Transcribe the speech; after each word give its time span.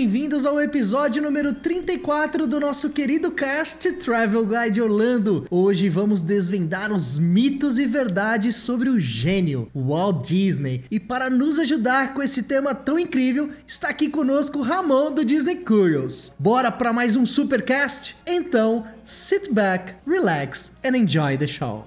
Bem-vindos 0.00 0.46
ao 0.46 0.58
episódio 0.58 1.20
número 1.20 1.52
34 1.52 2.46
do 2.46 2.58
nosso 2.58 2.88
querido 2.88 3.30
cast 3.32 3.92
Travel 3.98 4.46
Guide 4.46 4.80
Orlando. 4.80 5.44
Hoje 5.50 5.90
vamos 5.90 6.22
desvendar 6.22 6.90
os 6.90 7.18
mitos 7.18 7.78
e 7.78 7.86
verdades 7.86 8.56
sobre 8.56 8.88
o 8.88 8.98
gênio 8.98 9.70
Walt 9.74 10.26
Disney. 10.26 10.84
E 10.90 10.98
para 10.98 11.28
nos 11.28 11.58
ajudar 11.58 12.14
com 12.14 12.22
esse 12.22 12.44
tema 12.44 12.74
tão 12.74 12.98
incrível, 12.98 13.50
está 13.66 13.90
aqui 13.90 14.08
conosco 14.08 14.62
Ramon 14.62 15.12
do 15.12 15.22
Disney 15.22 15.56
Curious. 15.56 16.32
Bora 16.38 16.72
para 16.72 16.94
mais 16.94 17.14
um 17.14 17.26
supercast? 17.26 18.16
Então, 18.26 18.86
sit 19.04 19.52
back, 19.52 19.96
relax 20.06 20.72
and 20.82 20.96
enjoy 20.96 21.36
the 21.36 21.46
show. 21.46 21.84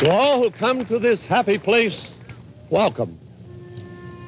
To 0.00 0.10
all 0.10 0.40
who 0.40 0.50
come 0.50 0.82
to 0.86 0.98
this 0.98 1.20
happy 1.28 1.58
place, 1.58 1.98
welcome. 2.70 3.23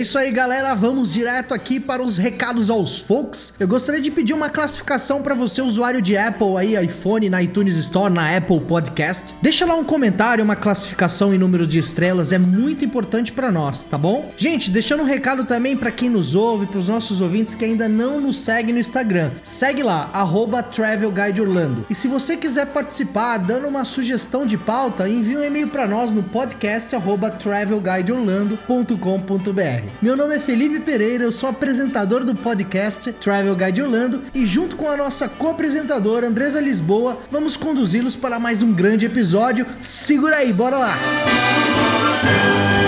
Isso 0.00 0.18
aí, 0.18 0.30
galera. 0.30 0.74
Vamos 0.74 1.12
direto 1.12 1.52
aqui 1.52 1.78
para 1.78 2.02
os 2.02 2.16
recados 2.16 2.70
aos 2.70 2.98
folks. 2.98 3.52
Eu 3.60 3.68
gostaria 3.68 4.00
de 4.00 4.10
pedir 4.10 4.32
uma 4.32 4.48
classificação 4.48 5.20
para 5.20 5.34
você, 5.34 5.60
usuário 5.60 6.00
de 6.00 6.16
Apple 6.16 6.56
aí, 6.56 6.82
iPhone, 6.82 7.28
na 7.28 7.42
iTunes 7.42 7.76
Store, 7.76 8.10
na 8.12 8.34
Apple 8.34 8.60
Podcast. 8.60 9.34
Deixa 9.42 9.66
lá 9.66 9.74
um 9.74 9.84
comentário, 9.84 10.42
uma 10.42 10.56
classificação 10.56 11.34
em 11.34 11.38
número 11.38 11.66
de 11.66 11.78
estrelas, 11.78 12.32
é 12.32 12.38
muito 12.38 12.84
importante 12.84 13.32
para 13.32 13.52
nós, 13.52 13.84
tá 13.84 13.98
bom? 13.98 14.32
Gente, 14.36 14.70
deixando 14.70 15.02
um 15.02 15.06
recado 15.06 15.44
também 15.44 15.76
para 15.76 15.90
quem 15.90 16.08
nos 16.08 16.34
ouve, 16.34 16.66
para 16.66 16.78
os 16.78 16.88
nossos 16.88 17.20
ouvintes 17.20 17.54
que 17.54 17.64
ainda 17.64 17.88
não 17.88 18.20
nos 18.20 18.38
seguem 18.38 18.72
no 18.72 18.80
Instagram. 18.80 19.30
Segue 19.42 19.82
lá, 19.82 20.08
arroba 20.12 20.62
Travel 20.62 21.12
Guide 21.12 21.42
Orlando. 21.42 21.84
E 21.90 21.94
se 21.94 22.08
você 22.08 22.36
quiser 22.36 22.66
participar, 22.66 23.38
dando 23.38 23.68
uma 23.68 23.84
sugestão 23.84 24.46
de 24.46 24.56
pauta, 24.56 25.08
envie 25.08 25.36
um 25.36 25.44
e-mail 25.44 25.68
para 25.68 25.86
nós 25.86 26.10
no 26.10 26.22
podcast 26.22 26.96
travelguideorlando.com.br. 27.38 29.89
Meu 30.00 30.16
nome 30.16 30.36
é 30.36 30.38
Felipe 30.38 30.80
Pereira, 30.80 31.24
eu 31.24 31.32
sou 31.32 31.48
apresentador 31.48 32.24
do 32.24 32.34
podcast 32.34 33.12
Travel 33.14 33.54
Guide 33.54 33.82
Orlando 33.82 34.22
e 34.34 34.46
junto 34.46 34.76
com 34.76 34.88
a 34.88 34.96
nossa 34.96 35.28
co-apresentadora 35.28 36.26
Andresa 36.26 36.60
Lisboa, 36.60 37.18
vamos 37.30 37.56
conduzi-los 37.56 38.16
para 38.16 38.40
mais 38.40 38.62
um 38.62 38.72
grande 38.72 39.06
episódio. 39.06 39.66
Segura 39.82 40.36
aí, 40.36 40.52
bora 40.52 40.78
lá! 40.78 40.94
It's 42.22 42.79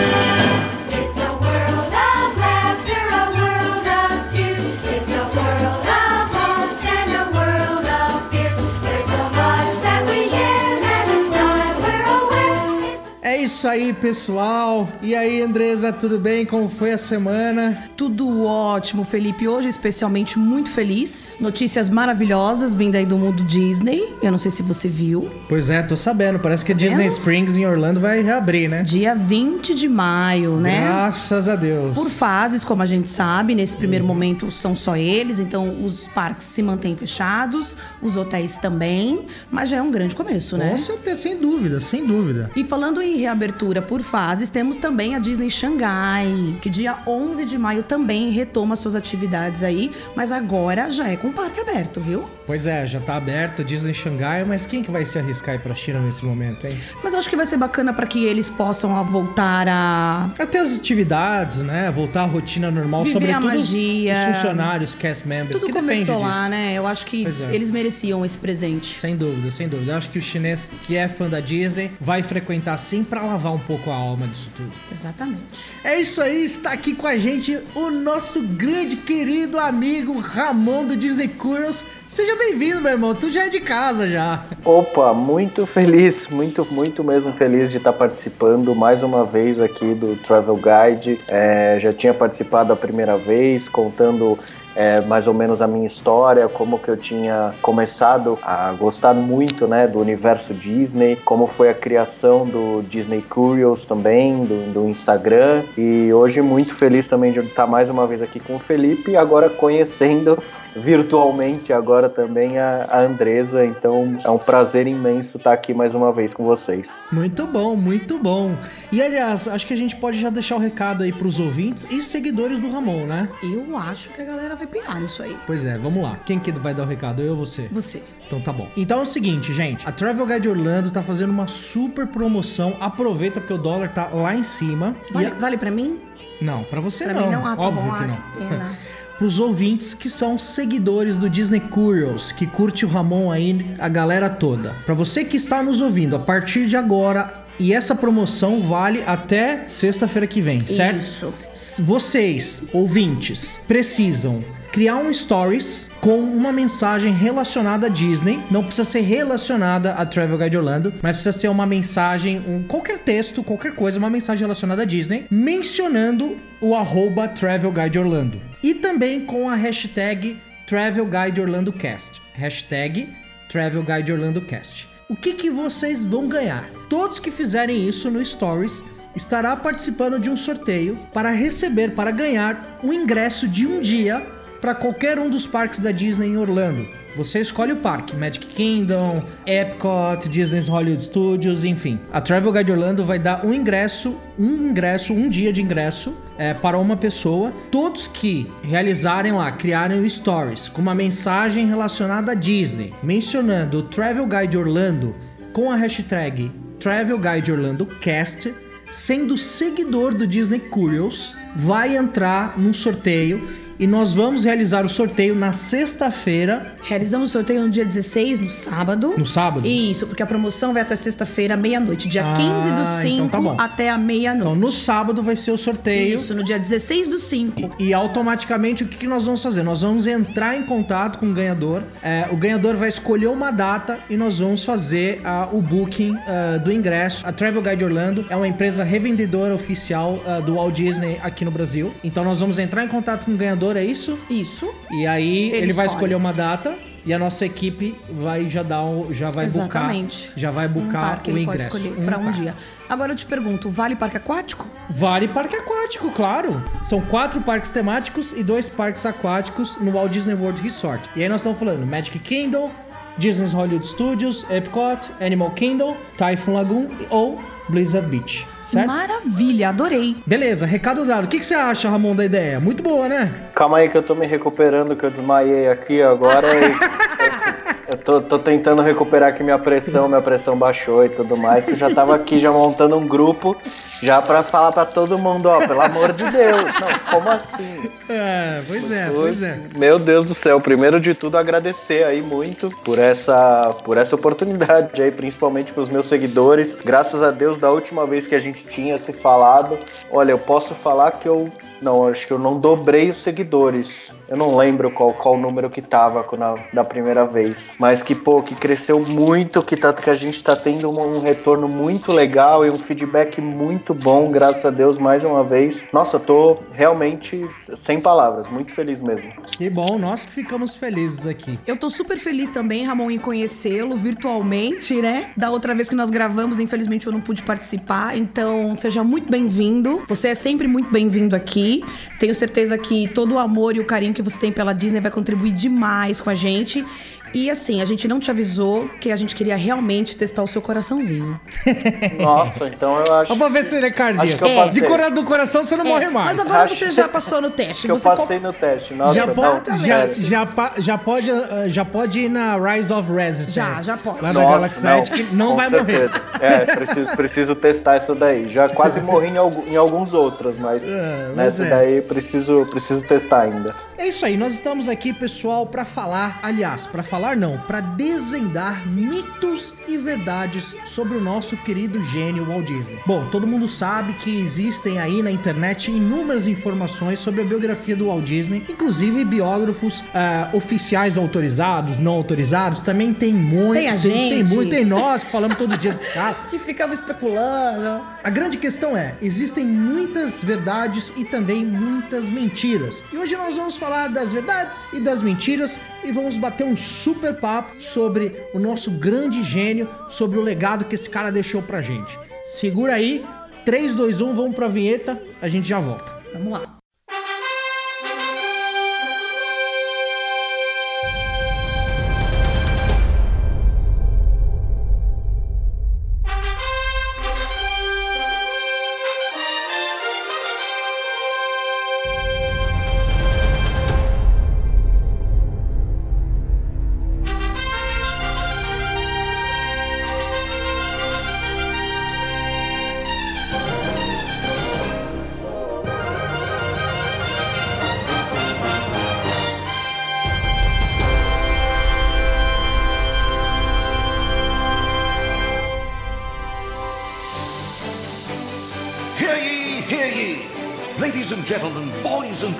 isso 13.62 13.68
aí, 13.68 13.92
pessoal. 13.92 14.88
E 15.00 15.14
aí, 15.14 15.40
Andresa, 15.40 15.92
tudo 15.92 16.18
bem? 16.18 16.44
Como 16.44 16.68
foi 16.68 16.90
a 16.90 16.98
semana? 16.98 17.84
Tudo 17.96 18.44
ótimo, 18.44 19.04
Felipe. 19.04 19.46
Hoje, 19.46 19.68
especialmente, 19.68 20.36
muito 20.36 20.68
feliz. 20.68 21.32
Notícias 21.38 21.88
maravilhosas 21.88 22.74
vindo 22.74 22.96
aí 22.96 23.06
do 23.06 23.16
mundo 23.16 23.44
Disney. 23.44 24.14
Eu 24.20 24.32
não 24.32 24.38
sei 24.38 24.50
se 24.50 24.64
você 24.64 24.88
viu. 24.88 25.30
Pois 25.48 25.70
é, 25.70 25.80
tô 25.80 25.96
sabendo. 25.96 26.40
Parece 26.40 26.64
que 26.64 26.72
a 26.72 26.74
Tá 26.74 26.80
Disney? 26.80 27.06
Springs 27.06 27.56
em 27.56 27.64
Orlando 27.64 28.00
vai 28.00 28.20
reabrir, 28.20 28.68
né? 28.68 28.82
Dia 28.82 29.14
20 29.14 29.76
de 29.76 29.88
maio, 29.88 30.56
né? 30.56 30.80
Graças 30.84 31.48
a 31.48 31.54
Deus. 31.54 31.94
Por 31.94 32.10
fases, 32.10 32.64
como 32.64 32.82
a 32.82 32.86
gente 32.86 33.08
sabe, 33.08 33.54
nesse 33.54 33.76
primeiro 33.76 34.04
momento 34.04 34.50
são 34.50 34.74
só 34.74 34.96
eles, 34.96 35.38
então 35.38 35.84
os 35.84 36.08
parques 36.08 36.48
se 36.48 36.64
mantêm 36.64 36.96
fechados, 36.96 37.76
os 38.02 38.16
hotéis 38.16 38.56
também, 38.56 39.20
mas 39.52 39.68
já 39.68 39.76
é 39.76 39.82
um 39.82 39.92
grande 39.92 40.16
começo, 40.16 40.56
né? 40.56 40.70
Com 40.70 40.78
certeza, 40.78 41.22
sem 41.22 41.36
dúvida, 41.36 41.80
sem 41.80 42.04
dúvida. 42.04 42.50
E 42.56 42.64
falando 42.64 43.00
em 43.00 43.18
reabertura 43.18 43.51
por 43.86 44.02
fases, 44.02 44.48
temos 44.48 44.76
também 44.76 45.14
a 45.14 45.18
Disney 45.18 45.50
Xangai, 45.50 46.56
que 46.60 46.68
dia 46.70 46.96
11 47.06 47.44
de 47.44 47.58
maio 47.58 47.82
também 47.82 48.30
retoma 48.30 48.76
suas 48.76 48.94
atividades 48.94 49.62
aí, 49.62 49.90
mas 50.16 50.32
agora 50.32 50.90
já 50.90 51.08
é 51.08 51.16
com 51.16 51.28
o 51.28 51.32
parque 51.32 51.60
aberto, 51.60 52.00
viu? 52.00 52.24
Pois 52.46 52.66
é, 52.66 52.86
já 52.86 53.00
tá 53.00 53.16
aberto 53.16 53.62
Disney 53.64 53.94
Xangai, 53.94 54.44
mas 54.44 54.66
quem 54.66 54.82
que 54.82 54.91
vai 54.91 55.04
se 55.06 55.18
arriscar 55.18 55.54
ir 55.54 55.58
pra 55.60 55.74
China 55.74 56.00
nesse 56.00 56.24
momento, 56.24 56.66
hein? 56.66 56.78
Mas 57.02 57.12
eu 57.12 57.18
acho 57.18 57.28
que 57.30 57.36
vai 57.36 57.46
ser 57.46 57.56
bacana 57.56 57.92
para 57.92 58.06
que 58.06 58.24
eles 58.24 58.48
possam 58.48 59.02
voltar 59.04 59.68
a 59.68 60.30
Até 60.38 60.58
as 60.60 60.76
atividades, 60.78 61.58
né? 61.58 61.91
Voltar 61.91 62.22
à 62.22 62.26
rotina 62.26 62.70
normal, 62.70 63.04
Viver 63.04 63.30
a 63.30 63.34
sobretudo 63.41 63.46
os- 63.56 63.70
magia. 63.70 64.12
os 64.30 64.36
funcionários, 64.36 64.94
cast 64.94 65.26
members, 65.26 65.52
Tudo 65.60 65.66
que 65.66 65.72
começou 65.72 66.18
lá, 66.20 66.38
disso. 66.41 66.50
né? 66.50 66.74
Eu 66.74 66.86
acho 66.86 67.06
que 67.06 67.26
é. 67.26 67.54
eles 67.54 67.70
mereciam 67.70 68.24
esse 68.24 68.36
presente. 68.38 68.98
Sem 68.98 69.16
dúvida, 69.16 69.50
sem 69.50 69.68
dúvida. 69.68 69.92
Eu 69.92 69.98
acho 69.98 70.08
que 70.10 70.18
o 70.18 70.22
chinês 70.22 70.68
que 70.84 70.96
é 70.96 71.08
fã 71.08 71.28
da 71.28 71.41
Disney 71.41 71.91
vai 72.00 72.22
frequentar 72.22 72.78
sim 72.78 73.02
pra 73.04 73.22
lavar 73.22 73.41
um 73.50 73.58
pouco 73.58 73.91
a 73.91 73.94
alma 73.94 74.26
disso 74.26 74.48
tudo. 74.56 74.72
Exatamente. 74.91 75.64
É 75.84 76.00
isso 76.00 76.20
aí, 76.22 76.44
está 76.44 76.72
aqui 76.72 76.94
com 76.94 77.06
a 77.06 77.16
gente 77.16 77.58
o 77.75 77.91
nosso 77.91 78.41
grande 78.42 78.97
querido 78.97 79.58
amigo 79.58 80.19
Ramon 80.19 80.86
do 80.86 80.97
Disney 80.97 81.28
Curious. 81.28 81.84
Seja 82.08 82.36
bem-vindo, 82.36 82.80
meu 82.80 82.92
irmão. 82.92 83.14
Tu 83.14 83.30
já 83.30 83.47
é 83.47 83.48
de 83.48 83.60
casa 83.60 84.06
já. 84.06 84.44
Opa, 84.64 85.14
muito 85.14 85.64
feliz, 85.64 86.28
muito, 86.28 86.66
muito 86.70 87.03
mesmo 87.03 87.32
feliz 87.32 87.70
de 87.70 87.78
estar 87.78 87.92
participando 87.94 88.75
mais 88.75 89.03
uma 89.03 89.25
vez 89.25 89.59
aqui 89.59 89.94
do 89.94 90.14
Travel 90.16 90.56
Guide. 90.56 91.19
É, 91.26 91.78
já 91.80 91.92
tinha 91.92 92.12
participado 92.12 92.72
a 92.72 92.76
primeira 92.76 93.16
vez, 93.16 93.66
contando 93.69 94.38
é, 94.75 95.00
mais 95.03 95.28
ou 95.28 95.34
menos 95.34 95.60
a 95.60 95.66
minha 95.66 95.87
história, 95.87 96.49
como 96.49 96.78
que 96.78 96.88
eu 96.88 96.97
tinha 96.97 97.53
começado 97.60 98.38
a 98.43 98.72
gostar 98.72 99.15
muito 99.15 99.66
né, 99.66 99.87
do 99.87 99.99
universo 99.99 100.55
Disney, 100.55 101.16
como 101.25 101.47
foi 101.47 101.69
a 101.69 101.75
criação 101.75 102.47
do 102.47 102.83
Disney 102.88 103.22
Curious 103.22 103.84
também, 103.87 104.44
do, 104.44 104.72
do 104.72 104.88
Instagram. 104.88 105.62
E 105.77 106.12
hoje 106.12 106.41
muito 106.41 106.75
feliz 106.75 107.06
também 107.06 107.33
de 107.33 107.41
estar 107.41 107.66
mais 107.66 107.91
uma 107.91 108.06
vez 108.06 108.22
aqui 108.22 108.41
com 108.41 108.56
o 108.56 108.59
Felipe 108.59 109.12
e 109.12 109.16
agora 109.16 109.49
conhecendo 109.49 110.38
virtualmente 110.75 111.72
agora 111.72 112.09
também 112.09 112.59
a, 112.59 112.86
a 112.89 113.01
Andresa. 113.01 113.65
Então 113.65 114.18
é 114.25 114.30
um 114.30 114.39
prazer 114.39 114.86
imenso 114.86 115.36
estar 115.36 115.53
aqui 115.53 115.75
mais 115.75 115.95
uma 115.95 116.13
vez 116.13 116.33
com 116.33 116.45
vocês. 116.45 117.03
Muito 117.13 117.47
bom, 117.47 117.77
muito 117.77 118.18
bom. 118.18 118.57
E 118.91 119.03
aliás, 119.03 119.47
acho 119.47 119.66
que 119.66 119.75
a 119.75 119.77
gente 119.77 119.97
pode 119.97 120.18
já 120.18 120.30
deixar 120.30 120.57
o 120.57 120.59
recado 120.59 121.03
aí 121.03 121.13
pros 121.13 121.39
ouvintes 121.39 121.86
e 121.91 122.03
seguidores 122.03 122.60
do 122.60 122.71
Ramon, 122.71 123.07
né? 123.07 123.28
Eu 123.42 123.77
acho 123.77 124.10
que 124.10 124.21
a 124.21 124.25
galera 124.25 124.57
vai 124.62 124.66
pirar 124.66 125.00
nisso 125.00 125.22
aí. 125.22 125.36
Pois 125.47 125.64
é, 125.64 125.76
vamos 125.78 126.03
lá. 126.03 126.16
Quem 126.24 126.38
que 126.38 126.53
vai 126.53 126.74
dar 126.74 126.84
o 126.84 126.86
recado? 126.86 127.20
Eu 127.22 127.32
ou 127.32 127.47
você? 127.47 127.68
Você. 127.72 128.03
Então 128.26 128.41
tá 128.41 128.53
bom. 128.53 128.68
Então 128.76 129.00
é 129.00 129.03
o 129.03 129.06
seguinte, 129.06 129.53
gente. 129.53 129.86
A 129.86 129.92
Travel 129.92 130.26
Guide 130.26 130.48
Orlando 130.48 130.91
tá 130.91 131.03
fazendo 131.03 131.30
uma 131.30 131.47
super 131.48 132.06
promoção. 132.06 132.76
Aproveita 132.80 133.41
porque 133.41 133.53
o 133.53 133.59
dólar 133.59 133.88
tá 133.91 134.06
lá 134.09 134.34
em 134.34 134.42
cima. 134.42 134.94
E 135.10 135.12
Vale, 135.12 135.26
a- 135.26 135.30
vale 135.34 135.56
pra 135.59 135.70
mim? 135.70 135.98
Não, 136.41 136.64
pra 136.64 136.80
você 136.80 137.04
Pra 137.04 137.14
não. 137.14 137.26
mim 137.26 137.32
não? 137.32 137.47
Ah, 137.47 137.56
tá 137.56 137.62
Óbvio 137.62 137.82
bom. 137.84 137.92
que 137.97 138.04
Ah, 138.04 138.06
não. 138.06 138.16
que 138.16 138.48
pena. 138.48 138.70
Pros 139.18 139.38
ouvintes 139.38 139.94
que 139.94 140.09
são 140.10 140.36
seguidores 140.38 141.16
do 141.16 141.30
Disney 141.30 141.60
Curious, 141.60 142.32
que 142.32 142.44
curte 142.47 142.84
o 142.84 142.88
Ramon 142.88 143.30
aí, 143.30 143.74
a 143.78 143.88
galera 143.88 144.28
toda. 144.28 144.74
Pra 144.84 144.94
você 144.94 145.24
que 145.24 145.36
está 145.36 145.62
nos 145.62 145.80
ouvindo, 145.80 146.16
a 146.16 146.18
partir 146.18 146.66
de 146.66 146.76
agora, 146.76 147.41
e 147.59 147.72
essa 147.72 147.95
promoção 147.95 148.63
vale 148.63 149.03
até 149.07 149.65
sexta-feira 149.69 150.27
que 150.27 150.41
vem, 150.41 150.66
certo? 150.66 150.99
Isso. 150.99 151.34
Vocês, 151.83 152.63
ouvintes, 152.72 153.60
precisam 153.69 154.43
criar 154.72 154.97
um 154.97 155.13
stories 155.13 155.89
com 156.01 156.19
uma 156.19 156.51
mensagem 156.51 157.13
relacionada 157.13 157.87
à 157.87 157.89
Disney. 157.91 158.41
Não 158.51 158.65
precisa 158.65 158.89
ser 158.89 159.03
relacionada 159.03 159.93
a 159.93 160.07
Travel 160.07 160.39
Guide 160.39 160.57
Orlando, 160.57 160.93
mas 161.03 161.15
precisa 161.16 161.37
ser 161.37 161.49
uma 161.49 161.66
mensagem, 161.66 162.43
um, 162.49 162.63
qualquer 162.63 162.99
texto, 162.99 163.45
qualquer 163.45 163.75
coisa, 163.75 163.99
uma 163.99 164.10
mensagem 164.10 164.43
relacionada 164.43 164.83
à 164.83 164.84
Disney, 164.84 165.27
mencionando 165.31 166.37
o 166.60 166.75
arroba 166.75 167.28
Travel 167.28 167.71
Guide 167.71 167.99
Orlando. 167.99 168.41
E 168.63 168.75
também 168.75 169.21
com 169.27 169.49
a 169.49 169.54
hashtag 169.54 170.37
Travel 170.66 171.07
Guide 171.07 171.41
Orlando 171.41 171.72
Cast. 171.72 172.22
Hashtag 172.34 173.09
Travel 173.49 173.83
Guide 173.83 174.10
Orlando 174.10 174.41
Cast. 174.41 174.91
O 175.12 175.14
que, 175.14 175.34
que 175.34 175.50
vocês 175.50 176.06
vão 176.06 176.26
ganhar? 176.26 176.70
Todos 176.88 177.20
que 177.20 177.30
fizerem 177.30 177.86
isso 177.86 178.10
no 178.10 178.24
Stories 178.24 178.82
estará 179.14 179.54
participando 179.54 180.18
de 180.18 180.30
um 180.30 180.38
sorteio 180.38 180.98
para 181.12 181.28
receber, 181.28 181.91
para 181.91 182.10
ganhar 182.10 182.78
um 182.82 182.94
ingresso 182.94 183.47
de 183.47 183.66
um 183.66 183.82
dia 183.82 184.26
para 184.59 184.74
qualquer 184.74 185.18
um 185.18 185.28
dos 185.28 185.47
parques 185.47 185.80
da 185.80 185.91
Disney 185.92 186.28
em 186.28 186.38
Orlando. 186.38 186.88
Você 187.14 187.41
escolhe 187.41 187.72
o 187.72 187.76
parque, 187.76 188.16
Magic 188.16 188.47
Kingdom, 188.47 189.22
Epcot, 189.44 190.30
Disney's 190.30 190.66
Hollywood 190.66 191.04
Studios, 191.04 191.62
enfim. 191.62 192.00
A 192.10 192.18
Travel 192.18 192.50
Guide 192.50 192.72
Orlando 192.72 193.04
vai 193.04 193.18
dar 193.18 193.44
um 193.44 193.53
ingresso, 193.53 194.16
um 194.38 194.70
ingresso, 194.70 195.12
um 195.12 195.28
dia 195.28 195.53
de 195.53 195.60
ingresso 195.60 196.16
é, 196.38 196.54
para 196.54 196.78
uma 196.78 196.96
pessoa. 196.96 197.52
Todos 197.70 198.08
que 198.08 198.50
realizarem 198.62 199.32
lá, 199.32 199.50
criarem 199.52 200.08
Stories 200.08 200.68
com 200.68 200.82
uma 200.82 200.94
mensagem 200.94 201.66
relacionada 201.66 202.32
a 202.32 202.34
Disney, 202.34 202.92
mencionando 203.02 203.78
o 203.78 203.82
Travel 203.82 204.26
Guide 204.26 204.58
Orlando 204.58 205.14
com 205.52 205.70
a 205.70 205.76
hashtag 205.76 206.50
Travel 206.78 207.18
Guide 207.18 207.52
Orlando 207.52 207.86
Cast, 207.86 208.52
sendo 208.90 209.38
seguidor 209.38 210.14
do 210.14 210.26
Disney 210.26 210.58
Curious, 210.58 211.34
vai 211.54 211.96
entrar 211.96 212.58
num 212.58 212.72
sorteio 212.72 213.61
e 213.82 213.86
nós 213.88 214.14
vamos 214.14 214.44
realizar 214.44 214.86
o 214.86 214.88
sorteio 214.88 215.34
na 215.34 215.52
sexta-feira. 215.52 216.72
Realizamos 216.84 217.30
o 217.30 217.32
sorteio 217.32 217.62
no 217.62 217.68
dia 217.68 217.84
16, 217.84 218.38
no 218.38 218.48
sábado. 218.48 219.14
No 219.18 219.26
sábado? 219.26 219.66
Isso, 219.66 220.06
porque 220.06 220.22
a 220.22 220.26
promoção 220.26 220.72
vai 220.72 220.82
até 220.82 220.94
sexta-feira, 220.94 221.56
meia-noite. 221.56 222.06
Dia 222.08 222.22
Ah, 222.24 222.36
15 222.36 222.70
do 222.70 222.84
5 223.02 223.14
então 223.24 223.28
tá 223.28 223.40
bom. 223.40 223.56
até 223.58 223.90
a 223.90 223.98
meia-noite. 223.98 224.46
Então, 224.46 224.54
no 224.54 224.70
sábado 224.70 225.20
vai 225.20 225.34
ser 225.34 225.50
o 225.50 225.58
sorteio. 225.58 226.20
Isso, 226.20 226.32
no 226.32 226.44
dia 226.44 226.60
16 226.60 227.08
do 227.08 227.18
5. 227.18 227.74
E 227.76 227.92
automaticamente 227.92 228.84
o 228.84 228.86
que, 228.86 228.98
que 228.98 229.08
nós 229.08 229.24
vamos 229.24 229.42
fazer? 229.42 229.64
Nós 229.64 229.82
vamos 229.82 230.06
entrar 230.06 230.56
em 230.56 230.62
contato 230.62 231.18
com 231.18 231.26
o 231.26 231.34
ganhador. 231.34 231.82
É, 232.04 232.28
o 232.30 232.36
ganhador 232.36 232.76
vai 232.76 232.88
escolher 232.88 233.26
uma 233.26 233.50
data 233.50 233.98
e 234.08 234.16
nós 234.16 234.38
vamos 234.38 234.64
fazer 234.64 235.20
ah, 235.24 235.48
o 235.50 235.60
booking 235.60 236.16
ah, 236.24 236.58
do 236.58 236.70
ingresso. 236.70 237.26
A 237.26 237.32
Travel 237.32 237.60
Guide 237.60 237.84
Orlando 237.84 238.24
é 238.30 238.36
uma 238.36 238.46
empresa 238.46 238.84
revendedora 238.84 239.52
oficial 239.52 240.22
ah, 240.24 240.38
do 240.38 240.54
Walt 240.54 240.72
Disney 240.72 241.18
aqui 241.20 241.44
no 241.44 241.50
Brasil. 241.50 241.92
Então 242.04 242.22
nós 242.22 242.38
vamos 242.38 242.60
entrar 242.60 242.84
em 242.84 242.88
contato 242.88 243.24
com 243.24 243.32
o 243.32 243.36
ganhador, 243.36 243.72
é 243.80 243.84
isso? 243.84 244.19
Isso. 244.30 244.72
E 244.91 245.07
aí 245.07 245.48
ele, 245.51 245.57
Ele 245.57 245.72
vai 245.72 245.86
escolhe. 245.86 245.86
escolher 246.04 246.15
uma 246.15 246.33
data. 246.33 246.74
E 247.04 247.13
a 247.13 247.19
nossa 247.19 247.45
equipe 247.45 247.98
vai 248.09 248.48
já 248.48 248.63
dar 248.63 248.83
o, 248.84 249.13
já 249.13 249.28
vai 249.33 249.47
Exatamente. 249.47 250.27
bucar, 250.28 250.39
já 250.39 250.51
vai 250.53 250.69
um 250.69 250.71
bucar 250.71 251.03
parque 251.09 251.30
o 251.30 251.36
ele 251.36 251.42
ingresso. 251.42 251.69
pode 251.69 251.89
escolher 251.89 252.01
um 252.01 252.22
parque. 252.22 252.41
dia. 252.41 252.54
Agora 252.89 253.10
eu 253.10 253.16
te 253.16 253.27
pergunto, 253.27 253.69
vale 253.69 253.97
parque 253.97 254.16
aquático? 254.19 254.69
Vale 254.89 255.27
parque 255.27 255.57
aquático, 255.57 256.12
claro. 256.12 256.62
São 256.85 257.00
quatro 257.00 257.40
parques 257.40 257.71
temáticos 257.71 258.30
e 258.30 258.45
dois 258.45 258.69
parques 258.69 259.04
aquáticos 259.04 259.76
no 259.80 259.90
Walt 259.90 260.12
Disney 260.12 260.35
World 260.35 260.62
Resort. 260.62 261.11
E 261.16 261.25
aí 261.25 261.28
nós 261.28 261.40
estamos 261.40 261.59
falando 261.59 261.85
Magic 261.85 262.16
Kingdom, 262.21 262.71
Disney's 263.18 263.52
Hollywood 263.52 263.85
Studios, 263.85 264.47
Epcot, 264.49 265.11
Animal 265.21 265.50
Kingdom, 265.50 265.97
Typhoon 266.16 266.54
Lagoon 266.54 266.88
ou 267.11 267.37
Blizzard 267.68 268.07
Beach, 268.07 268.47
certo? 268.73 268.87
Maravilha, 268.88 269.69
adorei. 269.69 270.16
Beleza, 270.26 270.66
recado 270.66 271.04
dado. 271.04 271.25
O 271.25 271.28
que, 271.28 271.38
que 271.38 271.45
você 271.45 271.54
acha, 271.54 271.88
Ramon, 271.88 272.16
da 272.16 272.25
ideia? 272.25 272.59
Muito 272.59 272.83
boa, 272.83 273.09
né? 273.09 273.33
Calma 273.54 273.78
aí 273.78 273.88
que 273.88 273.97
eu 273.97 274.02
tô 274.02 274.14
me 274.14 274.26
recuperando, 274.26 274.97
que 274.97 275.04
eu 275.04 275.11
desmaiei 275.11 275.69
aqui 275.69 276.02
agora. 276.02 276.49
e 276.54 276.73
eu 277.88 277.96
tô, 277.96 278.20
tô 278.20 278.38
tentando 278.38 278.82
recuperar 278.82 279.30
aqui 279.30 279.42
minha 279.42 279.58
pressão, 279.58 280.08
minha 280.08 280.23
pressão 280.23 280.56
baixou 280.56 281.04
e 281.04 281.08
tudo 281.08 281.37
mais, 281.37 281.64
que 281.64 281.73
eu 281.73 281.76
já 281.76 281.92
tava 281.94 282.14
aqui 282.14 282.38
já 282.38 282.50
montando 282.50 282.96
um 282.96 283.06
grupo 283.06 283.56
já 284.02 284.20
pra 284.20 284.42
falar 284.42 284.73
pra 284.73 284.84
todo 284.84 285.16
mundo, 285.16 285.46
ó, 285.46 285.64
pelo 285.66 285.80
amor 285.80 286.12
de 286.12 286.28
Deus. 286.28 286.64
Não, 286.64 287.11
como 287.11 287.30
assim? 287.30 287.90
É, 288.08 288.61
pois 288.66 288.90
é, 288.90 289.06
Oi. 289.08 289.14
pois 289.14 289.42
é. 289.42 289.58
Meu 289.76 289.99
Deus 289.99 290.25
do 290.25 290.34
céu, 290.34 290.61
primeiro 290.61 291.00
de 291.00 291.14
tudo 291.14 291.38
agradecer 291.38 292.04
aí 292.04 292.20
muito 292.20 292.70
por 292.84 292.99
essa 292.99 293.75
por 293.84 293.96
essa 293.96 294.14
oportunidade 294.16 295.00
aí, 295.00 295.11
principalmente 295.11 295.73
pros 295.73 295.88
meus 295.88 296.06
seguidores. 296.06 296.76
Graças 296.84 297.23
a 297.23 297.30
Deus, 297.30 297.58
da 297.58 297.70
última 297.70 298.06
vez 298.06 298.26
que 298.26 298.34
a 298.34 298.40
gente 298.40 298.64
tinha 298.64 298.99
se 298.99 299.12
falado, 299.12 299.78
olha, 300.11 300.32
eu 300.32 300.38
posso 300.38 300.75
falar 300.75 301.12
que 301.12 301.28
eu 301.28 301.49
não, 301.82 302.06
acho 302.06 302.26
que 302.26 302.32
eu 302.32 302.38
não 302.38 302.58
dobrei 302.58 303.11
os 303.11 303.16
seguidores. 303.16 304.12
Eu 304.28 304.37
não 304.37 304.56
lembro 304.56 304.90
qual 304.90 305.12
qual 305.12 305.37
número 305.37 305.68
que 305.68 305.82
tava 305.82 306.25
na, 306.37 306.54
da 306.73 306.84
primeira 306.84 307.26
vez, 307.26 307.73
mas 307.78 308.02
que 308.02 308.14
pô, 308.14 308.42
que 308.42 308.54
cresceu 308.54 309.00
muito, 309.00 309.62
que 309.62 309.76
tá 309.76 309.92
que 309.92 310.08
a 310.08 310.14
gente 310.14 310.42
tá 310.42 310.56
tendo 310.56 310.90
um, 310.90 311.16
um 311.16 311.20
retorno 311.20 311.68
muito 311.68 312.12
legal 312.12 312.64
e 312.64 312.70
um 312.70 312.78
feedback 312.78 313.40
muito 313.40 313.92
bom, 313.92 314.30
graças 314.30 314.64
a 314.64 314.70
Deus 314.70 314.99
mais 314.99 315.25
uma 315.25 315.44
vez. 315.44 315.84
Nossa, 315.92 316.16
eu 316.16 316.20
tô 316.20 316.58
realmente 316.73 317.44
sem 317.75 318.00
palavras, 318.00 318.49
muito 318.49 318.73
feliz 318.73 319.02
mesmo. 319.02 319.32
Que 319.46 319.68
bom, 319.68 319.99
nós 319.99 320.25
que 320.25 320.32
ficamos 320.32 320.75
felizes 320.75 321.26
aqui. 321.26 321.58
Eu 321.66 321.76
tô 321.76 321.90
super 321.90 322.16
feliz 322.16 322.49
também, 322.50 322.84
Ramon, 322.84 323.11
em 323.11 323.18
conhecê-lo 323.18 323.96
virtualmente, 323.96 325.00
né? 325.02 325.30
Da 325.37 325.50
outra 325.50 325.75
vez 325.75 325.88
que 325.88 325.94
nós 325.94 326.11
gravamos, 326.11 326.61
infelizmente 326.61 327.06
eu 327.06 327.12
não 327.12 327.20
pude 327.20 327.42
participar, 327.42 328.16
então 328.16 328.76
seja 328.76 329.02
muito 329.02 329.30
bem-vindo. 329.30 330.02
Você 330.08 330.28
é 330.28 330.34
sempre 330.34 330.66
muito 330.68 330.90
bem-vindo 330.90 331.34
aqui. 331.34 331.72
Tenho 332.19 332.35
certeza 332.35 332.76
que 332.76 333.09
todo 333.09 333.35
o 333.35 333.38
amor 333.38 333.76
e 333.76 333.80
o 333.80 333.85
carinho 333.85 334.12
que 334.12 334.23
você 334.23 334.38
tem 334.38 334.52
pela 334.52 334.73
Disney 334.73 335.00
vai 335.00 335.11
contribuir 335.11 335.52
demais 335.52 336.21
com 336.21 336.28
a 336.28 336.35
gente. 336.35 336.85
E 337.34 337.50
assim, 337.50 337.80
a 337.80 337.84
gente 337.84 338.06
não 338.06 338.20
te 338.20 338.30
avisou 338.30 338.88
que 339.00 339.11
a 339.11 339.16
gente 339.16 339.34
queria 339.34 339.56
realmente 339.56 340.16
testar 340.16 340.42
o 340.42 340.46
seu 340.46 340.61
coraçãozinho. 340.61 341.40
Nossa, 342.20 342.66
então 342.68 343.02
eu 343.06 343.14
acho. 343.14 343.32
Só 343.32 343.38
pra 343.38 343.49
ver 343.49 343.64
se 343.64 343.76
ele 343.76 343.87
é 343.87 343.90
cardíaco. 343.90 344.23
Acho 344.25 344.37
que 344.37 344.44
eu 344.44 344.49
É, 344.49 344.56
passei. 344.56 344.82
De 344.82 344.87
cora 344.88 345.11
do 345.11 345.25
coração 345.25 345.64
você 345.64 345.76
não 345.76 345.84
morre 345.84 346.08
mais. 346.08 346.37
Mas 346.37 346.46
agora 346.46 346.64
Acho- 346.64 346.75
você 346.75 346.90
já 346.90 347.08
passou 347.08 347.40
no 347.40 347.50
teste. 347.50 347.87
que 347.87 347.92
eu 347.92 347.99
você 347.99 348.08
passei 348.08 348.38
no 348.38 348.52
teste. 348.52 348.94
Nossa, 348.94 349.14
Já, 349.14 349.26
não, 349.26 349.34
pode, 349.34 349.70
já, 349.78 349.99
sério. 350.08 350.14
já, 350.25 350.46
pa- 350.46 350.73
já, 350.78 350.99
pode, 350.99 351.30
ah, 351.30 351.64
já 351.68 351.84
pode 351.84 352.18
ir 352.20 352.28
na 352.28 352.56
Rise 352.58 352.92
of 352.92 353.11
Resistance. 353.11 353.52
Já, 353.52 353.82
já 353.82 353.96
pode. 353.96 354.20
Lá 354.23 354.32
na 354.32 354.40
Nossa, 354.40 354.52
Galaxy 354.52 354.87
Edge, 354.87 355.11
que 355.12 355.34
não 355.34 355.49
com 355.50 355.56
vai 355.56 355.70
certeza. 355.70 356.20
É, 356.40 356.58
preciso, 356.76 357.16
preciso 357.16 357.54
testar 357.54 357.94
essa 357.96 358.14
daí. 358.14 358.49
Já 358.50 358.68
quase 358.68 359.00
morri 359.00 359.28
em 359.28 359.76
alguns 359.76 360.12
outros, 360.14 360.58
mas 360.58 360.88
É, 360.90 361.26
mas 361.28 361.37
nessa 361.37 361.64
é. 361.64 361.70
daí 361.70 362.02
preciso, 362.02 362.66
preciso 362.70 363.02
testar 363.02 363.40
ainda. 363.42 363.75
É 364.02 364.09
isso 364.09 364.26
aí, 364.26 364.37
nós 364.37 364.54
estamos 364.54 364.88
aqui, 364.88 365.12
pessoal, 365.12 365.64
pra 365.64 365.85
falar, 365.85 366.40
aliás, 366.43 366.88
pra 366.88 367.04
falar 367.04 367.37
não, 367.37 367.56
pra 367.56 367.80
desvendar 367.80 368.85
mitos 368.85 369.76
e 369.87 369.97
verdades 369.97 370.76
sobre 370.87 371.16
o 371.16 371.21
nosso 371.21 371.56
querido 371.59 372.02
gênio 372.02 372.44
Walt 372.44 372.66
Disney. 372.66 372.99
Bom, 373.06 373.28
todo 373.30 373.47
mundo 373.47 373.68
sabe 373.68 374.14
que 374.14 374.40
existem 374.40 374.99
aí 374.99 375.23
na 375.23 375.30
internet 375.30 375.88
inúmeras 375.88 376.49
informações 376.49 377.21
sobre 377.21 377.42
a 377.42 377.44
biografia 377.44 377.94
do 377.94 378.06
Walt 378.09 378.25
Disney, 378.25 378.64
inclusive 378.68 379.25
biógrafos 379.25 380.02
ah, 380.12 380.50
oficiais 380.52 381.16
autorizados, 381.16 382.00
não 382.00 382.14
autorizados, 382.14 382.80
também 382.80 383.14
tem 383.14 383.32
muito. 383.32 383.75
Tem 383.75 383.88
a 383.88 383.97
Tem, 383.97 384.00
tem 384.00 384.44
gente. 384.44 384.52
muito, 384.52 384.71
tem 384.71 384.85
nós 384.85 385.23
que 385.23 385.30
falamos 385.30 385.56
todo 385.56 385.78
dia 385.78 385.92
desse 385.92 386.12
cara. 386.12 386.35
Que 386.50 386.59
ficava 386.59 386.92
especulando. 386.92 388.04
A 388.25 388.30
grande 388.30 388.59
questão 388.59 388.97
é, 388.97 389.14
existem 389.23 389.64
muitas 389.64 390.42
verdades 390.42 391.12
e 391.16 391.25
também 391.25 391.64
muitas 391.64 392.28
mentiras. 392.28 393.00
E 393.12 393.16
hoje 393.16 393.37
nós 393.37 393.54
vamos 393.54 393.76
falar 393.76 393.91
das 394.08 394.32
verdades 394.32 394.87
e 394.92 395.00
das 395.00 395.22
mentiras 395.22 395.78
e 396.02 396.11
vamos 396.11 396.37
bater 396.37 396.64
um 396.64 396.76
super 396.76 397.38
papo 397.38 397.82
sobre 397.82 398.37
o 398.54 398.58
nosso 398.58 398.90
grande 398.90 399.42
gênio, 399.42 399.88
sobre 400.11 400.38
o 400.38 400.42
legado 400.42 400.84
que 400.84 400.94
esse 400.94 401.08
cara 401.08 401.30
deixou 401.30 401.62
pra 401.62 401.82
gente. 401.82 402.18
Segura 402.46 402.94
aí, 402.94 403.25
3, 403.64 403.94
2, 403.94 404.20
1, 404.20 404.34
vamos 404.34 404.56
pra 404.56 404.68
vinheta, 404.68 405.20
a 405.40 405.49
gente 405.49 405.68
já 405.68 405.78
volta. 405.78 406.20
Vamos 406.32 406.52
lá. 406.52 406.81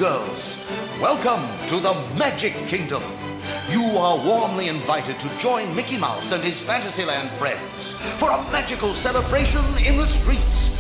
Girls, 0.03 0.69
Welcome 1.01 1.47
to 1.69 1.79
the 1.79 1.95
Magic 2.19 2.55
Kingdom. 2.67 3.05
You 3.71 3.85
are 3.99 4.19
warmly 4.27 4.67
invited 4.67 5.21
to 5.21 5.39
join 5.39 5.73
Mickey 5.77 5.97
Mouse 5.97 6.33
and 6.33 6.43
his 6.43 6.61
Fantasyland 6.61 7.31
friends 7.39 7.95
for 8.19 8.29
a 8.33 8.43
magical 8.51 8.95
celebration 8.95 9.63
in 9.87 9.97
the 9.97 10.07
streets. 10.07 10.75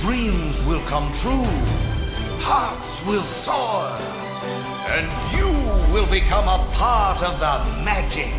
Dreams 0.00 0.64
will 0.64 0.80
come 0.86 1.12
true, 1.12 1.44
hearts 2.40 3.04
will 3.06 3.22
soar, 3.22 3.84
and 4.96 5.06
you 5.36 5.52
will 5.92 6.10
become 6.10 6.48
a 6.48 6.64
part 6.72 7.22
of 7.22 7.38
the 7.40 7.84
magic. 7.84 8.32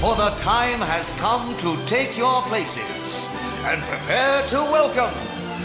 For 0.00 0.16
the 0.16 0.30
time 0.42 0.80
has 0.80 1.12
come 1.20 1.56
to 1.58 1.76
take 1.86 2.18
your 2.18 2.42
places 2.50 3.28
and 3.62 3.80
prepare 3.82 4.42
to 4.48 4.56
welcome 4.56 5.14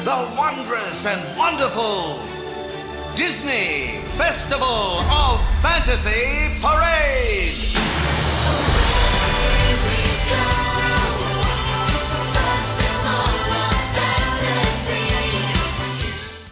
the 0.06 0.38
wondrous 0.38 1.08
and 1.08 1.20
wonderful 1.36 2.35
Disney 3.16 4.00
Festival 4.18 5.00
of 5.10 5.40
Fantasy 5.62 6.60
Parade! 6.60 7.85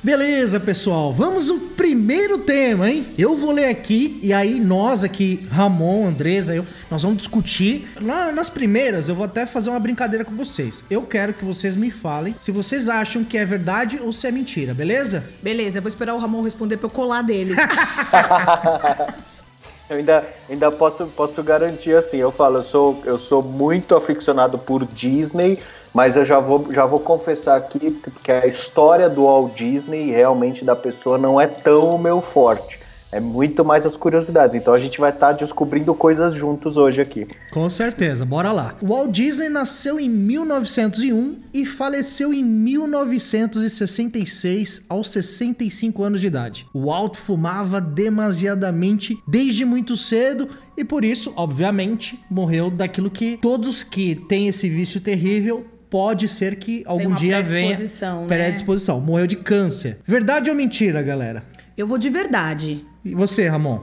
Beleza, 0.03 0.60
pessoal, 0.60 1.13
vamos 1.13 1.50
ao 1.50 1.57
primeiro 1.57 2.39
tema, 2.39 2.89
hein? 2.89 3.07
Eu 3.17 3.38
vou 3.38 3.51
ler 3.51 3.69
aqui 3.69 4.19
e 4.22 4.33
aí 4.33 4.60
nós 4.60 5.01
aqui, 5.01 5.48
Ramon, 5.50 6.05
Andresa, 6.05 6.53
eu, 6.53 6.65
nós 6.91 7.03
vamos 7.03 7.19
discutir. 7.19 7.88
Lá 8.01 8.29
nas 8.29 8.50
primeiras, 8.50 9.07
eu 9.07 9.15
vou 9.15 9.24
até 9.24 9.45
fazer 9.45 9.69
uma 9.69 9.79
brincadeira 9.79 10.25
com 10.25 10.36
vocês. 10.36 10.83
Eu 10.91 11.03
quero 11.03 11.33
que 11.33 11.45
vocês 11.45 11.77
me 11.77 11.89
falem 11.89 12.36
se 12.41 12.51
vocês 12.51 12.89
acham 12.89 13.24
que 13.24 13.38
é 13.38 13.45
verdade 13.45 13.98
ou 14.03 14.12
se 14.12 14.27
é 14.27 14.31
mentira, 14.31 14.74
beleza? 14.74 15.24
Beleza, 15.41 15.77
eu 15.77 15.81
vou 15.81 15.88
esperar 15.88 16.15
o 16.15 16.19
Ramon 16.19 16.41
responder 16.41 16.75
pra 16.75 16.88
eu 16.88 16.91
colar 16.91 17.22
dele. 17.22 17.55
Eu 19.89 19.98
ainda, 19.98 20.25
ainda 20.50 20.72
posso, 20.72 21.05
posso 21.07 21.43
garantir 21.43 21.93
assim, 21.93 22.17
eu 22.17 22.31
falo, 22.31 22.60
eu 22.60 22.63
sou, 22.63 23.01
eu 23.05 23.17
sou 23.17 23.43
muito 23.43 23.93
aficionado 23.95 24.57
por 24.57 24.86
Disney, 24.86 25.60
mas 25.93 26.15
eu 26.15 26.25
já 26.25 26.39
vou, 26.39 26.73
já 26.73 26.85
vou 26.85 27.00
confessar 27.00 27.57
aqui 27.57 28.01
que 28.23 28.31
a 28.31 28.47
história 28.47 29.09
do 29.09 29.25
Walt 29.25 29.53
Disney 29.53 30.12
realmente 30.12 30.65
da 30.65 30.75
pessoa 30.75 31.17
não 31.17 31.39
é 31.39 31.47
tão 31.47 31.91
o 31.91 32.00
meu 32.00 32.21
forte. 32.21 32.81
É 33.12 33.19
muito 33.19 33.63
mais 33.63 33.85
as 33.85 33.95
curiosidades. 33.95 34.55
Então 34.55 34.73
a 34.73 34.79
gente 34.79 35.00
vai 35.00 35.12
estar 35.12 35.33
descobrindo 35.33 35.93
coisas 35.93 36.33
juntos 36.33 36.77
hoje 36.77 37.00
aqui. 37.00 37.27
Com 37.51 37.69
certeza, 37.69 38.25
bora 38.25 38.51
lá. 38.51 38.73
O 38.81 38.88
Walt 38.88 39.12
Disney 39.12 39.50
nasceu 39.50 40.00
em 40.00 40.09
1901 40.09 41.41
e 41.53 41.63
faleceu 41.63 42.33
em 42.33 42.43
1966 42.43 44.81
aos 44.89 45.12
65 45.12 46.01
anos 46.01 46.21
de 46.21 46.27
idade. 46.27 46.65
O 46.73 46.88
Walt 46.88 47.17
fumava 47.17 47.79
demasiadamente 47.79 49.15
desde 49.27 49.63
muito 49.63 49.95
cedo 49.95 50.50
e 50.75 50.83
por 50.83 51.05
isso, 51.05 51.31
obviamente, 51.35 52.19
morreu 52.27 52.71
daquilo 52.71 53.12
que 53.12 53.38
todos 53.38 53.83
que 53.83 54.15
têm 54.15 54.47
esse 54.47 54.67
vício 54.67 55.00
terrível 55.00 55.67
pode 55.93 56.27
ser 56.27 56.55
que 56.55 56.83
algum 56.88 57.09
uma 57.09 57.15
dia 57.15 57.43
venha 57.43 57.67
predisposição, 57.67 58.21
né? 58.21 58.27
predisposição. 58.27 59.00
Morreu 59.00 59.27
de 59.27 59.35
câncer. 59.35 60.00
Verdade 60.03 60.50
ou 60.50 60.55
mentira, 60.55 61.03
galera? 61.03 61.43
Eu 61.77 61.85
vou 61.85 62.00
de 62.00 62.09
verdade. 62.09 62.83
E 63.05 63.13
você, 63.13 63.47
Ramon? 63.47 63.79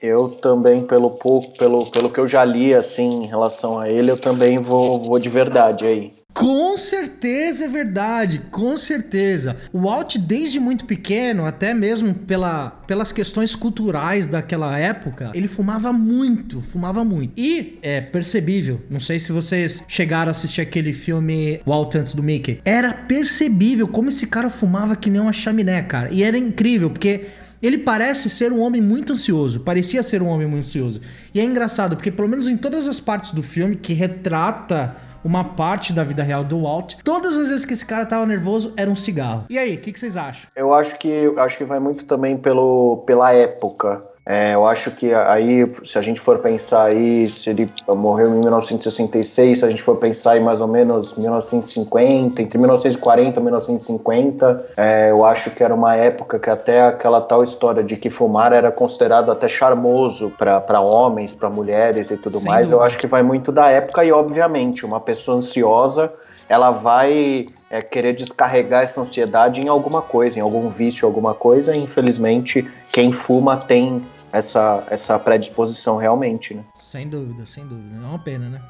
Eu 0.00 0.28
também, 0.28 0.84
pelo 0.84 1.10
pouco, 1.10 1.56
pelo, 1.56 1.88
pelo 1.88 2.10
que 2.10 2.18
eu 2.18 2.26
já 2.26 2.44
li 2.44 2.74
assim 2.74 3.22
em 3.22 3.26
relação 3.26 3.78
a 3.78 3.88
ele, 3.88 4.10
eu 4.10 4.16
também 4.16 4.58
vou, 4.58 4.98
vou 4.98 5.20
de 5.20 5.28
verdade 5.28 5.86
aí. 5.86 6.12
Com 6.34 6.76
certeza 6.76 7.64
é 7.64 7.68
verdade, 7.68 8.40
com 8.50 8.76
certeza. 8.76 9.56
O 9.72 9.82
Walt, 9.82 10.16
desde 10.16 10.58
muito 10.58 10.84
pequeno, 10.84 11.44
até 11.44 11.74
mesmo 11.74 12.14
pela, 12.14 12.70
pelas 12.86 13.12
questões 13.12 13.54
culturais 13.54 14.26
daquela 14.26 14.78
época, 14.78 15.30
ele 15.34 15.46
fumava 15.46 15.92
muito, 15.92 16.60
fumava 16.60 17.04
muito. 17.04 17.32
E 17.36 17.78
é 17.82 18.00
percebível, 18.00 18.80
não 18.88 19.00
sei 19.00 19.18
se 19.18 19.30
vocês 19.30 19.84
chegaram 19.86 20.28
a 20.28 20.32
assistir 20.32 20.62
aquele 20.62 20.92
filme 20.92 21.60
Walt 21.66 21.94
antes 21.94 22.14
do 22.14 22.22
Mickey. 22.22 22.60
Era 22.64 22.92
percebível 22.92 23.86
como 23.86 24.08
esse 24.08 24.26
cara 24.26 24.48
fumava 24.48 24.96
que 24.96 25.10
nem 25.10 25.20
uma 25.20 25.32
chaminé, 25.32 25.82
cara. 25.82 26.08
E 26.10 26.22
era 26.22 26.38
incrível, 26.38 26.90
porque 26.90 27.26
ele 27.62 27.78
parece 27.78 28.28
ser 28.28 28.52
um 28.52 28.60
homem 28.60 28.80
muito 28.80 29.12
ansioso, 29.12 29.60
parecia 29.60 30.02
ser 30.02 30.20
um 30.22 30.28
homem 30.28 30.46
muito 30.46 30.66
ansioso. 30.66 31.00
E 31.32 31.40
é 31.40 31.44
engraçado, 31.44 31.96
porque 31.96 32.10
pelo 32.10 32.28
menos 32.28 32.48
em 32.48 32.56
todas 32.56 32.88
as 32.88 32.98
partes 32.98 33.32
do 33.32 33.42
filme 33.42 33.76
que 33.76 33.92
retrata 33.92 34.96
uma 35.24 35.44
parte 35.44 35.92
da 35.92 36.02
vida 36.02 36.22
real 36.22 36.42
do 36.42 36.62
Walt, 36.62 36.94
todas 37.04 37.36
as 37.36 37.48
vezes 37.48 37.64
que 37.64 37.72
esse 37.72 37.86
cara 37.86 38.04
tava 38.04 38.26
nervoso 38.26 38.72
era 38.76 38.90
um 38.90 38.96
cigarro. 38.96 39.44
E 39.48 39.58
aí, 39.58 39.76
o 39.76 39.78
que, 39.78 39.92
que 39.92 40.00
vocês 40.00 40.16
acham? 40.16 40.50
Eu 40.56 40.74
acho 40.74 40.98
que 40.98 41.32
acho 41.36 41.58
que 41.58 41.64
vai 41.64 41.78
muito 41.78 42.04
também 42.04 42.36
pelo, 42.36 43.04
pela 43.06 43.32
época. 43.32 44.02
É, 44.24 44.54
eu 44.54 44.64
acho 44.64 44.92
que 44.92 45.12
aí, 45.12 45.68
se 45.84 45.98
a 45.98 46.02
gente 46.02 46.20
for 46.20 46.38
pensar 46.38 46.84
aí, 46.84 47.26
se 47.26 47.50
ele 47.50 47.72
morreu 47.88 48.28
em 48.28 48.38
1966, 48.38 49.58
se 49.58 49.64
a 49.64 49.68
gente 49.68 49.82
for 49.82 49.96
pensar 49.96 50.36
em 50.36 50.40
mais 50.40 50.60
ou 50.60 50.68
menos 50.68 51.14
1950, 51.14 52.40
entre 52.40 52.56
1940 52.56 53.40
e 53.40 53.42
1950, 53.42 54.66
é, 54.76 55.10
eu 55.10 55.24
acho 55.24 55.50
que 55.50 55.64
era 55.64 55.74
uma 55.74 55.96
época 55.96 56.38
que 56.38 56.48
até 56.48 56.82
aquela 56.82 57.20
tal 57.20 57.42
história 57.42 57.82
de 57.82 57.96
que 57.96 58.08
fumar 58.10 58.52
era 58.52 58.70
considerado 58.70 59.30
até 59.32 59.48
charmoso 59.48 60.32
para 60.38 60.80
homens, 60.80 61.34
para 61.34 61.50
mulheres 61.50 62.12
e 62.12 62.16
tudo 62.16 62.38
Sem 62.38 62.48
mais. 62.48 62.70
Eu 62.70 62.80
acho 62.80 62.96
que 62.98 63.08
vai 63.08 63.22
muito 63.24 63.50
da 63.50 63.70
época 63.70 64.04
e, 64.04 64.12
obviamente, 64.12 64.86
uma 64.86 65.00
pessoa 65.00 65.38
ansiosa 65.38 66.12
ela 66.48 66.70
vai 66.70 67.46
é, 67.70 67.80
querer 67.80 68.14
descarregar 68.14 68.82
essa 68.82 69.00
ansiedade 69.00 69.62
em 69.62 69.68
alguma 69.68 70.02
coisa, 70.02 70.38
em 70.38 70.42
algum 70.42 70.68
vício, 70.68 71.08
alguma 71.08 71.32
coisa. 71.32 71.74
E, 71.74 71.82
infelizmente, 71.82 72.70
quem 72.92 73.10
fuma 73.10 73.56
tem 73.56 74.04
essa, 74.32 74.84
essa 74.90 75.18
predisposição 75.18 75.96
realmente, 75.96 76.54
né? 76.54 76.64
Sem 76.74 77.08
dúvida, 77.08 77.44
sem 77.46 77.66
dúvida. 77.66 77.96
É 77.96 78.06
uma 78.06 78.18
pena, 78.18 78.48
né? 78.48 78.60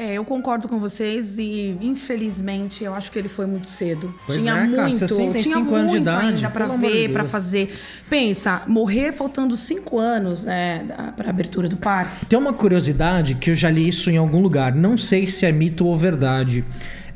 É, 0.00 0.14
eu 0.14 0.24
concordo 0.24 0.66
com 0.66 0.78
vocês 0.78 1.38
e 1.38 1.76
infelizmente 1.78 2.82
eu 2.82 2.94
acho 2.94 3.12
que 3.12 3.18
ele 3.18 3.28
foi 3.28 3.44
muito 3.44 3.68
cedo. 3.68 4.14
Pois 4.24 4.38
tinha 4.38 4.52
é, 4.52 4.66
cara, 4.66 4.82
muito, 4.84 4.96
65 4.96 5.42
tinha 5.42 5.56
anos 5.56 5.68
de 5.68 5.74
muito 5.74 5.96
idade, 5.96 6.46
ainda 6.46 6.68
de 6.68 6.76
ver, 6.78 7.12
pra 7.12 7.24
fazer. 7.24 7.78
Pensa, 8.08 8.62
morrer 8.66 9.12
faltando 9.12 9.54
cinco 9.58 9.98
anos 9.98 10.42
né, 10.42 10.86
pra 11.14 11.28
abertura 11.28 11.68
do 11.68 11.76
parque. 11.76 12.24
Tem 12.24 12.38
uma 12.38 12.54
curiosidade 12.54 13.34
que 13.34 13.50
eu 13.50 13.54
já 13.54 13.68
li 13.68 13.86
isso 13.86 14.10
em 14.10 14.16
algum 14.16 14.40
lugar, 14.40 14.74
não 14.74 14.96
sei 14.96 15.26
se 15.26 15.44
é 15.44 15.52
mito 15.52 15.84
ou 15.84 15.94
verdade. 15.94 16.64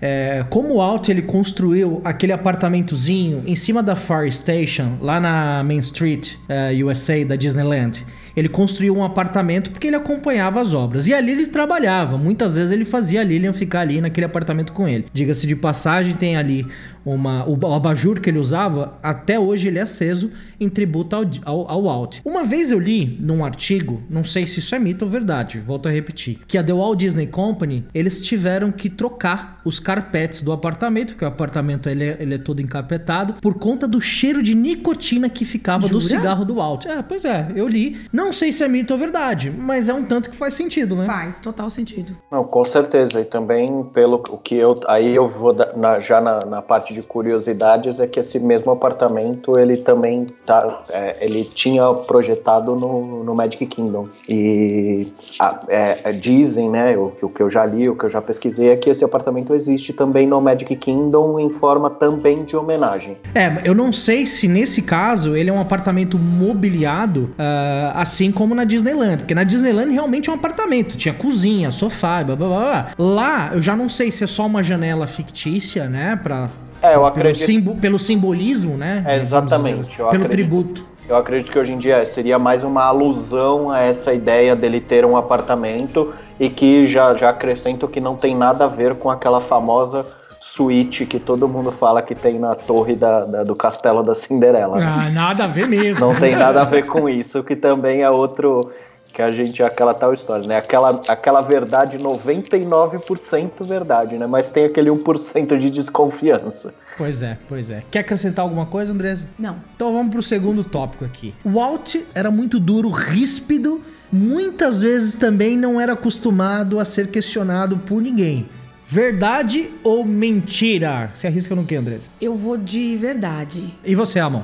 É, 0.01 0.45
como 0.51 0.75
o 0.75 0.77
Walt 0.77 1.09
ele 1.09 1.23
construiu 1.23 2.01
aquele 2.05 2.33
apartamentozinho 2.33 3.43
em 3.47 3.57
cima 3.57 3.83
da 3.83 3.97
Fire 3.97 4.31
Station, 4.31 4.99
lá 5.01 5.21
na 5.21 5.63
Main 5.65 5.79
Street, 5.79 6.35
eh, 6.49 6.73
USA, 6.85 7.25
da 7.25 7.37
Disneyland. 7.37 8.05
Ele 8.37 8.49
construiu 8.49 8.97
um 8.97 9.05
apartamento 9.05 9.71
porque 9.71 9.87
ele 9.87 9.97
acompanhava 9.97 10.61
as 10.61 10.75
obras. 10.75 11.07
E 11.07 11.15
ali 11.15 11.33
ele 11.33 11.47
trabalhava. 11.47 12.19
Muitas 12.19 12.57
vezes 12.57 12.73
ele 12.73 12.85
fazia 12.85 13.21
a 13.21 13.25
Lilian 13.25 13.53
ficar 13.53 13.81
ali 13.81 14.01
naquele 14.01 14.27
apartamento 14.27 14.73
com 14.73 14.89
ele. 14.89 15.07
Diga-se 15.13 15.47
de 15.47 15.55
passagem, 15.55 16.17
tem 16.17 16.37
ali 16.37 16.67
uma, 17.04 17.44
o, 17.49 17.73
abajur 17.75 18.20
que 18.20 18.30
ele 18.30 18.38
usava. 18.38 18.99
Até 19.02 19.38
hoje 19.38 19.68
ele 19.68 19.78
é 19.78 19.82
aceso 19.82 20.30
em 20.61 20.68
tributo 20.68 21.16
ao, 21.16 21.25
ao, 21.44 21.70
ao 21.70 21.82
Walt. 21.84 22.18
Uma 22.25 22.44
vez 22.44 22.70
eu 22.70 22.78
li 22.78 23.16
num 23.20 23.44
artigo, 23.44 24.02
não 24.08 24.25
sei 24.25 24.46
se 24.46 24.61
isso 24.61 24.75
é 24.75 24.78
mito 24.78 25.04
ou 25.04 25.11
verdade, 25.11 25.58
volto 25.58 25.88
a 25.88 25.92
repetir, 25.92 26.38
que 26.46 26.56
a 26.56 26.64
The 26.64 26.73
Walt 26.73 26.99
Disney 26.99 27.26
Company, 27.26 27.84
eles 27.94 28.20
tiveram 28.20 28.70
que 28.73 28.88
trocar 28.88 29.61
os 29.64 29.80
carpetes 29.80 30.40
do 30.42 30.52
apartamento, 30.52 31.08
porque 31.12 31.25
o 31.25 31.28
apartamento 31.28 31.88
ele 31.88 32.04
é, 32.04 32.16
ele 32.20 32.34
é 32.34 32.38
todo 32.38 32.61
encarpetado, 32.61 33.34
por 33.40 33.54
conta 33.54 33.88
do 33.88 34.00
cheiro 34.00 34.42
de 34.42 34.54
nicotina 34.54 35.28
que 35.28 35.44
ficava 35.44 35.88
do 35.88 36.00
Jura? 36.00 36.16
cigarro 36.18 36.44
do 36.44 36.54
Walt. 36.56 36.84
É, 36.87 37.02
pois 37.02 37.25
é, 37.25 37.50
eu 37.56 37.66
li. 37.68 37.96
Não 38.12 38.32
sei 38.32 38.52
se 38.52 38.62
é 38.62 38.68
mito 38.68 38.92
ou 38.92 38.99
verdade, 38.99 39.50
mas 39.50 39.88
é 39.88 39.94
um 39.94 40.04
tanto 40.04 40.30
que 40.30 40.37
faz 40.37 40.54
sentido, 40.54 40.94
né? 40.96 41.04
Faz 41.04 41.38
total 41.38 41.68
sentido. 41.70 42.16
Não, 42.30 42.44
com 42.44 42.62
certeza. 42.64 43.20
E 43.20 43.25
também 43.25 43.84
pelo 43.92 44.23
o 44.30 44.38
que 44.38 44.54
eu. 44.54 44.78
Aí 44.87 45.14
eu 45.14 45.26
vou 45.26 45.52
da- 45.52 45.73
na- 45.76 46.00
já 46.00 46.20
na, 46.20 46.44
na 46.44 46.62
parte 46.62 46.94
de 46.95 47.03
curiosidades, 47.03 48.01
é 48.01 48.07
que 48.07 48.21
esse 48.21 48.39
mesmo 48.41 48.71
apartamento 48.73 49.59
ele 49.59 49.77
também 49.77 50.27
tá. 50.47 50.83
é, 50.91 51.17
ele 51.21 51.45
tinha 51.45 51.93
projetado 51.93 52.75
no, 52.75 53.23
no 53.25 53.35
Magic 53.35 53.67
Kingdom. 53.67 54.09
E 54.29 55.09
a- 55.41 55.61
é, 55.69 55.97
é, 56.05 56.13
dizem, 56.13 56.71
né? 56.71 56.97
O, 56.97 57.09
que- 57.11 57.25
o 57.25 57.29
que 57.29 57.43
eu 57.43 57.51
já 57.51 57.67
li, 57.67 57.89
o 57.89 57.97
que 57.97 58.05
eu 58.05 58.09
já 58.09 58.23
pesquisei, 58.23 58.71
é 58.71 58.77
que 58.77 58.89
esse 58.89 59.05
apartamento 59.05 59.55
existe 59.55 59.93
também 59.93 60.27
no 60.27 60.41
Magic 60.41 60.75
Kingdom 60.77 61.39
em 61.39 61.51
forma 61.53 61.91
também 61.91 62.45
de 62.45 62.57
homenagem. 62.57 63.17
É, 63.35 63.61
eu 63.69 63.75
não 63.75 63.93
sei 63.93 64.27
se 64.27 64.47
nesse 64.49 64.81
caso 64.83 65.37
ele 65.37 65.51
é 65.51 65.53
um 65.53 65.61
apartamento 65.61 66.19
mobiliado, 66.19 67.31
ah, 67.39 67.93
assim 67.97 68.31
como 68.31 68.55
na 68.55 68.65
Disneyland. 68.65 69.19
Porque 69.19 69.35
na 69.35 69.45
Disneyland 69.45 69.93
realmente 69.93 70.29
é 70.31 70.33
um 70.33 70.37
apartamento. 70.37 70.97
Tinha 70.97 71.15
cozinha, 71.15 71.71
sofá, 71.71 72.23
blá 72.23 72.37
blá 72.37 72.49
blá. 72.49 72.91
Lá 72.99 73.51
eu 73.55 73.63
já 73.63 73.75
não 73.77 73.89
sei 73.89 74.11
se 74.11 74.25
é 74.25 74.27
só 74.27 74.47
uma 74.47 74.63
janela 74.63 75.07
fictícia, 75.07 75.89
né? 75.89 76.19
Pra, 76.23 76.49
É, 76.83 76.88
eu 76.88 76.93
pelo, 76.93 77.07
acredito- 77.07 77.47
simbo- 77.47 77.75
pelo 77.76 77.99
simbolismo, 77.99 78.76
né? 78.76 79.04
É, 79.07 79.16
exatamente, 79.16 79.99
eu 79.99 80.09
Pelo 80.09 80.25
acredito. 80.25 80.31
tributo. 80.49 80.95
Eu 81.09 81.16
acredito 81.16 81.50
que 81.52 81.59
hoje 81.59 81.73
em 81.73 81.78
dia 81.78 82.02
seria 82.07 82.38
mais 82.38 82.64
uma 82.64 82.83
alusão 82.85 83.71
a 83.71 83.81
essa 83.81 84.12
ideia 84.14 84.57
dele 84.57 84.81
ter 84.81 85.04
um 85.04 85.16
apartamento 85.19 86.11
e 86.40 86.49
que 86.49 86.87
já, 86.87 87.12
já 87.14 87.28
acrescento 87.28 87.87
que 87.87 88.00
não 88.00 88.16
tem 88.16 88.35
nada 88.35 88.64
a 88.64 88.69
ver 88.69 88.95
com 88.95 89.11
aquela 89.11 89.38
famosa 89.40 90.07
suíte 90.40 91.04
que 91.07 91.19
todo 91.19 91.47
mundo 91.49 91.71
fala 91.73 92.00
que 92.02 92.14
tem 92.14 92.38
na 92.38 92.54
torre 92.54 92.95
da, 92.95 93.25
da- 93.25 93.45
do 93.45 93.54
castelo 93.54 94.02
da 94.02 94.14
Cinderela. 94.14 94.78
Ah, 94.83 95.11
nada 95.11 95.45
a 95.45 95.47
ver 95.47 95.66
mesmo. 95.69 96.00
Não 96.00 96.14
tem 96.14 96.37
nada 96.37 96.62
a 96.62 96.64
ver 96.64 96.85
com 96.87 97.09
isso, 97.09 97.43
que 97.43 97.54
também 97.57 98.02
é 98.02 98.11
outro 98.11 98.71
que 99.14 99.23
a 99.23 99.30
gente 99.30 99.62
aquela 99.62 99.94
tal 99.94 100.12
história, 100.12 100.44
né? 100.47 100.56
Aquela, 100.56 101.00
aquela 101.06 101.40
verdade 101.40 101.99
99% 101.99 103.64
verdade, 103.64 104.18
né? 104.18 104.26
Mas 104.26 104.50
tem 104.50 104.64
aquele 104.64 104.90
1% 104.90 105.56
de 105.56 105.71
desconfiança. 105.71 106.75
Pois 106.99 107.23
é, 107.23 107.38
pois 107.49 107.71
é. 107.71 107.85
Quer 107.92 108.00
acrescentar 108.00 108.44
alguma 108.44 108.66
coisa, 108.66 108.92
Andresa? 108.92 109.25
Não. 109.38 109.56
Então 109.76 109.92
vamos 109.92 110.12
pro 110.12 110.23
segundo 110.23 110.64
tópico 110.64 111.04
aqui. 111.04 111.33
O 111.44 111.52
Walt 111.52 111.94
era 112.12 112.28
muito 112.28 112.59
duro, 112.59 112.88
ríspido, 112.90 113.80
muitas 114.11 114.80
vezes 114.80 115.14
também 115.14 115.56
não 115.56 115.80
era 115.80 115.92
acostumado 115.92 116.80
a 116.80 116.85
ser 116.85 117.09
questionado 117.09 117.78
por 117.78 118.02
ninguém. 118.02 118.49
Verdade 118.87 119.71
ou 119.83 120.04
mentira? 120.04 121.11
Se 121.14 121.26
arrisca 121.26 121.54
no 121.54 121.64
que, 121.64 121.76
Andresa? 121.76 122.11
Eu 122.21 122.35
vou 122.35 122.56
de 122.56 122.97
verdade. 122.97 123.75
E 123.85 123.94
você, 123.94 124.18
Amon? 124.18 124.42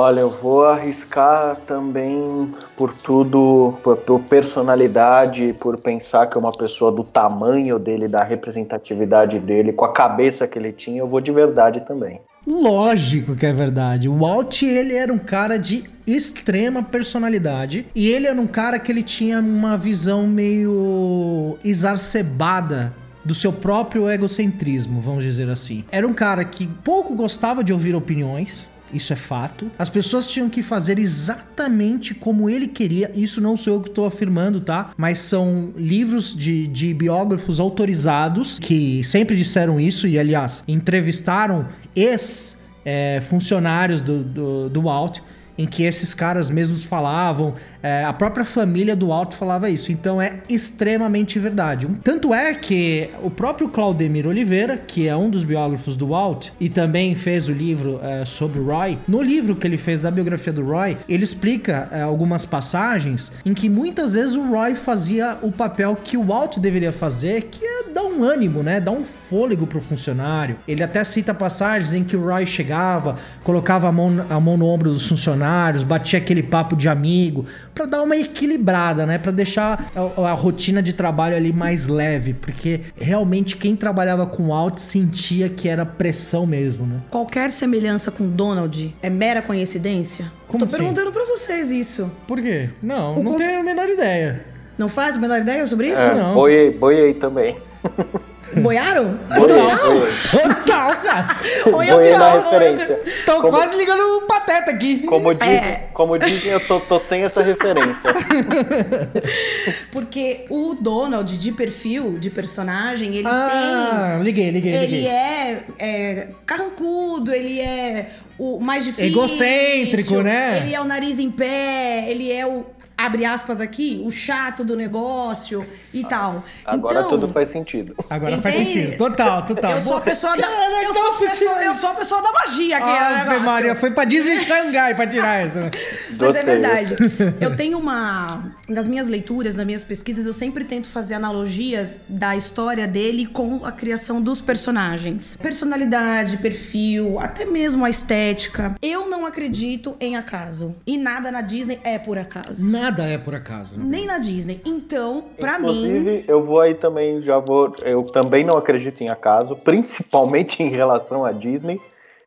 Olha, 0.00 0.20
eu 0.20 0.30
vou 0.30 0.64
arriscar 0.64 1.56
também 1.66 2.54
por 2.76 2.94
tudo, 2.94 3.76
por, 3.82 3.96
por 3.96 4.20
personalidade, 4.20 5.52
por 5.58 5.76
pensar 5.76 6.28
que 6.28 6.38
é 6.38 6.40
uma 6.40 6.52
pessoa 6.52 6.92
do 6.92 7.02
tamanho 7.02 7.80
dele, 7.80 8.06
da 8.06 8.22
representatividade 8.22 9.40
dele, 9.40 9.72
com 9.72 9.84
a 9.84 9.92
cabeça 9.92 10.46
que 10.46 10.56
ele 10.56 10.70
tinha, 10.70 11.00
eu 11.00 11.08
vou 11.08 11.20
de 11.20 11.32
verdade 11.32 11.80
também. 11.80 12.20
Lógico 12.46 13.34
que 13.34 13.44
é 13.44 13.52
verdade. 13.52 14.08
O 14.08 14.18
Walt, 14.18 14.62
ele 14.62 14.94
era 14.94 15.12
um 15.12 15.18
cara 15.18 15.58
de 15.58 15.82
extrema 16.06 16.80
personalidade 16.80 17.84
e 17.92 18.08
ele 18.08 18.28
era 18.28 18.40
um 18.40 18.46
cara 18.46 18.78
que 18.78 18.92
ele 18.92 19.02
tinha 19.02 19.40
uma 19.40 19.76
visão 19.76 20.28
meio 20.28 21.58
exacerbada 21.64 22.94
do 23.24 23.34
seu 23.34 23.52
próprio 23.52 24.08
egocentrismo, 24.08 25.00
vamos 25.00 25.24
dizer 25.24 25.50
assim. 25.50 25.84
Era 25.90 26.06
um 26.06 26.14
cara 26.14 26.44
que 26.44 26.68
pouco 26.68 27.16
gostava 27.16 27.64
de 27.64 27.72
ouvir 27.72 27.96
opiniões, 27.96 28.68
isso 28.92 29.12
é 29.12 29.16
fato. 29.16 29.70
As 29.78 29.88
pessoas 29.88 30.26
tinham 30.26 30.48
que 30.48 30.62
fazer 30.62 30.98
exatamente 30.98 32.14
como 32.14 32.48
ele 32.48 32.68
queria. 32.68 33.10
Isso 33.14 33.40
não 33.40 33.56
sou 33.56 33.74
eu 33.74 33.82
que 33.82 33.88
estou 33.88 34.06
afirmando, 34.06 34.60
tá? 34.60 34.90
Mas 34.96 35.18
são 35.18 35.72
livros 35.76 36.34
de, 36.34 36.66
de 36.66 36.94
biógrafos 36.94 37.60
autorizados 37.60 38.58
que 38.58 39.02
sempre 39.04 39.36
disseram 39.36 39.80
isso 39.80 40.06
e, 40.06 40.18
aliás, 40.18 40.64
entrevistaram 40.66 41.68
ex-funcionários 41.94 44.00
do, 44.00 44.22
do, 44.22 44.68
do 44.68 44.82
Walt 44.82 45.20
em 45.58 45.66
que 45.66 45.82
esses 45.82 46.14
caras 46.14 46.48
mesmos 46.48 46.84
falavam, 46.84 47.54
é, 47.82 48.04
a 48.04 48.12
própria 48.12 48.44
família 48.44 48.94
do 48.94 49.08
Walt 49.08 49.34
falava 49.34 49.68
isso, 49.68 49.90
então 49.90 50.22
é 50.22 50.40
extremamente 50.48 51.38
verdade. 51.38 51.88
Tanto 52.04 52.32
é 52.32 52.54
que 52.54 53.10
o 53.22 53.30
próprio 53.30 53.68
Claudemir 53.68 54.26
Oliveira, 54.26 54.76
que 54.76 55.08
é 55.08 55.16
um 55.16 55.28
dos 55.28 55.42
biógrafos 55.42 55.96
do 55.96 56.08
Walt, 56.08 56.50
e 56.60 56.68
também 56.68 57.16
fez 57.16 57.48
o 57.48 57.52
livro 57.52 58.00
é, 58.02 58.24
sobre 58.24 58.60
o 58.60 58.66
Roy, 58.66 58.98
no 59.08 59.20
livro 59.20 59.56
que 59.56 59.66
ele 59.66 59.76
fez 59.76 60.00
da 60.00 60.10
biografia 60.10 60.52
do 60.52 60.64
Roy, 60.64 60.96
ele 61.08 61.24
explica 61.24 61.88
é, 61.90 62.02
algumas 62.02 62.46
passagens 62.46 63.32
em 63.44 63.52
que 63.52 63.68
muitas 63.68 64.14
vezes 64.14 64.36
o 64.36 64.48
Roy 64.48 64.74
fazia 64.74 65.38
o 65.42 65.50
papel 65.50 65.96
que 65.96 66.16
o 66.16 66.24
Walt 66.24 66.58
deveria 66.58 66.92
fazer, 66.92 67.42
que 67.50 67.64
é 67.64 67.92
dar 67.92 68.04
um 68.04 68.22
ânimo, 68.22 68.62
né? 68.62 68.80
Dar 68.80 68.92
um 68.92 69.04
fôlego 69.28 69.66
pro 69.66 69.80
funcionário. 69.80 70.56
Ele 70.66 70.82
até 70.82 71.02
cita 71.04 71.34
passagens 71.34 71.92
em 71.92 72.02
que 72.04 72.16
o 72.16 72.24
Roy 72.24 72.46
chegava, 72.46 73.16
colocava 73.44 73.88
a 73.88 73.92
mão, 73.92 74.24
a 74.30 74.40
mão 74.40 74.56
no 74.56 74.66
ombro 74.66 74.90
dos 74.90 75.06
funcionários, 75.06 75.82
batia 75.84 76.18
aquele 76.18 76.42
papo 76.42 76.74
de 76.76 76.88
amigo, 76.88 77.44
pra 77.74 77.84
dar 77.86 78.02
uma 78.02 78.16
equilibrada, 78.16 79.04
né? 79.06 79.18
Pra 79.18 79.30
deixar 79.32 79.90
a, 79.94 80.28
a 80.30 80.32
rotina 80.32 80.82
de 80.82 80.92
trabalho 80.92 81.36
ali 81.36 81.52
mais 81.52 81.86
leve, 81.86 82.32
porque 82.34 82.80
realmente 82.98 83.56
quem 83.56 83.76
trabalhava 83.76 84.26
com 84.26 84.44
o 84.44 84.48
Walt 84.48 84.78
sentia 84.78 85.48
que 85.48 85.68
era 85.68 85.84
pressão 85.84 86.46
mesmo, 86.46 86.86
né? 86.86 87.00
Qualquer 87.10 87.50
semelhança 87.50 88.10
com 88.10 88.28
Donald 88.28 88.94
é 89.02 89.10
mera 89.10 89.42
coincidência? 89.42 90.30
Como 90.46 90.60
Tô 90.60 90.64
assim? 90.64 90.76
perguntando 90.78 91.12
pra 91.12 91.24
vocês 91.24 91.70
isso. 91.70 92.10
Por 92.26 92.40
quê? 92.40 92.70
Não, 92.82 93.16
O 93.18 93.22
não 93.22 93.32
com- 93.32 93.38
tenho 93.38 93.60
a 93.60 93.62
menor 93.62 93.88
ideia. 93.88 94.44
Não 94.78 94.88
faz 94.88 95.16
a 95.16 95.20
menor 95.20 95.40
ideia 95.40 95.66
sobre 95.66 95.90
isso? 95.92 96.00
É, 96.00 96.14
não. 96.14 96.34
boiei, 96.34 96.70
boiei 96.70 97.12
também. 97.14 97.56
Boiaram? 98.60 99.18
Boiei, 99.28 99.62
Total? 99.62 99.90
boiei. 99.92 100.12
Total, 100.30 100.96
cara! 100.96 101.26
Oi, 101.66 101.90
eu 101.90 101.94
Boiei 101.96 102.12
na 102.12 102.18
não, 102.36 102.42
referência. 102.50 103.00
Tô 103.26 103.36
Como- 103.40 103.48
quase 103.50 103.76
ligando 103.76 104.00
o 104.18 104.22
pateta 104.22 104.70
aqui. 104.70 104.98
Como 105.00 105.34
dizem, 105.34 105.54
É. 105.54 105.88
como 105.92 106.18
dizem 106.18 106.52
eu 106.52 106.60
tô, 106.60 106.80
tô 106.80 106.98
sem 106.98 107.22
essa 107.24 107.42
referência. 107.42 108.10
Porque 109.92 110.44
o 110.50 110.74
Donald, 110.74 111.36
de 111.38 111.52
perfil, 111.52 112.18
de 112.18 112.30
personagem, 112.30 113.14
ele 113.16 113.26
Ah, 113.26 114.18
liguei, 114.22 114.44
tem. 114.44 114.52
liguei, 114.52 114.74
Ele 114.74 114.86
liguei. 114.86 115.06
é, 115.06 115.62
é 115.78 116.28
carrancudo, 116.46 117.32
ele 117.32 117.60
é 117.60 118.10
o 118.38 118.58
mais 118.60 118.84
difícil. 118.84 119.06
Egocêntrico, 119.10 120.22
né? 120.22 120.62
Ele 120.64 120.74
é 120.74 120.80
o 120.80 120.84
nariz 120.84 121.18
em 121.18 121.30
pé, 121.30 122.04
ele 122.08 122.32
é 122.32 122.46
o. 122.46 122.64
Abre 122.98 123.24
aspas 123.24 123.60
aqui, 123.60 124.02
o 124.04 124.10
chato 124.10 124.64
do 124.64 124.74
negócio 124.74 125.64
e 125.94 126.02
tal. 126.04 126.44
Agora 126.64 126.98
então, 126.98 127.10
tudo 127.10 127.28
faz 127.28 127.46
sentido. 127.46 127.94
Agora 128.10 128.38
faz 128.38 128.56
sentido. 128.56 128.96
Total, 128.96 129.46
total. 129.46 129.70
Eu 129.70 129.80
sou 129.82 129.96
a 129.98 130.00
pessoa 130.00 130.36
da. 130.36 130.42
Cara, 130.42 130.82
eu, 130.82 130.92
sou 130.92 131.12
pessoa, 131.12 131.64
eu 131.64 131.74
sou 131.76 131.90
a 131.90 131.94
pessoa 131.94 132.20
da 132.20 132.32
magia 132.32 132.76
aqui. 132.76 132.88
é 132.88 133.20
Ave. 133.20 133.38
Maria, 133.38 133.76
foi 133.76 133.92
pra 133.92 134.04
Disney 134.04 134.40
Xangai 134.40 134.96
pra 134.96 135.06
tirar 135.06 135.46
essa. 135.46 135.70
Mas 136.18 136.36
é 136.36 136.42
verdade. 136.42 136.96
Eu 137.40 137.54
tenho 137.54 137.78
uma. 137.78 138.50
Nas 138.68 138.88
minhas 138.88 139.08
leituras, 139.08 139.54
nas 139.54 139.64
minhas 139.64 139.84
pesquisas, 139.84 140.26
eu 140.26 140.32
sempre 140.32 140.64
tento 140.64 140.88
fazer 140.88 141.14
analogias 141.14 141.98
da 142.08 142.36
história 142.36 142.86
dele 142.86 143.24
com 143.26 143.64
a 143.64 143.72
criação 143.72 144.20
dos 144.20 144.40
personagens. 144.40 145.38
Personalidade, 145.40 146.36
perfil, 146.38 147.18
até 147.18 147.44
mesmo 147.44 147.84
a 147.84 147.90
estética. 147.90 148.74
Eu 148.82 149.08
não 149.08 149.24
acredito 149.24 149.96
em 150.00 150.16
acaso. 150.16 150.74
E 150.86 150.98
nada 150.98 151.30
na 151.30 151.40
Disney 151.40 151.80
é 151.84 151.98
por 151.98 152.18
acaso. 152.18 152.64
Nada 152.88 153.04
é 153.04 153.18
por 153.18 153.34
acaso. 153.34 153.76
né? 153.76 153.84
Nem 153.86 154.06
na 154.06 154.18
Disney. 154.18 154.62
Então, 154.64 155.24
pra 155.38 155.58
mim. 155.58 155.66
Inclusive, 155.66 156.24
eu 156.26 156.42
vou 156.42 156.58
aí 156.58 156.72
também, 156.72 157.20
já 157.20 157.38
vou. 157.38 157.70
Eu 157.84 158.02
também 158.04 158.44
não 158.44 158.56
acredito 158.56 159.02
em 159.02 159.10
acaso, 159.10 159.54
principalmente 159.62 160.62
em 160.62 160.70
relação 160.70 161.22
à 161.22 161.30
Disney. 161.30 161.78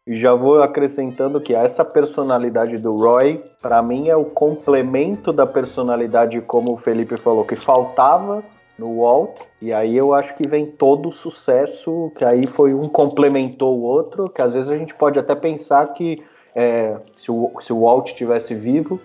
E 0.05 0.15
já 0.15 0.35
vou 0.35 0.61
acrescentando 0.61 1.41
que 1.41 1.55
essa 1.55 1.83
personalidade 1.83 2.77
do 2.77 2.95
Roy, 2.95 3.43
pra 3.59 3.81
mim, 3.81 4.07
é 4.07 4.15
o 4.15 4.25
complemento 4.25 5.33
da 5.33 5.47
personalidade, 5.47 6.41
como 6.41 6.73
o 6.73 6.77
Felipe 6.77 7.17
falou, 7.17 7.43
que 7.43 7.55
faltava 7.55 8.43
no 8.77 9.01
Walt. 9.01 9.41
E 9.59 9.73
aí 9.73 9.97
eu 9.97 10.13
acho 10.13 10.35
que 10.35 10.47
vem 10.47 10.65
todo 10.67 11.09
o 11.09 11.11
sucesso, 11.11 12.11
que 12.15 12.23
aí 12.23 12.45
foi 12.45 12.73
um 12.73 12.87
complementou 12.87 13.79
o 13.79 13.83
outro, 13.83 14.29
que 14.29 14.41
às 14.41 14.53
vezes 14.53 14.69
a 14.71 14.77
gente 14.77 14.93
pode 14.93 15.17
até 15.17 15.33
pensar 15.33 15.87
que 15.93 16.23
é, 16.55 16.97
se, 17.15 17.31
o, 17.31 17.51
se 17.59 17.71
o 17.71 17.81
Walt 17.81 18.11
tivesse 18.13 18.53
vivo, 18.53 18.99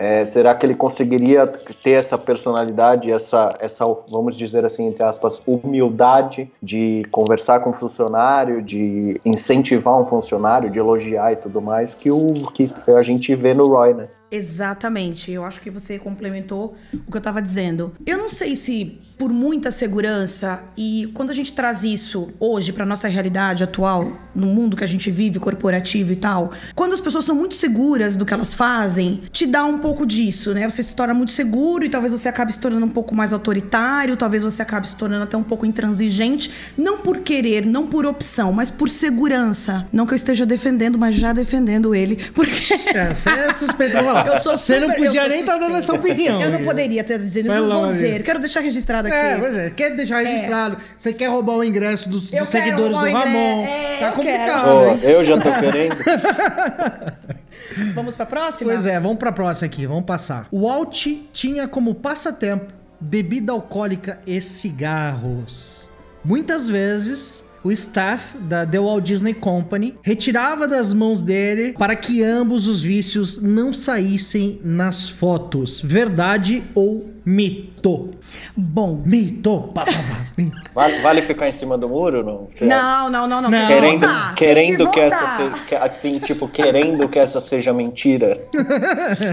é, 0.00 0.24
será 0.24 0.54
que 0.54 0.64
ele 0.64 0.74
conseguiria 0.74 1.46
ter 1.46 1.90
essa 1.90 2.16
personalidade, 2.16 3.12
essa, 3.12 3.54
essa, 3.60 3.84
vamos 4.10 4.34
dizer 4.34 4.64
assim, 4.64 4.86
entre 4.86 5.02
aspas, 5.02 5.42
humildade 5.46 6.50
de 6.62 7.02
conversar 7.10 7.60
com 7.60 7.68
o 7.68 7.74
funcionário, 7.74 8.62
de 8.62 9.20
incentivar 9.26 10.00
um 10.00 10.06
funcionário, 10.06 10.70
de 10.70 10.78
elogiar 10.78 11.34
e 11.34 11.36
tudo 11.36 11.60
mais, 11.60 11.92
que, 11.92 12.10
o, 12.10 12.32
que 12.54 12.70
a 12.86 13.02
gente 13.02 13.34
vê 13.34 13.52
no 13.52 13.68
Roy, 13.68 13.92
né? 13.92 14.08
Exatamente. 14.30 15.30
Eu 15.32 15.44
acho 15.44 15.60
que 15.60 15.70
você 15.70 15.98
complementou 15.98 16.76
o 17.06 17.10
que 17.10 17.16
eu 17.16 17.20
tava 17.20 17.42
dizendo. 17.42 17.92
Eu 18.06 18.18
não 18.18 18.28
sei 18.28 18.54
se 18.54 18.98
por 19.18 19.30
muita 19.30 19.70
segurança 19.70 20.60
e 20.76 21.10
quando 21.12 21.30
a 21.30 21.34
gente 21.34 21.52
traz 21.52 21.84
isso 21.84 22.28
hoje 22.40 22.72
pra 22.72 22.86
nossa 22.86 23.06
realidade 23.06 23.62
atual, 23.62 24.12
no 24.34 24.46
mundo 24.46 24.76
que 24.76 24.84
a 24.84 24.86
gente 24.86 25.10
vive, 25.10 25.38
corporativo 25.38 26.12
e 26.12 26.16
tal, 26.16 26.52
quando 26.74 26.94
as 26.94 27.00
pessoas 27.00 27.24
são 27.24 27.34
muito 27.34 27.54
seguras 27.54 28.16
do 28.16 28.24
que 28.24 28.32
elas 28.32 28.54
fazem, 28.54 29.20
te 29.30 29.46
dá 29.46 29.64
um 29.64 29.78
pouco 29.78 30.06
disso, 30.06 30.54
né? 30.54 30.68
Você 30.68 30.82
se 30.82 30.96
torna 30.96 31.12
muito 31.12 31.32
seguro 31.32 31.84
e 31.84 31.90
talvez 31.90 32.12
você 32.12 32.28
acabe 32.28 32.52
se 32.52 32.58
tornando 32.58 32.86
um 32.86 32.90
pouco 32.90 33.14
mais 33.14 33.32
autoritário, 33.32 34.16
talvez 34.16 34.42
você 34.42 34.62
acabe 34.62 34.88
se 34.88 34.96
tornando 34.96 35.24
até 35.24 35.36
um 35.36 35.42
pouco 35.42 35.66
intransigente, 35.66 36.50
não 36.78 36.98
por 36.98 37.18
querer, 37.18 37.66
não 37.66 37.86
por 37.86 38.06
opção, 38.06 38.52
mas 38.52 38.70
por 38.70 38.88
segurança. 38.88 39.86
Não 39.92 40.06
que 40.06 40.12
eu 40.12 40.16
esteja 40.16 40.46
defendendo, 40.46 40.98
mas 40.98 41.14
já 41.14 41.32
defendendo 41.32 41.94
ele, 41.94 42.16
porque 42.32 42.74
É, 42.94 43.12
você 43.12 43.28
é 43.28 43.52
suspeito. 43.52 43.96
Eu 44.26 44.40
sou 44.40 44.56
Você 44.56 44.80
não 44.80 44.88
super- 44.88 45.04
podia 45.04 45.28
nem 45.28 45.40
estar 45.40 45.58
dando 45.58 45.76
essa 45.76 45.92
opinião. 45.94 46.40
Eu 46.42 46.50
não 46.50 46.62
poderia 46.64 47.02
ter 47.04 47.18
dizendo, 47.18 47.48
mas 47.48 47.68
vou 47.68 47.86
dizer. 47.86 48.22
Quero 48.22 48.38
deixar 48.40 48.60
registrado 48.60 49.08
aqui. 49.08 49.16
É, 49.16 49.36
pois 49.38 49.56
é, 49.56 49.70
quer 49.70 49.94
deixar 49.96 50.20
registrado. 50.20 50.76
Você 50.96 51.12
quer 51.12 51.26
roubar 51.28 51.54
o 51.56 51.64
ingresso 51.64 52.08
dos, 52.08 52.30
dos 52.30 52.48
seguidores 52.48 52.96
do. 52.96 53.02
Ramon. 53.02 53.64
É, 53.64 53.98
tá 54.00 54.12
complicado, 54.12 54.68
hein? 54.88 55.00
eu 55.02 55.24
já 55.24 55.38
tô 55.38 55.52
querendo. 55.60 55.96
Vamos 57.94 58.14
pra 58.14 58.26
próxima? 58.26 58.72
Pois 58.72 58.84
é, 58.84 58.98
vamos 58.98 59.16
pra 59.18 59.30
próxima 59.32 59.66
aqui, 59.66 59.86
vamos 59.86 60.04
passar. 60.04 60.46
O 60.50 60.66
Walt 60.66 61.06
tinha 61.32 61.68
como 61.68 61.94
passatempo 61.94 62.72
bebida 63.00 63.52
alcoólica 63.52 64.20
e 64.26 64.40
cigarros. 64.40 65.88
Muitas 66.24 66.68
vezes, 66.68 67.44
o 67.62 67.70
staff 67.70 68.38
da 68.38 68.66
The 68.66 68.78
Walt 68.78 69.04
Disney 69.04 69.34
Company 69.34 69.94
retirava 70.02 70.66
das 70.66 70.92
mãos 70.92 71.22
dele 71.22 71.72
para 71.72 71.94
que 71.96 72.22
ambos 72.22 72.66
os 72.66 72.82
vícios 72.82 73.40
não 73.40 73.72
saíssem 73.72 74.60
nas 74.64 75.08
fotos. 75.08 75.80
Verdade 75.82 76.64
ou 76.74 77.10
mito. 77.24 78.10
Bom. 78.56 79.02
Mito. 79.04 79.70
Pá, 79.74 79.84
pá, 79.84 79.92
pá. 79.92 80.26
Vale, 80.74 80.98
vale 81.00 81.20
ficar 81.20 81.48
em 81.48 81.52
cima 81.52 81.76
do 81.76 81.88
muro? 81.88 82.24
Não, 82.24 82.48
Não, 82.66 83.10
não, 83.10 83.28
não, 83.28 83.42
não. 83.42 83.50
Não. 83.50 83.60
que 83.60 83.66
Querendo, 83.74 84.00
voltar, 84.00 84.34
querendo 84.36 84.84
tem 84.84 84.90
que, 84.92 85.00
essa 85.00 85.26
seja. 85.26 85.50
que- 85.66 85.74
Assim, 85.74 86.18
tipo, 86.20 86.48
querendo 86.48 87.08
que 87.08 87.18
essa 87.18 87.40
seja 87.40 87.72
mentira. 87.74 88.40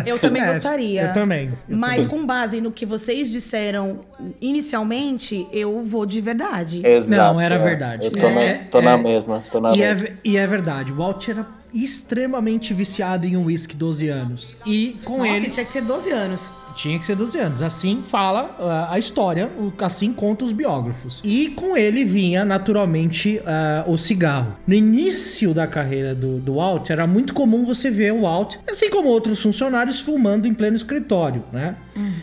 Eu 0.06 0.18
também 0.20 0.42
É, 0.42 0.48
gostaria. 0.48 1.02
eu 1.04 1.14
também, 1.14 1.54
eu 1.70 1.78
Mas 1.78 2.06
com 2.06 2.26
base 2.26 2.60
no 2.60 2.72
que 2.72 2.86
vocês 2.86 3.32
disseram 3.32 4.02
inicialmente, 4.42 5.48
eu 5.54 5.84
vou 5.84 6.06
de 6.06 6.20
verdade. 6.20 6.86
Exato. 6.86 7.34
Não, 7.36 7.40
era 7.40 7.56
é. 7.56 7.60
verdade. 7.60 8.08
Eu 8.08 8.12
tô, 8.12 8.28
É, 8.28 8.54
na, 8.58 8.64
tô 8.66 8.80
é. 8.80 8.82
na 8.82 8.98
mesma. 8.98 9.44
Tô 9.52 9.62
na 9.62 9.74
E 9.76 9.82
é, 9.82 9.94
mesma. 9.94 10.10
e 10.26 10.38
é 10.38 10.48
verdade, 10.48 10.92
o 10.92 10.96
Walt 10.98 11.28
era 11.30 11.46
extremamente 11.74 12.74
viciado 12.74 13.26
em 13.26 13.38
um 13.38 13.46
whisky 13.46 13.76
12 13.76 14.10
anos. 14.10 14.56
E 14.66 14.98
com 15.06 15.20
Nossa, 15.20 15.30
ele 15.32 15.50
tinha 15.50 15.66
que 15.66 15.72
ser 15.72 15.82
12 15.82 16.10
anos. 16.12 16.50
Tinha 16.78 16.98
que 17.00 17.06
ser 17.06 17.16
12 17.16 17.38
anos. 17.40 17.62
Assim 17.62 18.04
fala 18.08 18.56
ah, 18.60 18.94
a 18.94 19.00
história, 19.00 19.52
assim 19.80 20.14
conta 20.14 20.46
os 20.46 20.54
biógrafos. 20.54 21.22
E 21.24 21.50
com 21.50 21.76
ele 21.76 22.06
vinha 22.06 22.46
naturalmente 22.46 23.42
ah, 23.46 23.84
o 23.88 23.98
cigarro. 23.98 24.56
No 24.66 24.74
início 24.74 25.54
da 25.54 25.66
carreira 25.66 26.14
do, 26.14 26.38
do 26.38 26.56
Walt, 26.56 26.90
era 26.90 27.08
muito 27.08 27.34
comum 27.34 27.66
você 27.66 27.90
ver 27.90 28.14
o 28.14 28.22
Walt, 28.22 28.56
assim 28.70 28.90
como 28.90 29.10
outros 29.10 29.42
funcionários, 29.42 30.00
fumando 30.00 30.48
em 30.48 30.54
pleno 30.54 30.76
escritório, 30.76 31.44
né? 31.52 31.76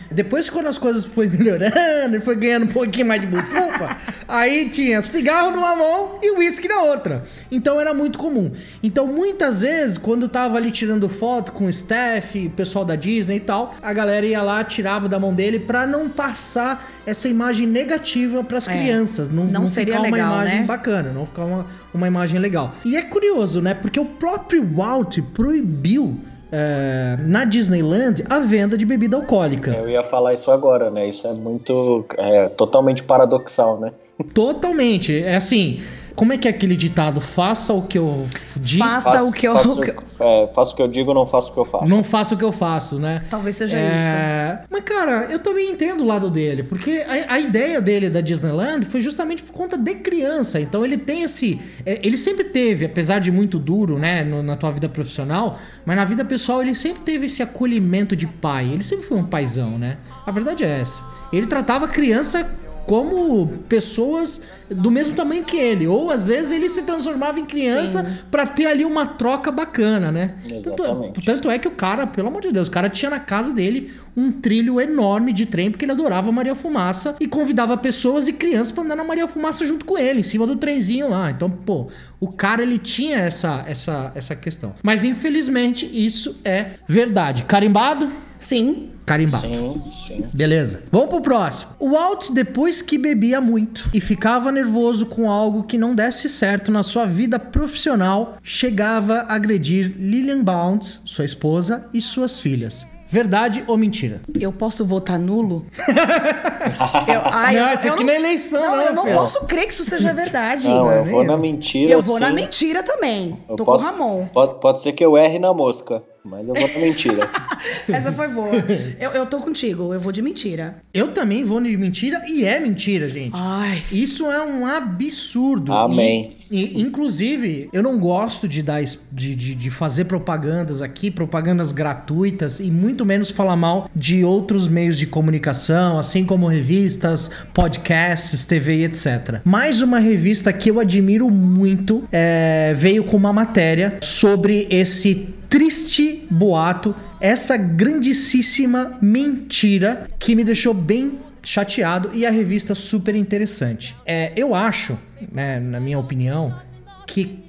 Depois, 0.09 0.49
quando 0.49 0.67
as 0.67 0.77
coisas 0.77 1.05
foi 1.05 1.27
melhorando 1.29 2.15
e 2.15 2.21
foi 2.21 2.35
ganhando 2.35 2.65
um 2.65 2.73
pouquinho 2.73 3.07
mais 3.07 3.21
de 3.21 3.27
bufufa, 3.27 3.97
aí 4.27 4.69
tinha 4.69 5.01
cigarro 5.01 5.51
numa 5.51 5.75
mão 5.75 6.19
e 6.21 6.31
uísque 6.31 6.67
na 6.67 6.81
outra. 6.81 7.25
Então 7.51 7.79
era 7.79 7.93
muito 7.93 8.17
comum. 8.17 8.51
Então, 8.81 9.05
muitas 9.05 9.61
vezes, 9.61 9.97
quando 9.97 10.29
tava 10.29 10.55
ali 10.55 10.71
tirando 10.71 11.09
foto 11.09 11.51
com 11.51 11.65
o 11.65 11.69
staff, 11.69 12.49
pessoal 12.55 12.85
da 12.85 12.95
Disney 12.95 13.37
e 13.37 13.39
tal, 13.41 13.75
a 13.81 13.91
galera 13.91 14.25
ia 14.25 14.41
lá, 14.45 14.63
tirava 14.63 15.09
da 15.09 15.19
mão 15.19 15.33
dele 15.33 15.59
pra 15.59 15.85
não 15.85 16.07
passar 16.07 16.85
essa 17.05 17.27
imagem 17.27 17.67
negativa 17.67 18.43
pras 18.43 18.67
É. 18.67 18.71
crianças. 18.71 19.29
Não, 19.29 19.43
Não 19.45 19.61
não 19.61 19.67
seria 19.67 19.95
ficar 19.95 20.07
uma 20.07 20.15
legal, 20.15 20.33
imagem 20.33 20.59
né? 20.61 20.65
bacana, 20.65 21.11
não 21.11 21.25
ficar 21.25 21.43
uma, 21.43 21.65
uma 21.93 22.07
imagem 22.07 22.39
legal. 22.39 22.73
E 22.85 22.95
é 22.95 23.01
curioso, 23.01 23.61
né? 23.61 23.73
Porque 23.73 23.99
o 23.99 24.05
próprio 24.05 24.63
Walt 24.65 25.17
proibiu. 25.33 26.17
é, 26.51 27.17
na 27.21 27.43
Disneyland, 27.43 28.23
a 28.29 28.39
venda 28.39 28.77
de 28.77 28.85
bebida 28.85 29.17
alcoólica. 29.17 29.71
Eu 29.71 29.89
ia 29.89 30.01
falar 30.03 30.33
isso 30.33 30.49
agora, 30.51 30.89
né? 30.89 31.09
Isso 31.09 31.27
é 31.27 31.33
muito. 31.33 32.05
É, 32.17 32.47
totalmente 32.49 33.03
paradoxal, 33.03 33.77
né? 33.79 33.91
Totalmente. 34.33 35.17
É 35.23 35.35
assim, 35.35 35.81
como 36.15 36.31
é 36.33 36.37
que 36.37 36.47
é 36.47 36.51
aquele 36.51 36.75
ditado? 36.75 37.19
Faça 37.19 37.73
o 37.73 37.81
que 37.81 37.97
eu 37.97 38.27
digo. 38.55 38.83
Faça 38.83 39.11
Faço- 39.11 39.29
o 39.29 39.33
que 39.33 39.47
eu. 39.47 39.53
faço, 39.53 39.79
o 39.79 39.81
que 39.83 39.89
eu- 39.91 40.03
é, 40.19 40.47
faço 40.53 40.73
o 40.73 40.75
que 40.75 40.81
eu 40.81 40.87
digo, 40.87 41.13
não 41.13 41.25
faço 41.25 41.51
o 41.51 41.53
que 41.53 41.59
eu 41.59 41.65
faço. 41.65 41.89
Não 41.89 42.03
faça 42.03 42.35
o 42.35 42.37
que 42.37 42.43
eu 42.43 42.51
faço, 42.51 42.97
né? 42.99 43.23
Talvez 43.29 43.55
seja 43.57 43.77
É, 43.77 44.59
Mas, 44.69 44.83
cara, 44.83 45.27
eu 45.29 45.39
também 45.39 45.69
entendo 45.71 46.01
o 46.03 46.07
lado 46.07 46.29
dele, 46.29 46.63
porque 46.63 47.03
a, 47.07 47.33
a 47.33 47.39
ideia 47.39 47.81
dele 47.81 48.09
da 48.09 48.21
Disneyland 48.21 48.85
foi 48.85 49.01
justamente 49.01 49.43
por 49.43 49.51
conta 49.51 49.77
de 49.77 49.95
criança. 49.95 50.59
Então 50.59 50.85
ele 50.85 50.97
tem 50.97 51.23
esse. 51.23 51.59
é, 51.85 51.99
Ele 52.01 52.17
sempre 52.17 52.45
teve, 52.45 52.85
apesar 52.85 53.19
de 53.19 53.31
muito 53.31 53.59
duro, 53.59 53.97
né, 53.99 54.23
no- 54.23 54.41
na 54.43 54.55
tua 54.55 54.71
vida 54.71 54.87
profissional, 54.87 55.57
mas 55.85 55.95
na 55.97 56.05
vida 56.05 56.23
pessoal 56.23 56.61
ele 56.61 56.73
sempre 56.75 57.01
teve 57.03 57.25
esse 57.25 57.43
acolhimento 57.43 58.15
de 58.15 58.25
pai. 58.27 58.69
Ele 58.71 58.83
sempre 58.83 59.05
foi 59.05 59.17
um 59.17 59.23
paizão, 59.25 59.77
né? 59.77 59.97
A 60.25 60.31
verdade 60.31 60.63
é 60.63 60.79
essa. 60.79 61.03
Ele 61.33 61.47
tratava 61.47 61.85
a 61.85 61.87
criança 61.87 62.49
como 62.85 63.47
pessoas 63.67 64.41
do 64.69 64.91
mesmo 64.91 65.15
tamanho 65.15 65.43
que 65.43 65.57
ele. 65.57 65.87
Ou 65.87 66.11
às 66.11 66.27
vezes 66.27 66.51
ele 66.51 66.69
se 66.69 66.83
transformava 66.83 67.39
em 67.39 67.45
criança 67.45 68.23
pra 68.29 68.45
ter 68.45 68.65
ali 68.65 68.85
uma 68.85 69.05
troca 69.05 69.51
bacana, 69.51 70.11
né? 70.11 70.35
Tanto, 70.47 70.55
Exatamente. 70.55 71.25
tanto 71.25 71.49
é 71.49 71.59
que 71.59 71.67
o 71.67 71.71
cara, 71.71 72.05
pelo 72.07 72.27
amor 72.27 72.41
de 72.41 72.51
Deus, 72.51 72.67
o 72.67 72.71
cara 72.71 72.89
tinha 72.89 73.09
na 73.09 73.19
casa 73.19 73.51
dele 73.51 73.91
um 74.15 74.31
trilho 74.31 74.79
enorme 74.79 75.33
de 75.33 75.45
trem 75.45 75.69
porque 75.69 75.83
ele 75.83 75.91
adorava 75.91 76.31
Maria 76.31 76.55
Fumaça 76.55 77.15
e 77.19 77.27
convidava 77.27 77.75
pessoas 77.75 78.27
e 78.27 78.33
crianças 78.33 78.71
pra 78.71 78.83
andar 78.83 78.95
na 78.95 79.03
Maria 79.03 79.27
Fumaça 79.27 79.65
junto 79.65 79.83
com 79.83 79.97
ele, 79.97 80.19
em 80.19 80.23
cima 80.23 80.47
do 80.47 80.55
trenzinho 80.55 81.09
lá. 81.09 81.29
Então, 81.31 81.49
pô, 81.49 81.89
o 82.19 82.31
cara 82.31 82.61
ele 82.63 82.77
tinha 82.77 83.17
essa 83.17 83.63
essa 83.67 84.11
essa 84.15 84.35
questão. 84.35 84.73
Mas 84.81 85.03
infelizmente 85.03 85.85
isso 85.85 86.37
é 86.45 86.71
verdade. 86.87 87.43
Carimbado? 87.43 88.11
Sim. 88.39 88.89
Carimbado. 89.05 89.47
Sim, 89.47 89.81
sim. 90.07 90.25
Beleza. 90.33 90.81
Vamos 90.91 91.09
pro 91.09 91.21
próximo. 91.21 91.71
O 91.79 91.91
Walt, 91.91 92.31
depois 92.31 92.81
que 92.81 92.97
bebia 92.97 93.39
muito 93.39 93.87
e 93.93 94.01
ficava 94.01 94.51
nervoso 94.51 95.05
com 95.05 95.29
algo 95.29 95.63
que 95.63 95.77
não 95.77 95.93
desse 95.93 96.27
certo 96.27 96.71
na 96.71 96.81
sua 96.81 97.05
vida 97.05 97.37
profissional, 97.37 98.37
chegava 98.41 99.25
a 99.29 99.35
agredir 99.35 99.93
Lillian 99.97 100.43
Bounds, 100.43 101.01
sua 101.05 101.23
esposa, 101.25 101.85
e 101.93 102.01
suas 102.01 102.39
filhas. 102.39 102.85
Verdade 103.07 103.63
ou 103.67 103.77
mentira? 103.77 104.19
Eu 104.39 104.51
posso 104.51 104.83
votar 104.83 105.19
nulo? 105.19 105.65
eu, 105.77 107.21
ai, 107.31 107.55
Não, 107.55 107.73
isso 107.73 107.87
aqui 107.87 108.03
não 108.03 108.11
é 108.11 108.15
eleição, 108.15 108.61
Não, 108.61 108.77
né, 108.77 108.87
eu 108.87 108.93
não 108.93 109.03
filho? 109.03 109.15
posso 109.15 109.45
crer 109.45 109.67
que 109.67 109.73
isso 109.73 109.85
seja 109.85 110.11
verdade. 110.11 110.67
Não, 110.67 110.91
eu 110.91 111.05
vou 111.05 111.23
na 111.23 111.37
mentira. 111.37 111.91
eu 111.91 112.01
vou 112.01 112.19
na 112.19 112.29
sim. 112.29 112.33
mentira 112.33 112.81
também. 112.81 113.37
Eu 113.47 113.55
Tô 113.55 113.63
posso- 113.63 113.85
com 113.85 113.91
o 113.91 113.97
Ramon. 113.97 114.25
Pode, 114.33 114.59
pode 114.59 114.81
ser 114.81 114.93
que 114.93 115.05
eu 115.05 115.15
erre 115.15 115.37
na 115.37 115.53
mosca, 115.53 116.01
mas 116.25 116.49
eu 116.49 116.55
vou 116.55 116.67
na 116.67 116.79
mentira. 116.79 117.29
Essa 117.87 118.11
foi 118.11 118.27
boa. 118.27 118.51
Eu, 118.99 119.11
eu 119.11 119.25
tô 119.27 119.37
contigo, 119.37 119.93
eu 119.93 119.99
vou 119.99 120.11
de 120.11 120.21
mentira. 120.21 120.77
Eu 120.91 121.09
também 121.09 121.43
vou 121.43 121.61
de 121.61 121.77
mentira 121.77 122.23
e 122.27 122.43
é 122.43 122.59
mentira, 122.59 123.07
gente. 123.07 123.33
Ai. 123.33 123.83
Isso 123.91 124.29
é 124.31 124.43
um 124.43 124.65
absurdo. 124.65 125.71
Amém. 125.71 126.35
E, 126.49 126.77
e, 126.77 126.81
inclusive, 126.81 127.69
eu 127.71 127.81
não 127.81 127.99
gosto 127.99 128.47
de 128.47 128.61
dar 128.61 128.83
de, 128.83 129.35
de, 129.35 129.55
de 129.55 129.69
fazer 129.69 130.05
propagandas 130.05 130.81
aqui, 130.81 131.09
propagandas 131.09 131.71
gratuitas, 131.71 132.59
e 132.59 132.71
muito 132.71 133.05
menos 133.05 133.31
falar 133.31 133.55
mal 133.55 133.89
de 133.95 134.23
outros 134.23 134.67
meios 134.67 134.97
de 134.97 135.07
comunicação, 135.07 135.97
assim 135.97 136.25
como 136.25 136.47
revistas, 136.47 137.29
podcasts, 137.53 138.45
TV 138.45 138.77
e 138.77 138.85
etc. 138.85 139.41
Mais 139.43 139.81
uma 139.81 139.99
revista 139.99 140.51
que 140.51 140.69
eu 140.69 140.79
admiro 140.79 141.29
muito 141.29 142.03
é, 142.11 142.73
veio 142.75 143.03
com 143.03 143.17
uma 143.17 143.33
matéria 143.33 143.97
sobre 144.01 144.67
esse 144.69 145.35
triste 145.55 146.27
boato, 146.29 146.93
essa 147.17 147.55
grandíssima 147.55 148.97
mentira 149.01 150.05
que 150.19 150.35
me 150.35 150.43
deixou 150.43 150.73
bem 150.73 151.17
chateado 151.41 152.09
e 152.11 152.25
a 152.25 152.29
revista 152.29 152.75
super 152.75 153.15
interessante. 153.15 153.95
É, 154.05 154.33
eu 154.35 154.53
acho, 154.53 154.99
né, 155.31 155.57
na 155.61 155.79
minha 155.79 155.97
opinião, 155.97 156.59
que 157.07 157.39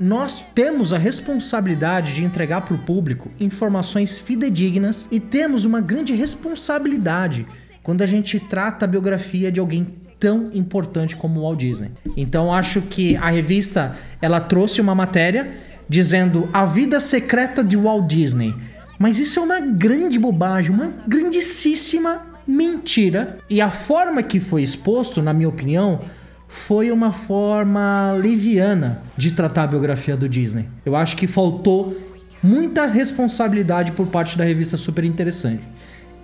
nós 0.00 0.42
temos 0.54 0.94
a 0.94 0.96
responsabilidade 0.96 2.14
de 2.14 2.24
entregar 2.24 2.62
para 2.62 2.72
o 2.72 2.78
público 2.78 3.30
informações 3.38 4.18
fidedignas 4.18 5.06
e 5.12 5.20
temos 5.20 5.66
uma 5.66 5.82
grande 5.82 6.14
responsabilidade 6.14 7.46
quando 7.82 8.00
a 8.00 8.06
gente 8.06 8.40
trata 8.40 8.86
a 8.86 8.88
biografia 8.88 9.52
de 9.52 9.60
alguém 9.60 9.86
tão 10.18 10.50
importante 10.54 11.14
como 11.14 11.40
o 11.40 11.42
Walt 11.42 11.58
Disney. 11.58 11.90
Então 12.16 12.54
acho 12.54 12.80
que 12.80 13.16
a 13.16 13.28
revista 13.28 13.96
ela 14.22 14.40
trouxe 14.40 14.80
uma 14.80 14.94
matéria 14.94 15.68
dizendo 15.90 16.48
a 16.52 16.64
vida 16.64 17.00
secreta 17.00 17.64
de 17.64 17.76
Walt 17.76 18.06
Disney. 18.06 18.54
Mas 18.96 19.18
isso 19.18 19.40
é 19.40 19.42
uma 19.42 19.58
grande 19.58 20.20
bobagem, 20.20 20.70
uma 20.70 20.92
grandíssima 21.04 22.28
mentira. 22.46 23.38
E 23.50 23.60
a 23.60 23.72
forma 23.72 24.22
que 24.22 24.38
foi 24.38 24.62
exposto, 24.62 25.20
na 25.20 25.32
minha 25.32 25.48
opinião, 25.48 26.02
foi 26.46 26.92
uma 26.92 27.10
forma 27.10 28.16
liviana 28.22 29.02
de 29.16 29.32
tratar 29.32 29.64
a 29.64 29.66
biografia 29.66 30.16
do 30.16 30.28
Disney. 30.28 30.68
Eu 30.86 30.94
acho 30.94 31.16
que 31.16 31.26
faltou 31.26 31.96
muita 32.40 32.86
responsabilidade 32.86 33.90
por 33.90 34.06
parte 34.06 34.38
da 34.38 34.44
revista 34.44 34.76
Super 34.76 35.04
Interessante. 35.04 35.62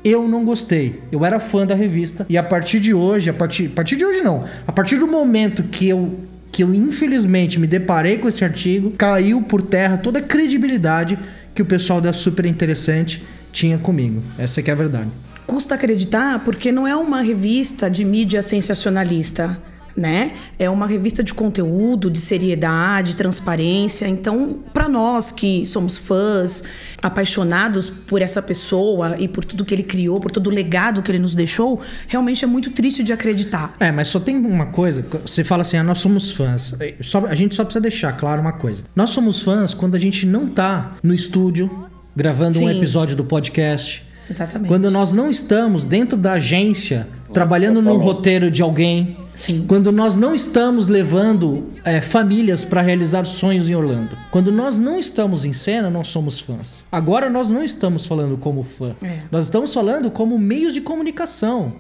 Eu 0.05 0.29
não 0.29 0.44
gostei. 0.44 1.02
Eu 1.11 1.24
era 1.24 1.40
fã 1.40 1.66
da 1.66 1.74
revista 1.74 2.24
e 2.29 2.38
a 2.38 2.42
partir 2.42 2.79
de 2.79 2.94
hoje, 2.94 3.29
a 3.31 3.35
partir, 3.35 3.66
a 3.66 3.74
partir 3.74 3.96
de 3.96 4.05
hoje 4.05 4.20
não, 4.20 4.44
a 4.64 4.70
partir 4.70 4.96
do 4.96 5.09
momento 5.09 5.64
que 5.64 5.88
eu 5.88 6.20
que 6.56 6.62
eu 6.62 6.74
infelizmente 6.74 7.60
me 7.60 7.66
deparei 7.66 8.16
com 8.16 8.26
esse 8.26 8.42
artigo, 8.42 8.90
caiu 8.92 9.42
por 9.42 9.60
terra 9.60 9.98
toda 9.98 10.20
a 10.20 10.22
credibilidade 10.22 11.18
que 11.54 11.60
o 11.60 11.66
pessoal 11.66 12.00
da 12.00 12.14
Super 12.14 12.46
Interessante 12.46 13.22
tinha 13.52 13.76
comigo. 13.76 14.22
Essa 14.38 14.62
que 14.62 14.70
é 14.70 14.72
a 14.72 14.76
verdade. 14.76 15.10
Custa 15.46 15.74
acreditar 15.74 16.42
porque 16.46 16.72
não 16.72 16.88
é 16.88 16.96
uma 16.96 17.20
revista 17.20 17.90
de 17.90 18.06
mídia 18.06 18.40
sensacionalista, 18.40 19.58
né? 19.96 20.35
É 20.59 20.68
uma 20.68 20.87
revista 20.87 21.22
de 21.24 21.32
conteúdo, 21.32 22.11
de 22.11 22.20
seriedade, 22.20 23.16
transparência. 23.16 24.06
Então, 24.06 24.59
para 24.74 24.88
nós 24.88 25.32
que 25.32 25.64
somos 25.64 25.96
fãs, 25.98 26.62
apaixonados 27.02 27.88
por 27.88 28.20
essa 28.20 28.42
pessoa 28.42 29.16
e 29.18 29.26
por 29.26 29.44
tudo 29.44 29.64
que 29.64 29.74
ele 29.74 29.82
criou, 29.82 30.20
por 30.20 30.30
todo 30.30 30.48
o 30.48 30.50
legado 30.50 31.02
que 31.02 31.11
ele 31.11 31.18
nos 31.18 31.35
deixou, 31.35 31.80
realmente 32.06 32.44
é 32.44 32.48
muito 32.48 32.70
triste 32.70 33.02
de 33.02 33.12
acreditar. 33.12 33.74
É, 33.80 33.90
mas 33.90 34.09
só 34.09 34.20
tem 34.20 34.37
uma 34.37 34.66
coisa, 34.66 35.04
você 35.24 35.42
fala 35.42 35.62
assim, 35.62 35.76
ah, 35.78 35.82
nós 35.85 35.98
somos 35.98 36.32
fãs. 36.32 36.74
Só- 37.00 37.26
a 37.26 37.35
gente 37.35 37.54
só 37.54 37.64
precisa 37.64 37.80
deixar 37.80 38.12
claro 38.12 38.40
uma 38.40 38.52
coisa. 38.52 38.85
Nós 38.94 39.11
somos 39.11 39.42
fãs 39.42 39.72
quando 39.72 39.94
a 39.94 39.98
gente 39.98 40.26
não 40.26 40.48
tá 40.48 40.96
no 41.02 41.14
estúdio 41.14 41.87
gravando 42.14 42.59
um 42.59 42.68
Sim. 42.68 42.76
episódio 42.76 43.16
do 43.16 43.24
podcast. 43.24 44.05
Exatamente. 44.30 44.68
Quando 44.68 44.90
nós 44.90 45.12
não 45.12 45.30
estamos 45.30 45.84
dentro 45.84 46.16
da 46.16 46.32
agência, 46.32 47.06
trabalhando 47.32 47.82
num 47.82 47.96
roteiro 47.96 48.50
de 48.50 48.62
alguém. 48.62 49.16
Sim. 49.34 49.66
Quando 49.68 49.92
nós 49.92 50.16
não 50.16 50.34
estamos 50.34 50.88
levando 50.88 51.70
é, 51.84 52.00
famílias 52.00 52.64
para 52.64 52.80
realizar 52.80 53.26
sonhos 53.26 53.68
em 53.68 53.74
Orlando. 53.74 54.16
Quando 54.30 54.50
nós 54.50 54.80
não 54.80 54.98
estamos 54.98 55.44
em 55.44 55.52
cena, 55.52 55.90
nós 55.90 56.08
somos 56.08 56.40
fãs. 56.40 56.84
Agora 56.90 57.28
nós 57.28 57.50
não 57.50 57.62
estamos 57.62 58.06
falando 58.06 58.38
como 58.38 58.64
fã. 58.64 58.96
É. 59.02 59.20
Nós 59.30 59.44
estamos 59.44 59.74
falando 59.74 60.10
como 60.10 60.38
meios 60.38 60.72
de 60.72 60.80
comunicação. 60.80 61.74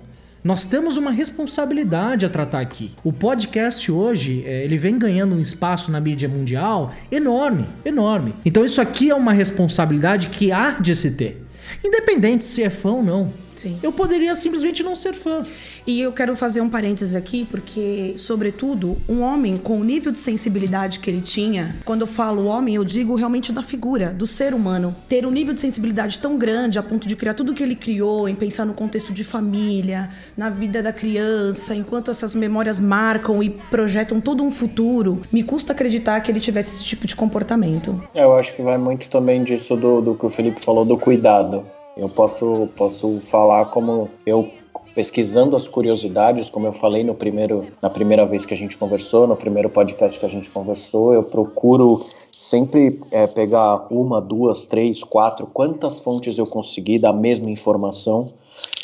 Nós 0.44 0.64
temos 0.64 0.96
uma 0.96 1.10
responsabilidade 1.10 2.24
a 2.24 2.28
tratar 2.28 2.60
aqui. 2.60 2.92
O 3.02 3.12
podcast 3.12 3.90
hoje, 3.90 4.44
é, 4.46 4.62
ele 4.62 4.76
vem 4.76 4.96
ganhando 4.96 5.34
um 5.34 5.40
espaço 5.40 5.90
na 5.90 6.00
mídia 6.00 6.28
mundial 6.28 6.92
enorme, 7.10 7.66
enorme. 7.84 8.32
Então 8.44 8.64
isso 8.64 8.80
aqui 8.80 9.10
é 9.10 9.14
uma 9.14 9.32
responsabilidade 9.32 10.28
que 10.28 10.52
há 10.52 10.72
de 10.72 10.94
se 10.94 11.10
ter. 11.10 11.45
Independente 11.84 12.44
se 12.44 12.62
é 12.62 12.70
fã 12.70 12.92
ou 12.92 13.02
não. 13.02 13.45
Sim. 13.56 13.78
Eu 13.82 13.90
poderia 13.90 14.34
simplesmente 14.34 14.82
não 14.82 14.94
ser 14.94 15.14
fã. 15.14 15.44
E 15.86 16.00
eu 16.00 16.12
quero 16.12 16.36
fazer 16.36 16.60
um 16.60 16.68
parênteses 16.68 17.14
aqui, 17.14 17.46
porque, 17.50 18.14
sobretudo, 18.16 18.96
um 19.08 19.22
homem 19.22 19.56
com 19.56 19.80
o 19.80 19.84
nível 19.84 20.12
de 20.12 20.18
sensibilidade 20.18 21.00
que 21.00 21.10
ele 21.10 21.20
tinha, 21.20 21.76
quando 21.84 22.02
eu 22.02 22.06
falo 22.06 22.46
homem, 22.46 22.74
eu 22.74 22.84
digo 22.84 23.14
realmente 23.14 23.52
da 23.52 23.62
figura, 23.62 24.10
do 24.10 24.26
ser 24.26 24.52
humano. 24.54 24.94
Ter 25.08 25.26
um 25.26 25.30
nível 25.30 25.54
de 25.54 25.60
sensibilidade 25.60 26.18
tão 26.18 26.36
grande 26.36 26.78
a 26.78 26.82
ponto 26.82 27.08
de 27.08 27.16
criar 27.16 27.34
tudo 27.34 27.54
que 27.54 27.62
ele 27.62 27.74
criou, 27.74 28.28
em 28.28 28.34
pensar 28.34 28.64
no 28.64 28.74
contexto 28.74 29.12
de 29.12 29.24
família, 29.24 30.10
na 30.36 30.50
vida 30.50 30.82
da 30.82 30.92
criança, 30.92 31.74
enquanto 31.74 32.10
essas 32.10 32.34
memórias 32.34 32.78
marcam 32.78 33.42
e 33.42 33.50
projetam 33.70 34.20
todo 34.20 34.42
um 34.42 34.50
futuro, 34.50 35.22
me 35.32 35.42
custa 35.42 35.72
acreditar 35.72 36.20
que 36.20 36.30
ele 36.30 36.40
tivesse 36.40 36.76
esse 36.76 36.84
tipo 36.84 37.06
de 37.06 37.16
comportamento. 37.16 38.02
Eu 38.14 38.34
acho 38.34 38.54
que 38.54 38.62
vai 38.62 38.76
muito 38.76 39.08
também 39.08 39.42
disso 39.42 39.76
do, 39.76 40.00
do 40.00 40.14
que 40.14 40.26
o 40.26 40.30
Felipe 40.30 40.60
falou 40.60 40.84
do 40.84 40.96
cuidado. 40.98 41.64
Eu 41.96 42.10
posso, 42.10 42.68
posso 42.76 43.18
falar 43.20 43.66
como 43.66 44.10
eu 44.26 44.50
pesquisando 44.94 45.56
as 45.56 45.66
curiosidades, 45.66 46.50
como 46.50 46.66
eu 46.66 46.72
falei 46.72 47.02
no 47.02 47.14
primeiro, 47.14 47.66
na 47.80 47.88
primeira 47.88 48.26
vez 48.26 48.44
que 48.44 48.52
a 48.52 48.56
gente 48.56 48.76
conversou, 48.76 49.26
no 49.26 49.34
primeiro 49.34 49.70
podcast 49.70 50.18
que 50.18 50.26
a 50.26 50.28
gente 50.28 50.50
conversou, 50.50 51.14
eu 51.14 51.22
procuro 51.22 52.04
sempre 52.34 53.00
é, 53.10 53.26
pegar 53.26 53.86
uma, 53.90 54.20
duas, 54.20 54.66
três, 54.66 55.02
quatro, 55.02 55.46
quantas 55.46 56.00
fontes 56.00 56.36
eu 56.36 56.46
conseguir 56.46 56.98
da 56.98 57.14
mesma 57.14 57.50
informação. 57.50 58.32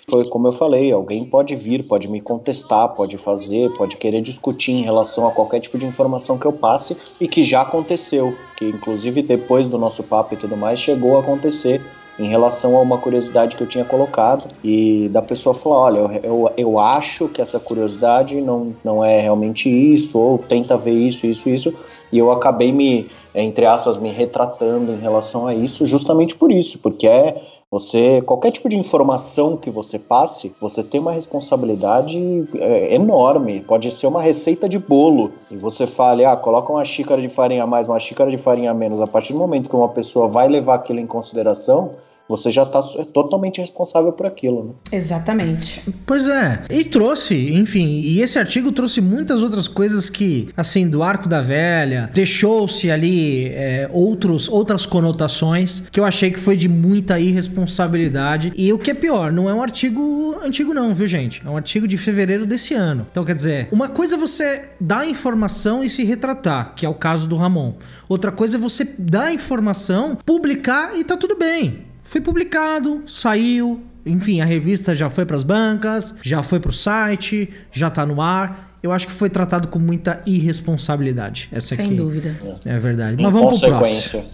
Foi 0.09 0.27
como 0.29 0.49
eu 0.49 0.53
falei, 0.53 0.91
alguém 0.91 1.25
pode 1.25 1.55
vir, 1.55 1.87
pode 1.87 2.09
me 2.09 2.21
contestar, 2.21 2.95
pode 2.95 3.17
fazer, 3.19 3.71
pode 3.77 3.97
querer 3.97 4.21
discutir 4.21 4.73
em 4.73 4.83
relação 4.83 5.27
a 5.27 5.31
qualquer 5.31 5.61
tipo 5.61 5.77
de 5.77 5.87
informação 5.87 6.39
que 6.39 6.47
eu 6.47 6.53
passe 6.53 6.97
e 7.21 7.29
que 7.29 7.43
já 7.43 7.61
aconteceu, 7.61 8.35
que 8.57 8.65
inclusive 8.65 9.23
depois 9.23 9.69
do 9.69 9.79
nosso 9.79 10.03
papo 10.03 10.35
e 10.35 10.37
tudo 10.37 10.57
mais 10.57 10.79
chegou 10.79 11.17
a 11.17 11.21
acontecer 11.21 11.81
em 12.19 12.29
relação 12.29 12.77
a 12.77 12.81
uma 12.81 12.99
curiosidade 12.99 13.57
que 13.57 13.63
eu 13.63 13.67
tinha 13.67 13.85
colocado 13.85 14.47
e 14.63 15.09
da 15.09 15.23
pessoa 15.23 15.55
falar, 15.55 15.81
olha, 15.81 15.99
eu, 15.99 16.21
eu, 16.23 16.53
eu 16.57 16.79
acho 16.79 17.29
que 17.29 17.41
essa 17.41 17.59
curiosidade 17.59 18.41
não, 18.41 18.75
não 18.85 19.05
é 19.05 19.21
realmente 19.21 19.69
isso, 19.69 20.19
ou 20.19 20.39
tenta 20.39 20.77
ver 20.77 20.93
isso, 20.93 21.27
isso, 21.27 21.49
isso, 21.49 21.75
e 22.11 22.19
eu 22.19 22.31
acabei 22.31 22.73
me, 22.73 23.09
entre 23.35 23.65
aspas, 23.65 23.99
me 23.99 24.11
retratando 24.11 24.93
em 24.93 24.99
relação 24.99 25.47
a 25.47 25.55
isso, 25.55 25.87
justamente 25.87 26.35
por 26.35 26.53
isso, 26.53 26.79
porque 26.81 27.07
é 27.07 27.35
você, 27.73 28.21
qualquer 28.21 28.51
tipo 28.51 28.69
de 28.69 28.77
informação 28.77 29.57
que 29.57 29.71
você 29.71 29.99
passe, 29.99 30.55
você 30.61 30.83
tem 30.83 31.01
uma 31.01 31.11
responsabilidade 31.11 32.47
é, 32.57 32.95
enorme. 32.95 33.63
Pode 33.63 33.91
ser 33.91 34.07
uma 34.09 34.21
receita 34.21 34.69
de 34.69 34.79
bolo 34.79 35.33
e 35.51 35.57
você 35.57 35.87
fale, 35.87 36.23
ah, 36.23 36.37
coloca 36.37 36.71
uma 36.71 36.85
xícara 36.85 37.23
de 37.23 37.31
farinha 37.31 37.63
a 37.63 37.67
mais, 37.67 37.89
uma 37.89 37.99
xícara 37.99 38.31
de 38.31 38.37
farinha 38.37 38.73
a 38.73 38.75
menos. 38.75 39.01
A 39.01 39.07
partir 39.07 39.33
do 39.33 39.39
momento 39.39 39.71
que 39.71 39.75
uma 39.75 39.89
pessoa 39.89 40.29
vai 40.29 40.49
levar 40.49 40.75
aquilo 40.75 41.01
em 41.01 41.07
consideração, 41.07 41.93
você 42.29 42.51
já 42.51 42.63
está 42.63 42.81
totalmente 43.13 43.61
responsável 43.61 44.13
por 44.13 44.27
aquilo. 44.27 44.65
Né? 44.65 44.99
Exatamente. 44.99 45.83
Pois 46.07 46.27
é. 46.27 46.65
E 46.71 46.85
trouxe, 46.85 47.55
enfim, 47.55 47.87
e 47.87 48.21
esse 48.21 48.39
artigo 48.39 48.73
trouxe 48.73 49.01
muitas 49.01 49.43
outras 49.43 49.69
coisas 49.69 50.09
que, 50.09 50.49
assim, 50.57 50.89
do 50.89 51.03
arco 51.03 51.29
da 51.29 51.43
velha, 51.43 52.11
deixou-se 52.15 52.91
ali 52.91 53.49
é, 53.49 53.89
outros, 53.93 54.49
outras 54.49 54.87
conotações 54.87 55.81
que 55.91 56.01
eu 56.01 56.05
achei 56.05 56.31
que 56.31 56.39
foi 56.39 56.57
de 56.57 56.69
muita 56.69 57.21
irresponsabilidade. 57.21 58.53
E 58.57 58.73
o 58.73 58.79
que 58.79 58.91
é 58.91 58.95
pior, 58.95 59.33
não 59.33 59.49
é 59.49 59.55
um 59.55 59.63
artigo 59.63 60.37
antigo, 60.43 60.73
não, 60.73 60.95
viu, 60.95 61.07
gente? 61.07 61.43
É 61.45 61.49
um 61.49 61.57
artigo 61.57 61.87
de 61.87 61.97
fevereiro 61.97 62.47
desse 62.47 62.75
ano. 62.75 63.07
Então, 63.11 63.25
quer 63.25 63.35
dizer, 63.35 63.69
uma 63.71 63.89
coisa 63.89 64.17
é 64.17 64.19
você 64.19 64.71
dar 64.81 65.07
informação 65.07 65.85
e 65.85 65.91
se 65.91 66.05
retratar, 66.05 66.75
que 66.75 66.87
é 66.87 66.89
o 66.89 66.95
caso 66.95 67.27
do 67.27 67.37
Ramon. 67.37 67.75
Outra 68.09 68.33
coisa 68.33 68.57
é 68.57 68.61
você 68.61 68.89
dar 68.99 69.33
informação, 69.33 70.17
publicar 70.25 70.99
e 70.99 71.05
tá 71.05 71.17
tudo 71.17 71.37
bem. 71.37 71.92
Foi 72.13 72.21
publicado, 72.21 73.05
saiu, 73.07 73.81
enfim, 74.05 74.43
a 74.43 74.45
revista 74.45 74.95
já 74.95 75.09
foi 75.09 75.25
pras 75.25 75.43
bancas, 75.43 76.15
já 76.23 76.43
foi 76.43 76.61
pro 76.61 76.71
site, 76.71 77.49
já 77.73 77.89
tá 77.89 78.05
no 78.05 78.21
ar. 78.21 78.77
Eu 78.83 78.93
acho 78.93 79.07
que 79.07 79.13
foi 79.15 79.31
tratado 79.31 79.69
com 79.69 79.79
muita 79.79 80.21
irresponsabilidade. 80.27 81.49
Essa 81.51 81.75
Sem 81.75 81.87
aqui. 81.87 81.95
dúvida. 81.95 82.37
É 82.67 82.79
verdade. 82.79 83.19
Em 83.19 83.25
Mas 83.25 83.33
vamos 83.33 83.59
pro 83.59 83.79
próximo. 83.79 84.27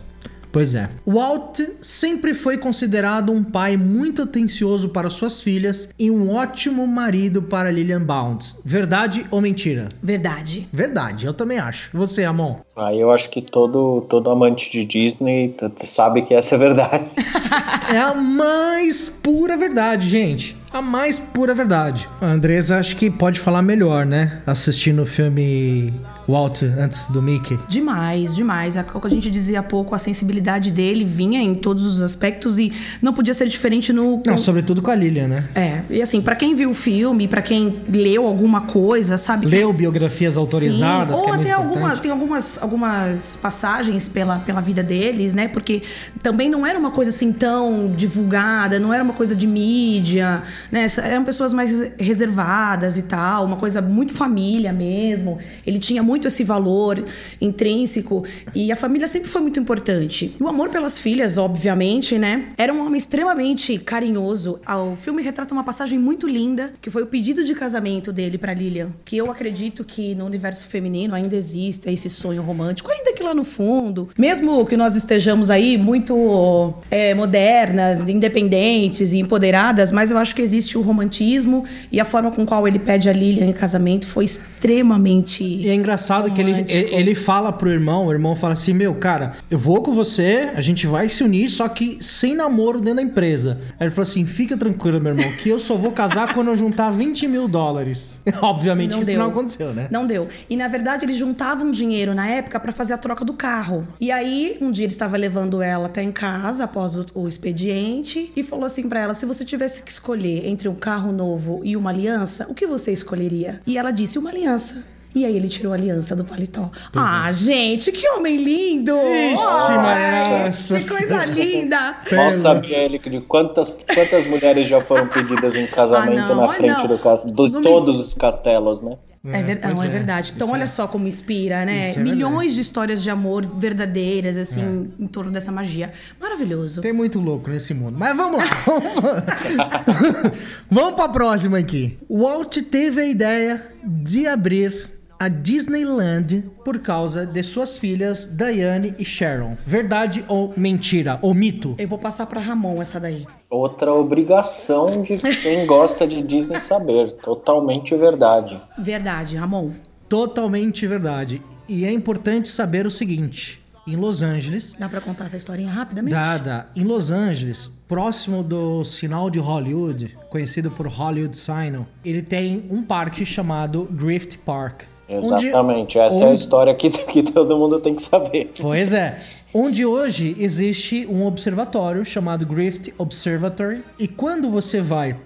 Pois 0.50 0.74
é. 0.74 0.88
Walt 1.06 1.60
sempre 1.80 2.34
foi 2.34 2.58
considerado 2.58 3.32
um 3.32 3.42
pai 3.44 3.76
muito 3.76 4.22
atencioso 4.22 4.88
para 4.88 5.10
suas 5.10 5.40
filhas 5.40 5.88
e 5.98 6.10
um 6.10 6.34
ótimo 6.34 6.86
marido 6.86 7.42
para 7.42 7.70
Lillian 7.70 8.02
Bounds. 8.02 8.56
Verdade 8.64 9.26
ou 9.30 9.40
mentira? 9.40 9.88
Verdade. 10.02 10.68
Verdade, 10.72 11.26
eu 11.26 11.34
também 11.34 11.58
acho. 11.58 11.90
Você, 11.92 12.24
Amon? 12.24 12.56
Aí 12.76 13.00
eu 13.00 13.10
acho 13.10 13.28
que 13.30 13.42
todo, 13.42 14.06
todo 14.08 14.30
amante 14.30 14.70
de 14.70 14.84
Disney 14.84 15.54
sabe 15.76 16.22
que 16.22 16.34
essa 16.34 16.54
é 16.54 16.58
verdade. 16.58 17.10
É 17.90 17.98
a 17.98 18.12
mais 18.14 19.08
pura 19.08 19.56
verdade, 19.56 20.10
gente. 20.10 20.54
A 20.70 20.82
mais 20.82 21.18
pura 21.18 21.54
verdade. 21.54 22.06
A 22.20 22.26
Andresa 22.26 22.78
acho 22.78 22.94
que 22.96 23.10
pode 23.10 23.40
falar 23.40 23.62
melhor, 23.62 24.04
né? 24.04 24.42
Assistindo 24.46 25.02
o 25.02 25.06
filme 25.06 25.94
Walt 26.28 26.62
antes 26.62 27.08
do 27.08 27.22
Mickey. 27.22 27.58
Demais, 27.68 28.34
demais. 28.34 28.76
A- 28.76 28.84
O 28.94 29.00
que 29.00 29.06
a 29.06 29.10
gente 29.10 29.30
dizia 29.30 29.60
há 29.60 29.62
pouco, 29.62 29.94
a 29.94 29.98
sensibilidade 29.98 30.70
dele 30.70 31.04
vinha 31.04 31.40
em 31.40 31.54
todos 31.54 31.84
os 31.86 32.00
aspectos 32.02 32.58
e 32.58 32.72
não 33.00 33.12
podia 33.12 33.32
ser 33.32 33.48
diferente 33.48 33.92
no. 33.92 34.22
Não, 34.26 34.36
sobretudo 34.36 34.82
com 34.82 34.90
a 34.90 34.94
Lilian, 34.94 35.28
né? 35.28 35.44
É, 35.54 35.80
e 35.88 36.02
assim, 36.02 36.20
pra 36.20 36.34
quem 36.36 36.54
viu 36.54 36.70
o 36.70 36.74
filme, 36.74 37.26
pra 37.28 37.40
quem 37.40 37.76
leu 37.88 38.26
alguma 38.26 38.62
coisa, 38.62 39.16
sabe? 39.16 39.46
Leu 39.46 39.72
biografias 39.72 40.36
autorizadas, 40.36 41.16
Sim, 41.18 41.22
ou 41.24 41.28
é 41.28 41.32
muito 41.36 41.46
até 41.46 41.52
alguma, 41.54 41.76
importante. 41.78 42.02
tem 42.02 42.10
algumas, 42.10 42.62
algumas 42.62 43.38
passagens 43.40 44.08
pela, 44.08 44.38
pela 44.40 44.60
vida 44.60 44.82
deles, 44.82 45.34
né? 45.34 45.48
Porque 45.48 45.82
também 46.22 46.50
não 46.50 46.66
era 46.66 46.78
uma 46.78 46.90
coisa 46.90 47.10
assim 47.10 47.32
tão 47.32 47.92
divulgada, 47.96 48.78
não 48.78 48.92
era 48.92 49.02
uma 49.02 49.14
coisa 49.14 49.34
de 49.36 49.46
mídia, 49.46 50.42
né? 50.70 50.86
Eram 51.02 51.24
pessoas 51.24 51.52
mais 51.54 51.70
reservadas 51.98 52.96
e 52.98 53.02
tal, 53.02 53.44
uma 53.44 53.56
coisa 53.56 53.80
muito 53.80 54.12
família 54.14 54.72
mesmo. 54.72 55.38
Ele 55.66 55.78
tinha 55.78 56.02
muito 56.02 56.17
esse 56.26 56.42
valor 56.42 57.04
intrínseco 57.40 58.24
e 58.54 58.72
a 58.72 58.76
família 58.76 59.06
sempre 59.06 59.28
foi 59.28 59.40
muito 59.40 59.60
importante. 59.60 60.34
O 60.40 60.48
amor 60.48 60.68
pelas 60.70 60.98
filhas, 60.98 61.38
obviamente, 61.38 62.18
né? 62.18 62.46
Era 62.56 62.72
um 62.72 62.84
homem 62.84 62.98
extremamente 62.98 63.78
carinhoso. 63.78 64.58
Ah, 64.66 64.82
O 64.82 64.96
filme 64.96 65.22
retrata 65.22 65.52
uma 65.54 65.64
passagem 65.64 65.98
muito 65.98 66.26
linda, 66.26 66.72
que 66.80 66.90
foi 66.90 67.02
o 67.02 67.06
pedido 67.06 67.44
de 67.44 67.54
casamento 67.54 68.12
dele 68.12 68.38
pra 68.38 68.54
Lilian, 68.54 68.90
que 69.04 69.16
eu 69.16 69.30
acredito 69.30 69.84
que 69.84 70.14
no 70.14 70.24
universo 70.24 70.66
feminino 70.68 71.14
ainda 71.14 71.36
exista 71.36 71.90
esse 71.90 72.08
sonho 72.10 72.42
romântico, 72.42 72.90
ainda 72.90 73.12
que 73.12 73.22
lá 73.22 73.34
no 73.34 73.44
fundo, 73.44 74.08
mesmo 74.16 74.64
que 74.66 74.76
nós 74.76 74.96
estejamos 74.96 75.50
aí 75.50 75.76
muito 75.76 76.74
é, 76.90 77.14
modernas, 77.14 78.08
independentes 78.08 79.12
e 79.12 79.18
empoderadas, 79.18 79.92
mas 79.92 80.10
eu 80.10 80.18
acho 80.18 80.34
que 80.34 80.42
existe 80.42 80.76
o 80.78 80.80
romantismo 80.82 81.64
e 81.92 82.00
a 82.00 82.04
forma 82.04 82.30
com 82.30 82.44
qual 82.46 82.66
ele 82.66 82.78
pede 82.78 83.08
a 83.08 83.12
Lilian 83.12 83.46
em 83.46 83.52
casamento 83.52 84.06
foi 84.08 84.24
extremamente 84.24 85.44
E 85.44 85.68
é 85.68 85.74
engraçado 85.74 86.07
que 86.30 86.40
ele, 86.40 86.64
ele, 86.72 87.14
fala 87.14 87.52
pro 87.52 87.70
irmão, 87.70 88.06
o 88.06 88.12
irmão 88.12 88.36
fala 88.36 88.54
assim: 88.54 88.72
Meu, 88.72 88.94
cara, 88.94 89.32
eu 89.50 89.58
vou 89.58 89.82
com 89.82 89.92
você, 89.92 90.50
a 90.54 90.60
gente 90.60 90.86
vai 90.86 91.08
se 91.08 91.22
unir, 91.22 91.48
só 91.48 91.68
que 91.68 91.98
sem 92.00 92.34
namoro 92.34 92.80
dentro 92.80 92.96
da 92.96 93.02
empresa. 93.02 93.58
Aí 93.78 93.86
ele 93.86 93.90
falou 93.90 94.08
assim: 94.08 94.24
Fica 94.24 94.56
tranquilo, 94.56 95.00
meu 95.00 95.14
irmão, 95.14 95.30
que 95.32 95.48
eu 95.48 95.58
só 95.58 95.76
vou 95.76 95.92
casar 95.92 96.32
quando 96.34 96.48
eu 96.48 96.56
juntar 96.56 96.90
20 96.90 97.28
mil 97.28 97.48
dólares. 97.48 98.20
Obviamente 98.42 98.90
Não 98.90 98.98
que 98.98 99.04
isso 99.04 99.12
deu. 99.12 99.20
não 99.20 99.30
aconteceu, 99.30 99.72
né? 99.72 99.88
Não 99.90 100.06
deu. 100.06 100.28
E 100.48 100.56
na 100.56 100.68
verdade 100.68 101.04
eles 101.04 101.16
juntavam 101.16 101.70
dinheiro 101.70 102.14
na 102.14 102.28
época 102.28 102.58
pra 102.60 102.72
fazer 102.72 102.94
a 102.94 102.98
troca 102.98 103.24
do 103.24 103.32
carro. 103.32 103.86
E 104.00 104.10
aí 104.10 104.56
um 104.60 104.70
dia 104.70 104.84
ele 104.84 104.92
estava 104.92 105.16
levando 105.16 105.62
ela 105.62 105.86
até 105.86 106.02
em 106.02 106.12
casa 106.12 106.64
após 106.64 106.96
o, 106.96 107.06
o 107.14 107.28
expediente 107.28 108.32
e 108.34 108.42
falou 108.42 108.64
assim 108.64 108.88
pra 108.88 109.00
ela: 109.00 109.14
se 109.14 109.26
você 109.26 109.44
tivesse 109.44 109.82
que 109.82 109.90
escolher 109.90 110.46
entre 110.46 110.68
um 110.68 110.74
carro 110.74 111.12
novo 111.12 111.60
e 111.64 111.76
uma 111.76 111.90
aliança, 111.90 112.46
o 112.48 112.54
que 112.54 112.66
você 112.66 112.92
escolheria? 112.92 113.60
E 113.66 113.76
ela 113.78 113.90
disse: 113.90 114.18
uma 114.18 114.30
aliança. 114.30 114.84
E 115.14 115.24
aí 115.24 115.34
ele 115.36 115.48
tirou 115.48 115.72
a 115.72 115.76
aliança 115.76 116.14
do 116.14 116.22
paletó. 116.24 116.70
ah, 116.94 117.30
gente, 117.32 117.90
que 117.90 118.08
homem 118.10 118.36
lindo! 118.36 118.92
é. 118.96 119.32
Ixi, 119.32 119.42
nossa 119.42 120.78
Que 120.78 120.88
coisa 120.88 121.24
linda! 121.24 121.96
Mal 122.12 122.30
sabia 122.30 122.78
ele 122.78 122.98
que 122.98 123.20
quantas, 123.22 123.70
quantas 123.94 124.26
mulheres 124.26 124.66
já 124.66 124.80
foram 124.80 125.08
pedidas 125.08 125.56
em 125.56 125.66
casamento 125.66 126.32
Ah, 126.32 126.34
não, 126.34 126.36
na 126.42 126.44
ah, 126.44 126.48
frente 126.48 126.78
não. 126.82 126.86
do 126.88 126.98
castelo, 126.98 127.34
de 127.50 127.56
me- 127.56 127.62
todos 127.62 127.98
os 128.00 128.14
castelos, 128.14 128.80
né? 128.80 128.96
É, 129.26 129.42
ver- 129.42 129.60
pois 129.60 129.74
não, 129.74 129.82
é, 129.82 129.86
é. 129.86 129.90
verdade. 129.90 130.32
Então, 130.36 130.46
Isso 130.46 130.54
olha 130.54 130.62
é. 130.64 130.66
só 130.68 130.86
como 130.86 131.08
inspira, 131.08 131.64
né? 131.64 131.92
É 131.92 131.98
Milhões 131.98 132.20
verdade. 132.30 132.46
É. 132.50 132.54
de 132.54 132.60
histórias 132.60 133.02
de 133.02 133.10
amor 133.10 133.44
verdadeiras, 133.58 134.36
assim, 134.36 134.92
em 134.98 135.06
torno 135.08 135.32
dessa 135.32 135.50
magia. 135.50 135.90
Maravilhoso. 136.20 136.80
Tem 136.80 136.92
muito 136.92 137.18
louco 137.18 137.50
nesse 137.50 137.74
mundo. 137.74 137.96
Mas 137.98 138.16
vamos 138.16 138.38
lá. 138.38 138.46
vamos 140.70 140.94
pra 140.94 141.08
próxima 141.08 141.58
aqui. 141.58 141.98
O 142.08 142.22
Walt 142.22 142.56
teve 142.70 143.00
a 143.00 143.06
ideia 143.06 143.62
de 143.84 144.26
abrir 144.26 144.97
a 145.18 145.28
Disneyland 145.28 146.44
por 146.64 146.78
causa 146.78 147.26
de 147.26 147.42
suas 147.42 147.76
filhas 147.76 148.24
Diane 148.24 148.94
e 148.98 149.04
Sharon. 149.04 149.56
Verdade 149.66 150.24
ou 150.28 150.54
mentira? 150.56 151.18
Ou 151.22 151.34
mito? 151.34 151.74
Eu 151.76 151.88
vou 151.88 151.98
passar 151.98 152.26
pra 152.26 152.40
Ramon 152.40 152.80
essa 152.80 153.00
daí. 153.00 153.26
Outra 153.50 153.92
obrigação 153.92 155.02
de 155.02 155.18
quem 155.18 155.66
gosta 155.66 156.06
de 156.06 156.22
Disney 156.22 156.60
saber. 156.60 157.12
Totalmente 157.14 157.96
verdade. 157.96 158.60
Verdade, 158.78 159.36
Ramon. 159.36 159.72
Totalmente 160.08 160.86
verdade. 160.86 161.42
E 161.68 161.84
é 161.84 161.92
importante 161.92 162.48
saber 162.48 162.86
o 162.86 162.90
seguinte: 162.90 163.60
em 163.86 163.96
Los 163.96 164.22
Angeles, 164.22 164.76
Dá 164.78 164.88
pra 164.88 165.00
contar 165.00 165.24
essa 165.24 165.36
historinha 165.36 165.70
rapidamente? 165.70 166.14
Dada 166.14 166.68
em 166.76 166.84
Los 166.84 167.10
Angeles, 167.10 167.70
próximo 167.88 168.42
do 168.42 168.84
sinal 168.84 169.28
de 169.30 169.38
Hollywood, 169.38 170.16
conhecido 170.30 170.70
por 170.70 170.86
Hollywood 170.86 171.36
Sign, 171.36 171.84
ele 172.04 172.22
tem 172.22 172.66
um 172.70 172.82
parque 172.82 173.26
chamado 173.26 173.84
Grift 173.90 174.38
Park. 174.38 174.82
Exatamente. 175.08 175.98
Essa 175.98 176.24
é 176.24 176.30
a 176.30 176.34
história 176.34 176.74
que, 176.74 176.90
que 177.06 177.22
todo 177.22 177.56
mundo 177.56 177.80
tem 177.80 177.94
que 177.94 178.02
saber. 178.02 178.52
Pois 178.60 178.92
é. 178.92 179.18
Onde 179.54 179.86
hoje 179.86 180.36
existe 180.38 181.06
um 181.06 181.26
observatório 181.26 182.04
chamado 182.04 182.44
Grift 182.44 182.92
Observatory. 182.98 183.82
E 183.98 184.06
quando 184.06 184.50
você 184.50 184.80
vai 184.80 185.16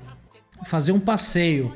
fazer 0.64 0.92
um 0.92 1.00
passeio 1.00 1.74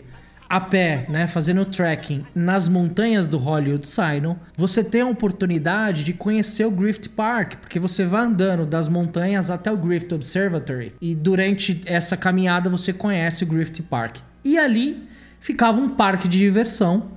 a 0.48 0.60
pé, 0.60 1.06
né, 1.08 1.26
fazendo 1.26 1.64
trekking 1.64 2.24
nas 2.32 2.68
montanhas 2.68 3.26
do 3.26 3.36
Hollywood 3.36 3.88
Sign, 3.88 4.36
você 4.56 4.84
tem 4.84 5.00
a 5.00 5.06
oportunidade 5.06 6.04
de 6.04 6.12
conhecer 6.12 6.64
o 6.64 6.70
Grift 6.70 7.08
Park, 7.08 7.56
porque 7.56 7.80
você 7.80 8.04
vai 8.04 8.22
andando 8.22 8.64
das 8.64 8.86
montanhas 8.86 9.50
até 9.50 9.72
o 9.72 9.76
Grift 9.76 10.14
Observatory 10.14 10.94
e 11.00 11.14
durante 11.16 11.82
essa 11.84 12.16
caminhada 12.16 12.70
você 12.70 12.92
conhece 12.92 13.42
o 13.42 13.46
Grift 13.46 13.82
Park. 13.82 14.18
E 14.44 14.56
ali 14.56 15.08
ficava 15.40 15.80
um 15.80 15.88
parque 15.88 16.28
de 16.28 16.38
diversão 16.38 17.15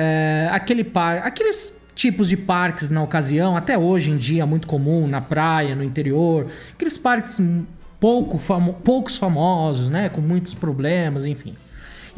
é, 0.00 0.48
aquele 0.52 0.84
par, 0.84 1.18
aqueles 1.26 1.72
tipos 1.94 2.28
de 2.28 2.36
parques 2.36 2.88
na 2.88 3.02
ocasião, 3.02 3.56
até 3.56 3.76
hoje 3.76 4.12
em 4.12 4.16
dia 4.16 4.46
muito 4.46 4.68
comum 4.68 5.08
na 5.08 5.20
praia, 5.20 5.74
no 5.74 5.82
interior, 5.82 6.46
aqueles 6.72 6.96
parques 6.96 7.40
pouco 7.98 8.38
famo- 8.38 8.74
poucos 8.74 9.18
famosos, 9.18 9.90
né, 9.90 10.08
com 10.08 10.20
muitos 10.20 10.54
problemas, 10.54 11.26
enfim. 11.26 11.56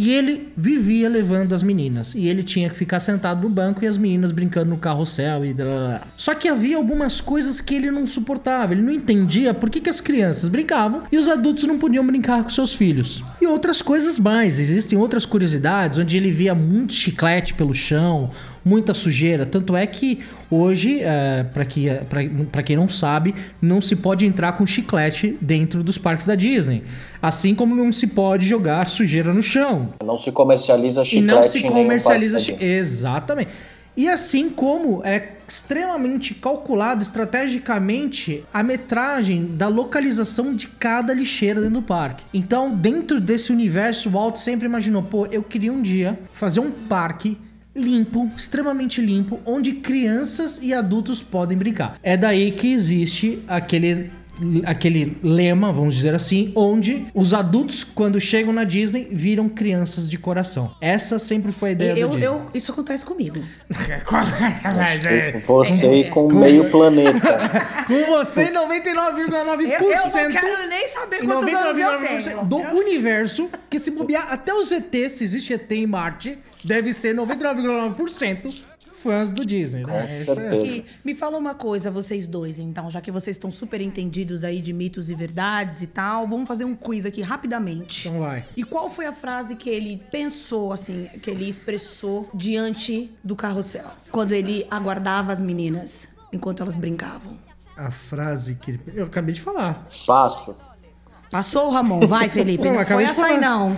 E 0.01 0.09
ele 0.09 0.49
vivia 0.57 1.11
levando 1.11 1.55
as 1.55 1.63
meninas. 1.63 2.15
E 2.15 2.27
ele 2.27 2.43
tinha 2.43 2.71
que 2.71 2.75
ficar 2.75 3.01
sentado 3.01 3.43
no 3.43 3.51
banco 3.51 3.85
e 3.85 3.87
as 3.87 3.99
meninas 3.99 4.33
brincando 4.33 4.71
no 4.71 4.79
carrossel 4.79 5.45
e 5.45 5.53
blá, 5.53 5.67
blá. 5.67 6.01
Só 6.17 6.35
que 6.35 6.49
havia 6.49 6.79
algumas 6.79 7.21
coisas 7.21 7.61
que 7.61 7.75
ele 7.75 7.91
não 7.91 8.07
suportava. 8.07 8.73
Ele 8.73 8.81
não 8.81 8.95
entendia 8.95 9.53
por 9.53 9.69
que, 9.69 9.79
que 9.79 9.91
as 9.91 10.01
crianças 10.01 10.49
brincavam 10.49 11.03
e 11.13 11.19
os 11.19 11.29
adultos 11.29 11.65
não 11.65 11.79
podiam 11.79 12.07
brincar 12.07 12.43
com 12.43 12.49
seus 12.49 12.73
filhos. 12.73 13.23
E 13.43 13.47
outras 13.47 13.83
coisas 13.83 14.19
mais. 14.19 14.59
Existem 14.59 14.99
outras 14.99 15.27
curiosidades 15.27 15.99
onde 15.99 16.17
ele 16.17 16.31
via 16.31 16.55
muito 16.55 16.95
chiclete 16.95 17.53
pelo 17.53 17.75
chão, 17.75 18.31
muita 18.65 18.93
sujeira. 18.95 19.45
Tanto 19.47 19.77
é 19.77 19.87
que 19.87 20.21
hoje, 20.51 21.01
é, 21.03 21.45
para 21.45 21.65
que, 21.65 21.89
quem 22.65 22.77
não 22.77 22.89
sabe, 22.89 23.35
não 23.61 23.81
se 23.81 23.97
pode 23.97 24.27
entrar 24.27 24.53
com 24.53 24.67
chiclete 24.67 25.37
dentro 25.41 25.83
dos 25.83 25.99
parques 25.99 26.27
da 26.27 26.35
Disney. 26.35 26.83
Assim 27.23 27.55
como 27.55 27.75
não 27.75 27.93
se 27.93 28.07
pode 28.07 28.47
jogar 28.47 28.87
sujeira 28.89 29.33
no 29.33 29.43
chão. 29.43 29.95
Não 30.05 30.17
se 30.19 30.31
comercializa 30.33 31.03
E 31.03 31.07
chiclete 31.07 31.27
não 31.27 31.43
se 31.43 31.63
comercializa 31.63 32.37
parque 32.39 32.47
chi- 32.47 32.53
da 32.53 32.59
Disney. 32.59 32.75
Exatamente. 32.79 33.51
E 33.97 34.09
assim 34.09 34.49
como 34.49 35.03
é 35.05 35.33
extremamente 35.49 36.33
calculado 36.33 37.03
estrategicamente 37.03 38.45
a 38.55 38.63
metragem 38.63 39.47
da 39.57 39.67
localização 39.69 40.55
de 40.55 40.69
cada 40.69 41.13
lixeira 41.13 41.61
dentro 41.61 41.81
do 41.81 41.83
parque. 41.83 42.25
Então, 42.33 42.73
dentro 42.75 43.21
desse 43.21 43.53
universo, 43.53 44.09
o 44.09 44.13
Walt 44.13 44.37
sempre 44.37 44.67
imaginou, 44.67 45.03
pô, 45.03 45.27
eu 45.27 45.43
queria 45.43 45.73
um 45.73 45.83
dia 45.83 46.19
fazer 46.33 46.61
um 46.61 46.71
parque 46.71 47.37
limpo, 47.75 48.31
extremamente 48.37 49.01
limpo, 49.01 49.41
onde 49.47 49.73
crianças 49.75 50.59
e 50.63 50.75
adultos 50.75 51.23
podem 51.23 51.57
brincar. 51.57 51.99
É 52.03 52.17
daí 52.17 52.51
que 52.53 52.73
existe 52.73 53.43
aquele 53.47 54.11
aquele 54.65 55.17
lema, 55.23 55.73
vamos 55.73 55.95
dizer 55.97 56.15
assim, 56.15 56.53
onde 56.55 57.07
os 57.15 57.33
adultos 57.35 57.85
quando 57.85 58.21
chegam 58.21 58.53
na 58.53 58.65
Disney 58.65 59.09
viram 59.11 59.49
crianças 59.49 60.09
de 60.09 60.19
coração. 60.19 60.75
Essa 60.81 61.19
sempre 61.19 61.53
foi 61.53 61.71
a 61.71 61.73
ideia 61.73 61.91
Eu, 61.99 62.09
do 62.09 62.17
Disney. 62.17 62.27
eu, 62.27 62.47
isso 62.55 62.73
acontece 62.73 63.05
comigo. 63.05 63.39
Mas 64.77 65.07
é- 65.07 65.33
Você 65.39 65.95
e 65.95 66.05
com 66.11 66.33
meio 66.33 66.69
planeta. 66.71 67.21
com 67.87 68.05
você 68.13 68.45
em 68.45 68.53
99,9% 68.55 69.61
Eu, 69.61 69.91
eu 69.91 70.31
não 70.31 70.31
quero 70.41 70.69
nem 70.69 70.89
saber 70.89 71.25
quantos 71.25 71.55
anos 71.55 71.79
eu 71.79 71.91
99,9% 71.91 72.25
tenho. 72.25 72.45
do 72.45 72.57
universo, 72.79 73.49
que 73.69 73.79
se 73.79 73.91
bobear 73.91 74.27
até 74.31 74.53
os 74.55 74.71
ET, 74.73 74.93
se 75.11 75.25
existe 75.25 75.53
ET 75.53 75.71
em 75.73 75.87
Marte, 75.87 76.39
deve 76.65 76.93
ser 76.93 77.15
99,9% 77.15 78.55
fãs 79.03 79.33
do 79.33 79.45
Disney, 79.45 79.85
né? 79.85 79.93
Com 80.01 80.07
Isso 80.07 80.31
é- 80.31 80.35
certeza. 80.35 80.67
E 80.67 80.85
me 81.05 81.15
fala 81.15 81.37
uma 81.39 81.55
coisa, 81.55 81.91
vocês 81.91 82.27
dois, 82.27 82.59
então, 82.59 82.91
já 82.91 83.01
que 83.01 83.11
vocês 83.11 83.37
estão 83.37 83.51
super 83.51 83.81
entendidos 83.81 84.45
aí 84.45 84.61
de 84.61 84.73
mitos 84.73 85.11
e 85.11 85.15
verdades 85.15 85.83
e 85.83 85.87
tal, 85.87 86.27
vamos 86.29 86.47
fazer 86.47 86.65
um 86.65 86.75
quiz 86.75 87.05
aqui 87.07 87.23
rapidamente. 87.23 88.09
Então 88.09 88.21
vai. 88.21 88.45
E 88.57 88.63
qual 88.65 88.89
foi 88.91 89.07
a 89.07 89.13
frase 89.13 89.57
que 89.57 89.69
ele 89.71 90.03
pensou, 90.11 90.73
assim, 90.73 91.09
que 91.23 91.31
ele 91.31 91.49
expressou 91.49 92.29
diante 92.35 93.11
do 93.25 93.35
carrossel? 93.37 93.91
Quando 94.11 94.33
ele 94.33 94.67
aguardava 94.71 95.33
as 95.33 95.41
meninas 95.43 96.09
enquanto 96.33 96.63
elas 96.63 96.77
brincavam? 96.77 97.39
A 97.77 97.91
frase 97.91 98.57
que 98.57 98.73
ele... 98.73 98.81
Eu 98.95 99.07
acabei 99.07 99.35
de 99.35 99.41
falar. 99.41 99.87
Passo. 100.07 100.55
Passou, 101.31 101.71
Ramon? 101.71 102.01
Vai, 102.07 102.29
Felipe. 102.29 102.65
Não, 102.69 102.75
Não, 102.75 102.85
foi 102.85 103.05
essa 103.05 103.27
aí, 103.27 103.41
não. 103.41 103.77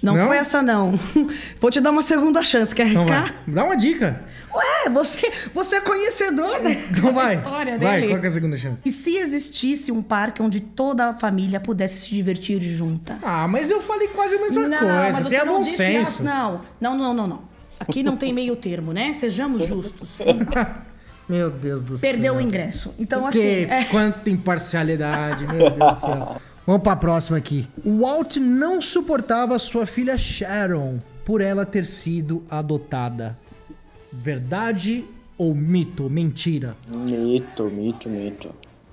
Não, 0.00 0.16
Não? 0.16 0.26
foi 0.26 0.36
essa, 0.36 0.62
não. 0.62 0.92
Vou 1.60 1.70
te 1.70 1.80
dar 1.80 1.90
uma 1.90 2.02
segunda 2.02 2.42
chance. 2.42 2.74
Quer 2.74 2.86
Então 2.88 3.02
arriscar? 3.02 3.34
Dá 3.46 3.64
uma 3.64 3.76
dica. 3.76 4.24
Ué, 4.54 4.90
você, 4.90 5.30
você 5.54 5.76
é 5.76 5.80
conhecedor, 5.80 6.60
né? 6.60 6.84
Então 6.90 7.04
da 7.06 7.12
vai. 7.12 7.36
história 7.36 7.78
Vai, 7.78 8.00
dele. 8.00 8.12
qual 8.12 8.20
que 8.20 8.26
é 8.26 8.28
a 8.28 8.32
segunda 8.32 8.56
chance? 8.56 8.80
E 8.84 8.92
se 8.92 9.16
existisse 9.16 9.90
um 9.90 10.02
parque 10.02 10.42
onde 10.42 10.60
toda 10.60 11.08
a 11.08 11.14
família 11.14 11.58
pudesse 11.60 11.96
se 12.06 12.10
divertir 12.14 12.60
junta? 12.60 13.18
Ah, 13.22 13.46
mas 13.48 13.70
eu 13.70 13.80
falei 13.80 14.08
quase 14.08 14.36
a 14.36 14.40
mesma 14.40 14.68
não, 14.68 14.78
coisa. 14.78 15.12
mas 15.12 15.22
você 15.24 15.28
Tenha 15.30 15.44
não 15.44 15.54
bom 15.54 15.62
disse 15.62 15.76
senso. 15.76 16.22
Não, 16.22 16.60
não, 16.80 16.96
não, 16.96 17.14
não, 17.14 17.26
não. 17.26 17.52
Aqui 17.80 18.02
não 18.02 18.16
tem 18.16 18.32
meio 18.32 18.54
termo, 18.56 18.92
né? 18.92 19.12
Sejamos 19.14 19.66
justos. 19.66 20.18
Meu 21.28 21.50
Deus 21.50 21.82
do 21.84 21.96
céu. 21.96 22.10
Perdeu 22.10 22.34
o 22.36 22.40
ingresso. 22.40 22.92
Então, 22.98 23.30
que, 23.30 23.38
assim. 23.38 23.72
é- 23.72 23.84
Quanta 23.84 24.28
imparcialidade, 24.28 25.46
meu 25.46 25.70
Deus 25.70 25.92
do 25.94 25.96
céu. 26.00 26.36
Vamos 26.66 26.82
pra 26.82 26.94
próxima 26.94 27.38
aqui. 27.38 27.66
O 27.84 28.00
Walt 28.02 28.36
não 28.36 28.80
suportava 28.80 29.58
sua 29.58 29.84
filha 29.86 30.16
Sharon 30.18 30.98
por 31.24 31.40
ela 31.40 31.64
ter 31.66 31.86
sido 31.86 32.42
adotada. 32.50 33.36
Verdade 34.12 35.04
ou 35.38 35.54
mito? 35.54 36.08
Mentira. 36.10 36.76
Mito, 36.88 37.64
mito, 37.70 38.08
mito. 38.08 38.50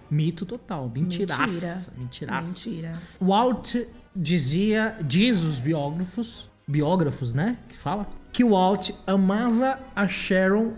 Mito 0.09 0.45
total. 0.45 0.91
Mentiraça. 0.93 1.91
Mentira. 1.97 1.97
Mentiraça. 1.97 2.47
Mentira. 2.47 2.93
Walt 3.21 3.75
dizia, 4.15 4.95
diz 5.01 5.43
os 5.43 5.59
biógrafos, 5.59 6.49
biógrafos, 6.67 7.33
né, 7.33 7.57
que 7.69 7.77
fala, 7.77 8.07
que 8.31 8.43
o 8.43 8.49
Walt 8.51 8.89
amava 9.05 9.79
a 9.95 10.07
Sharon 10.07 10.71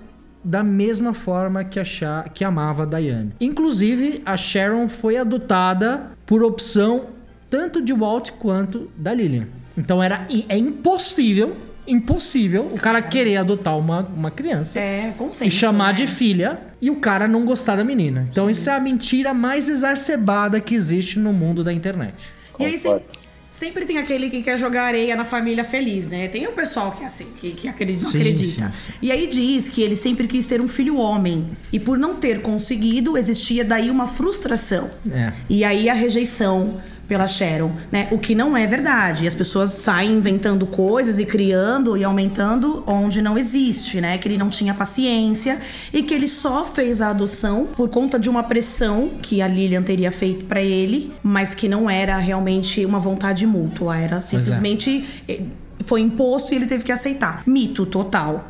da 0.43 0.63
mesma 0.63 1.13
forma 1.13 1.63
que, 1.63 1.79
a 1.79 1.85
Sha- 1.85 2.23
que 2.33 2.43
amava 2.43 2.83
a 2.83 2.85
Diane. 2.85 3.31
Inclusive, 3.39 4.21
a 4.25 4.35
Sharon 4.35 4.89
foi 4.89 5.15
adotada 5.17 6.11
por 6.25 6.43
opção 6.43 7.09
tanto 7.49 7.81
de 7.81 7.93
Walt 7.93 8.31
quanto 8.31 8.89
da 8.97 9.13
Lillian. 9.13 9.47
Então 9.77 10.01
era 10.01 10.27
é 10.49 10.57
impossível, 10.57 11.55
impossível 11.87 12.69
o 12.71 12.77
cara 12.77 13.01
querer 13.01 13.37
adotar 13.37 13.77
uma, 13.77 14.01
uma 14.15 14.31
criança 14.31 14.79
É, 14.79 15.13
consenso. 15.17 15.43
e 15.45 15.51
chamar 15.51 15.87
né? 15.89 15.93
de 15.93 16.07
filha 16.07 16.59
e 16.81 16.89
o 16.89 16.97
cara 16.97 17.27
não 17.27 17.45
gostar 17.45 17.75
da 17.75 17.83
menina. 17.83 18.25
Então 18.29 18.49
isso 18.49 18.69
é 18.69 18.73
a 18.75 18.79
mentira 18.79 19.33
mais 19.33 19.67
exacerbada 19.69 20.59
que 20.59 20.75
existe 20.75 21.19
no 21.19 21.33
mundo 21.33 21.63
da 21.63 21.73
internet. 21.73 22.13
E 22.59 22.65
aí 22.65 22.77
Concordo. 22.77 23.05
sempre, 23.49 23.85
tem 23.85 23.97
aquele 23.97 24.29
que 24.29 24.41
quer 24.43 24.57
jogar 24.57 24.83
areia 24.85 25.15
na 25.15 25.25
família 25.25 25.63
feliz, 25.63 26.07
né? 26.07 26.27
Tem 26.27 26.45
o 26.47 26.51
pessoal 26.51 26.91
que 26.91 27.03
é 27.03 27.07
assim, 27.07 27.25
que, 27.39 27.51
que 27.51 27.67
acredita, 27.67 28.09
Sim, 28.09 28.17
acredita. 28.19 28.71
sim, 28.71 28.93
E 29.01 29.11
aí 29.11 29.25
diz 29.27 29.67
que 29.67 29.81
ele 29.81 29.95
sempre 29.95 30.27
quis 30.27 30.45
ter 30.47 30.61
um 30.61 30.67
filho 30.67 30.97
homem. 30.97 31.47
E 31.73 31.79
por 31.79 31.97
não 31.97 32.15
ter 32.15 32.41
conseguido, 32.41 33.17
existia 33.17 33.63
daí 33.65 33.89
uma 33.89 34.07
frustração. 34.07 34.89
É. 35.11 35.33
E 35.49 35.63
aí 35.63 35.89
a 35.89 35.93
rejeição 35.93 36.79
pela 37.11 37.27
Sharon, 37.27 37.73
né? 37.91 38.07
O 38.09 38.17
que 38.17 38.33
não 38.33 38.55
é 38.55 38.65
verdade. 38.65 39.27
As 39.27 39.35
pessoas 39.35 39.71
saem 39.71 40.13
inventando 40.13 40.65
coisas 40.65 41.19
e 41.19 41.25
criando 41.25 41.97
e 41.97 42.05
aumentando 42.05 42.85
onde 42.87 43.21
não 43.21 43.37
existe, 43.37 43.99
né? 43.99 44.17
Que 44.17 44.29
ele 44.29 44.37
não 44.37 44.49
tinha 44.49 44.73
paciência 44.73 45.59
e 45.91 46.03
que 46.03 46.13
ele 46.13 46.25
só 46.25 46.63
fez 46.63 47.01
a 47.01 47.09
adoção 47.09 47.65
por 47.65 47.89
conta 47.89 48.17
de 48.17 48.29
uma 48.29 48.43
pressão 48.43 49.09
que 49.21 49.41
a 49.41 49.47
Lilian 49.49 49.83
teria 49.83 50.09
feito 50.09 50.45
pra 50.45 50.61
ele, 50.61 51.11
mas 51.21 51.53
que 51.53 51.67
não 51.67 51.89
era 51.89 52.17
realmente 52.17 52.85
uma 52.85 52.97
vontade 52.97 53.45
mútua, 53.45 53.97
era 53.97 54.21
simplesmente 54.21 55.05
eh, 55.27 55.41
foi 55.81 55.99
imposto 55.99 56.53
e 56.53 56.55
ele 56.55 56.65
teve 56.65 56.85
que 56.85 56.93
aceitar. 56.93 57.43
Mito 57.45 57.85
total. 57.85 58.49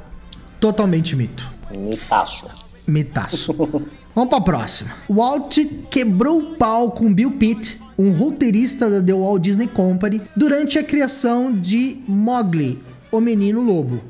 Totalmente 0.60 1.16
mito. 1.16 1.52
Mitaço. 1.76 2.48
Mitaço. 2.86 3.56
Vamos 4.14 4.30
pra 4.30 4.42
próxima. 4.42 4.92
Walt 5.10 5.58
quebrou 5.90 6.38
o 6.38 6.56
pau 6.58 6.92
com 6.92 7.12
Bill 7.12 7.32
Pitt, 7.32 7.81
um 8.02 8.12
roteirista 8.12 8.90
da 8.90 9.00
The 9.00 9.14
Walt 9.14 9.44
Disney 9.44 9.68
Company, 9.68 10.22
durante 10.36 10.80
a 10.80 10.84
criação 10.84 11.54
de 11.54 12.00
Mowgli, 12.08 12.80
o 13.12 13.22
Menino 13.22 13.62
Lobo. 13.62 14.02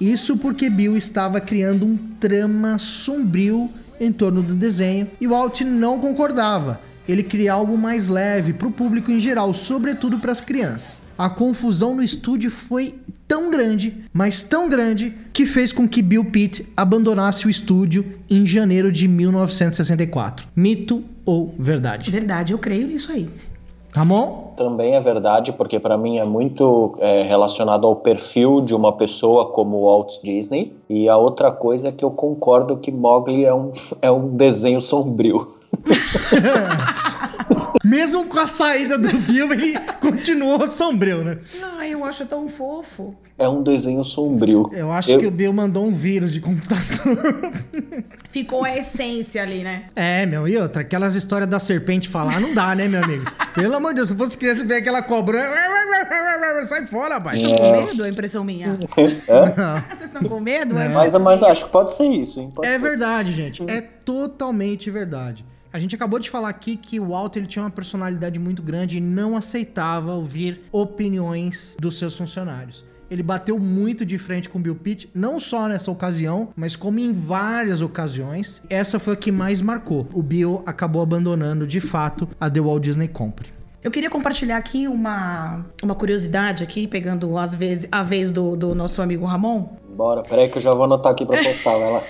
Isso 0.00 0.36
porque 0.36 0.68
Bill 0.68 0.96
estava 0.96 1.40
criando 1.40 1.86
um 1.86 1.96
trama 1.96 2.76
sombrio 2.76 3.70
em 4.00 4.12
torno 4.12 4.42
do 4.42 4.52
desenho 4.52 5.08
e 5.20 5.28
Walt 5.28 5.60
não 5.60 6.00
concordava. 6.00 6.80
Ele 7.08 7.22
queria 7.22 7.52
algo 7.52 7.78
mais 7.78 8.08
leve 8.08 8.52
para 8.52 8.66
o 8.66 8.72
público 8.72 9.12
em 9.12 9.20
geral, 9.20 9.54
sobretudo 9.54 10.18
para 10.18 10.32
as 10.32 10.40
crianças. 10.40 11.00
A 11.18 11.30
confusão 11.30 11.94
no 11.94 12.02
estúdio 12.02 12.50
foi 12.50 13.00
tão 13.26 13.50
grande, 13.50 14.04
mas 14.12 14.42
tão 14.42 14.68
grande, 14.68 15.16
que 15.32 15.46
fez 15.46 15.72
com 15.72 15.88
que 15.88 16.02
Bill 16.02 16.26
Pitt 16.26 16.70
abandonasse 16.76 17.46
o 17.46 17.50
estúdio 17.50 18.18
em 18.28 18.44
janeiro 18.44 18.92
de 18.92 19.08
1964. 19.08 20.46
Mito 20.54 21.02
ou 21.24 21.54
verdade? 21.58 22.10
Verdade, 22.10 22.52
eu 22.52 22.58
creio 22.58 22.86
nisso 22.86 23.10
aí. 23.12 23.30
Ramon? 23.94 24.52
Também 24.56 24.94
é 24.94 25.00
verdade, 25.00 25.52
porque 25.54 25.80
para 25.80 25.96
mim 25.96 26.18
é 26.18 26.24
muito 26.24 26.96
é, 27.00 27.22
relacionado 27.22 27.86
ao 27.86 27.96
perfil 27.96 28.60
de 28.60 28.74
uma 28.74 28.92
pessoa 28.92 29.46
como 29.46 29.86
Walt 29.86 30.22
Disney. 30.22 30.76
E 30.88 31.08
a 31.08 31.16
outra 31.16 31.50
coisa 31.50 31.88
é 31.88 31.92
que 31.92 32.04
eu 32.04 32.10
concordo 32.10 32.76
que 32.76 32.92
Mowgli 32.92 33.46
é 33.46 33.54
um, 33.54 33.72
é 34.02 34.10
um 34.10 34.36
desenho 34.36 34.82
sombrio. 34.82 35.48
Mesmo 37.88 38.24
com 38.26 38.38
a 38.38 38.46
saída 38.48 38.98
do 38.98 39.16
Bill, 39.18 39.52
ele 39.52 39.78
continuou 40.00 40.66
sombrio, 40.66 41.22
né? 41.22 41.38
Ah, 41.62 41.86
eu 41.86 42.04
acho 42.04 42.26
tão 42.26 42.48
fofo. 42.48 43.14
É 43.38 43.48
um 43.48 43.62
desenho 43.62 44.02
sombrio. 44.02 44.68
Eu 44.72 44.90
acho 44.90 45.16
que 45.18 45.26
o 45.26 45.30
Bill 45.30 45.52
mandou 45.52 45.86
um 45.86 45.94
vírus 45.94 46.32
de 46.32 46.40
computador. 46.40 47.52
Ficou 48.32 48.64
a 48.64 48.76
essência 48.76 49.40
ali, 49.40 49.62
né? 49.62 49.84
É, 49.94 50.26
meu, 50.26 50.48
e 50.48 50.56
outra, 50.56 50.82
aquelas 50.82 51.14
histórias 51.14 51.48
da 51.48 51.60
serpente 51.60 52.08
falar 52.08 52.40
não 52.40 52.52
dá, 52.54 52.74
né, 52.74 52.88
meu 52.88 53.04
amigo? 53.04 53.24
Pelo 53.54 53.76
amor 53.76 53.90
de 53.90 53.96
Deus, 53.96 54.08
se 54.08 54.16
fosse 54.16 54.36
criança 54.36 54.62
e 54.62 54.66
ver 54.66 54.76
aquela 54.76 55.02
cobra. 55.02 55.44
Sai 56.66 56.86
fora, 56.86 57.14
rapaz. 57.14 57.38
Vocês 57.38 57.52
estão 57.52 57.70
com 57.72 57.86
medo? 57.86 58.04
É 58.04 58.08
impressão 58.08 58.44
minha. 58.44 58.72
Hã? 59.28 59.84
Vocês 59.96 60.10
estão 60.10 60.22
com 60.24 60.40
medo? 60.40 60.76
É. 60.76 60.88
Mas, 60.88 61.12
mas 61.14 61.42
acho 61.42 61.66
que 61.66 61.70
pode 61.70 61.92
ser 61.92 62.06
isso, 62.06 62.40
hein? 62.40 62.50
Pode 62.54 62.66
É 62.66 62.72
ser. 62.72 62.80
verdade, 62.80 63.32
gente. 63.32 63.62
É 63.70 63.80
totalmente 63.80 64.90
verdade. 64.90 65.44
A 65.76 65.78
gente 65.78 65.94
acabou 65.94 66.18
de 66.18 66.30
falar 66.30 66.48
aqui 66.48 66.74
que 66.74 66.98
o 66.98 67.08
Walter 67.08 67.40
ele 67.40 67.46
tinha 67.46 67.62
uma 67.62 67.70
personalidade 67.70 68.38
muito 68.38 68.62
grande 68.62 68.96
e 68.96 69.00
não 69.00 69.36
aceitava 69.36 70.14
ouvir 70.14 70.62
opiniões 70.72 71.76
dos 71.78 71.98
seus 71.98 72.16
funcionários. 72.16 72.82
Ele 73.10 73.22
bateu 73.22 73.58
muito 73.58 74.02
de 74.06 74.16
frente 74.16 74.48
com 74.48 74.58
Bill 74.58 74.76
Pitt, 74.76 75.10
não 75.14 75.38
só 75.38 75.68
nessa 75.68 75.90
ocasião, 75.90 76.48
mas 76.56 76.76
como 76.76 76.98
em 76.98 77.12
várias 77.12 77.82
ocasiões. 77.82 78.62
Essa 78.70 78.98
foi 78.98 79.12
a 79.12 79.16
que 79.18 79.30
mais 79.30 79.60
marcou. 79.60 80.08
O 80.14 80.22
Bill 80.22 80.62
acabou 80.64 81.02
abandonando, 81.02 81.66
de 81.66 81.78
fato, 81.78 82.26
a 82.40 82.48
The 82.48 82.60
Walt 82.62 82.82
Disney 82.82 83.08
Company. 83.08 83.50
Eu 83.84 83.90
queria 83.90 84.08
compartilhar 84.10 84.56
aqui 84.56 84.88
uma, 84.88 85.64
uma 85.82 85.94
curiosidade 85.94 86.64
aqui, 86.64 86.88
pegando 86.88 87.36
às 87.36 87.54
vezes, 87.54 87.86
a 87.92 88.02
vez 88.02 88.30
do, 88.30 88.56
do 88.56 88.74
nosso 88.74 89.02
amigo 89.02 89.26
Ramon. 89.26 89.76
Bora, 89.96 90.22
peraí 90.22 90.48
que 90.50 90.58
eu 90.58 90.62
já 90.62 90.74
vou 90.74 90.84
anotar 90.84 91.12
aqui 91.12 91.24
pra 91.24 91.42
postar, 91.42 91.78
vai 91.78 91.90
lá. 91.90 92.02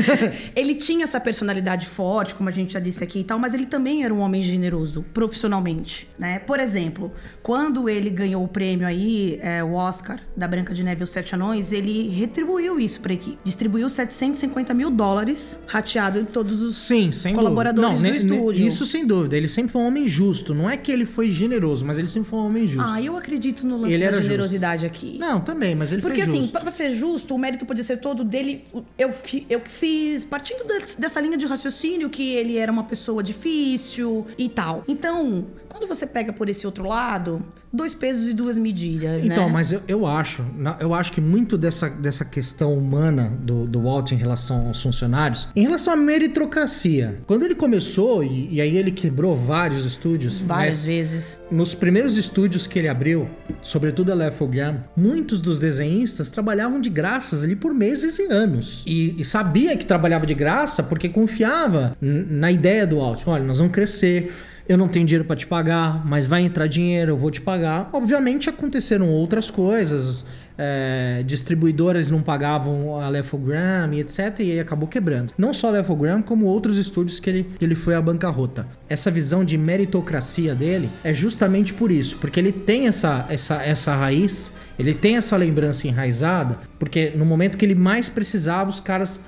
Ele 0.56 0.74
tinha 0.74 1.04
essa 1.04 1.20
personalidade 1.20 1.86
forte, 1.86 2.34
como 2.34 2.48
a 2.48 2.52
gente 2.52 2.72
já 2.72 2.80
disse 2.80 3.04
aqui 3.04 3.20
e 3.20 3.24
tal, 3.24 3.38
mas 3.38 3.52
ele 3.52 3.66
também 3.66 4.02
era 4.02 4.14
um 4.14 4.20
homem 4.20 4.42
generoso, 4.42 5.04
profissionalmente, 5.12 6.08
né? 6.18 6.38
Por 6.38 6.58
exemplo, 6.58 7.12
quando 7.42 7.88
ele 7.88 8.08
ganhou 8.08 8.42
o 8.42 8.48
prêmio 8.48 8.86
aí, 8.86 9.38
é, 9.42 9.62
o 9.62 9.74
Oscar, 9.74 10.20
da 10.36 10.48
Branca 10.48 10.72
de 10.72 10.82
Neve 10.82 11.02
e 11.02 11.04
os 11.04 11.10
Sete 11.10 11.34
Anões, 11.34 11.70
ele 11.70 12.08
retribuiu 12.08 12.80
isso 12.80 13.00
pra 13.00 13.12
equipe. 13.12 13.38
Distribuiu 13.44 13.90
750 13.90 14.72
mil 14.72 14.90
dólares, 14.90 15.58
rateado 15.66 16.18
em 16.18 16.24
todos 16.24 16.62
os 16.62 16.78
Sim, 16.78 17.12
sem 17.12 17.34
colaboradores 17.34 18.00
dúvida. 18.00 18.18
do 18.26 18.34
estúdio. 18.34 18.66
Isso 18.68 18.86
sem 18.86 19.06
dúvida. 19.06 19.36
Ele 19.36 19.48
sempre 19.48 19.72
foi 19.72 19.82
um 19.82 19.86
homem 19.88 20.08
justo. 20.08 20.54
Não 20.54 20.70
é 20.70 20.76
que 20.78 20.90
ele 20.90 21.04
foi 21.04 21.30
generoso, 21.30 21.84
mas 21.84 21.98
ele 21.98 22.08
sempre 22.08 22.30
foi 22.30 22.38
um 22.38 22.46
homem 22.46 22.66
justo. 22.66 22.90
Ah, 22.90 23.02
eu 23.02 23.16
acredito 23.18 23.66
no 23.66 23.76
lance 23.76 23.92
Ele 23.92 23.98
da 24.02 24.06
era 24.06 24.16
justo. 24.16 24.28
generosidade 24.30 24.86
aqui. 24.86 25.18
Não, 25.18 25.40
também, 25.40 25.74
mas 25.74 25.92
ele 25.92 26.00
Porque 26.00 26.22
foi 26.22 26.28
assim, 26.30 26.42
justo. 26.42 26.52
pra 26.60 26.70
ser 26.70 26.90
justo, 26.90 27.33
o 27.34 27.38
mérito 27.38 27.66
podia 27.66 27.82
ser 27.84 27.98
todo 27.98 28.22
dele. 28.24 28.64
Eu, 28.98 29.10
que- 29.10 29.46
eu 29.50 29.60
fiz, 29.60 30.24
partindo 30.24 30.64
dessa 30.98 31.20
linha 31.20 31.36
de 31.36 31.46
raciocínio 31.46 32.08
que 32.08 32.32
ele 32.34 32.56
era 32.56 32.70
uma 32.70 32.84
pessoa 32.84 33.22
difícil 33.22 34.26
e 34.38 34.48
tal. 34.48 34.84
Então, 34.88 35.46
quando 35.68 35.86
você 35.86 36.06
pega 36.06 36.32
por 36.32 36.48
esse 36.48 36.66
outro 36.66 36.84
lado, 36.86 37.44
dois 37.74 37.94
pesos 37.94 38.28
e 38.28 38.32
duas 38.32 38.56
medidas, 38.56 39.24
Então, 39.24 39.46
né? 39.46 39.52
mas 39.52 39.72
eu, 39.72 39.82
eu 39.88 40.06
acho, 40.06 40.44
eu 40.80 40.94
acho 40.94 41.12
que 41.12 41.20
muito 41.20 41.58
dessa, 41.58 41.88
dessa 41.90 42.24
questão 42.24 42.72
humana 42.72 43.32
do, 43.40 43.66
do 43.66 43.82
Walt 43.82 44.12
em 44.12 44.16
relação 44.16 44.68
aos 44.68 44.82
funcionários, 44.82 45.48
em 45.54 45.62
relação 45.62 45.92
à 45.92 45.96
meritocracia. 45.96 47.18
Quando 47.26 47.44
ele 47.44 47.54
começou, 47.54 48.22
e, 48.22 48.54
e 48.54 48.60
aí 48.60 48.76
ele 48.76 48.90
quebrou 48.90 49.36
vários 49.36 49.84
estúdios, 49.84 50.40
Várias 50.40 50.74
mas 50.76 50.84
vezes. 50.86 51.40
nos 51.50 51.74
primeiros 51.74 52.16
estúdios 52.16 52.66
que 52.66 52.78
ele 52.78 52.88
abriu, 52.88 53.28
sobretudo 53.62 54.12
a 54.12 54.14
Lefogram, 54.14 54.80
muitos 54.96 55.40
dos 55.40 55.58
desenhistas 55.58 56.30
trabalhavam 56.30 56.80
de 56.80 56.90
graças 56.90 57.42
ali 57.42 57.56
por 57.56 57.72
meses 57.74 58.18
e 58.18 58.30
anos. 58.32 58.82
E, 58.86 59.14
e 59.18 59.24
sabia 59.24 59.76
que 59.76 59.84
trabalhava 59.86 60.26
de 60.26 60.34
graça 60.34 60.82
porque 60.82 61.08
confiava 61.08 61.96
na 62.00 62.50
ideia 62.52 62.86
do 62.86 62.96
Walt. 62.96 63.22
Olha, 63.26 63.44
nós 63.44 63.58
vamos 63.58 63.72
crescer. 63.72 64.32
Eu 64.68 64.78
não 64.78 64.88
tenho 64.88 65.04
dinheiro 65.04 65.24
para 65.24 65.36
te 65.36 65.46
pagar, 65.46 66.06
mas 66.06 66.26
vai 66.26 66.42
entrar 66.42 66.66
dinheiro, 66.66 67.12
eu 67.12 67.16
vou 67.16 67.30
te 67.30 67.40
pagar. 67.40 67.90
Obviamente 67.92 68.48
aconteceram 68.48 69.08
outras 69.10 69.50
coisas. 69.50 70.24
é, 70.56 71.22
distribuidoras 71.26 72.10
não 72.10 72.22
pagavam 72.22 73.00
a 73.00 73.08
Lefogram 73.08 73.92
e 73.92 74.00
etc. 74.00 74.40
E 74.40 74.52
aí 74.52 74.60
acabou 74.60 74.88
quebrando. 74.88 75.32
Não 75.36 75.52
só 75.52 75.68
a 75.68 75.72
Lefogram, 75.72 76.22
como 76.22 76.46
outros 76.46 76.76
estúdios 76.76 77.20
que 77.20 77.28
ele, 77.28 77.50
ele 77.60 77.74
foi 77.74 77.94
à 77.94 78.00
bancarrota. 78.00 78.66
Essa 78.88 79.10
visão 79.10 79.44
de 79.44 79.58
meritocracia 79.58 80.54
dele 80.54 80.88
é 81.02 81.12
justamente 81.12 81.74
por 81.74 81.90
isso, 81.90 82.16
porque 82.18 82.38
ele 82.38 82.52
tem 82.52 82.86
essa, 82.86 83.26
essa, 83.28 83.62
essa 83.62 83.94
raiz, 83.94 84.52
ele 84.78 84.94
tem 84.94 85.16
essa 85.16 85.36
lembrança 85.36 85.88
enraizada, 85.88 86.58
porque 86.78 87.12
no 87.16 87.24
momento 87.24 87.58
que 87.58 87.64
ele 87.64 87.74
mais 87.74 88.08
precisava, 88.08 88.70
os 88.70 88.80
caras 88.80 89.20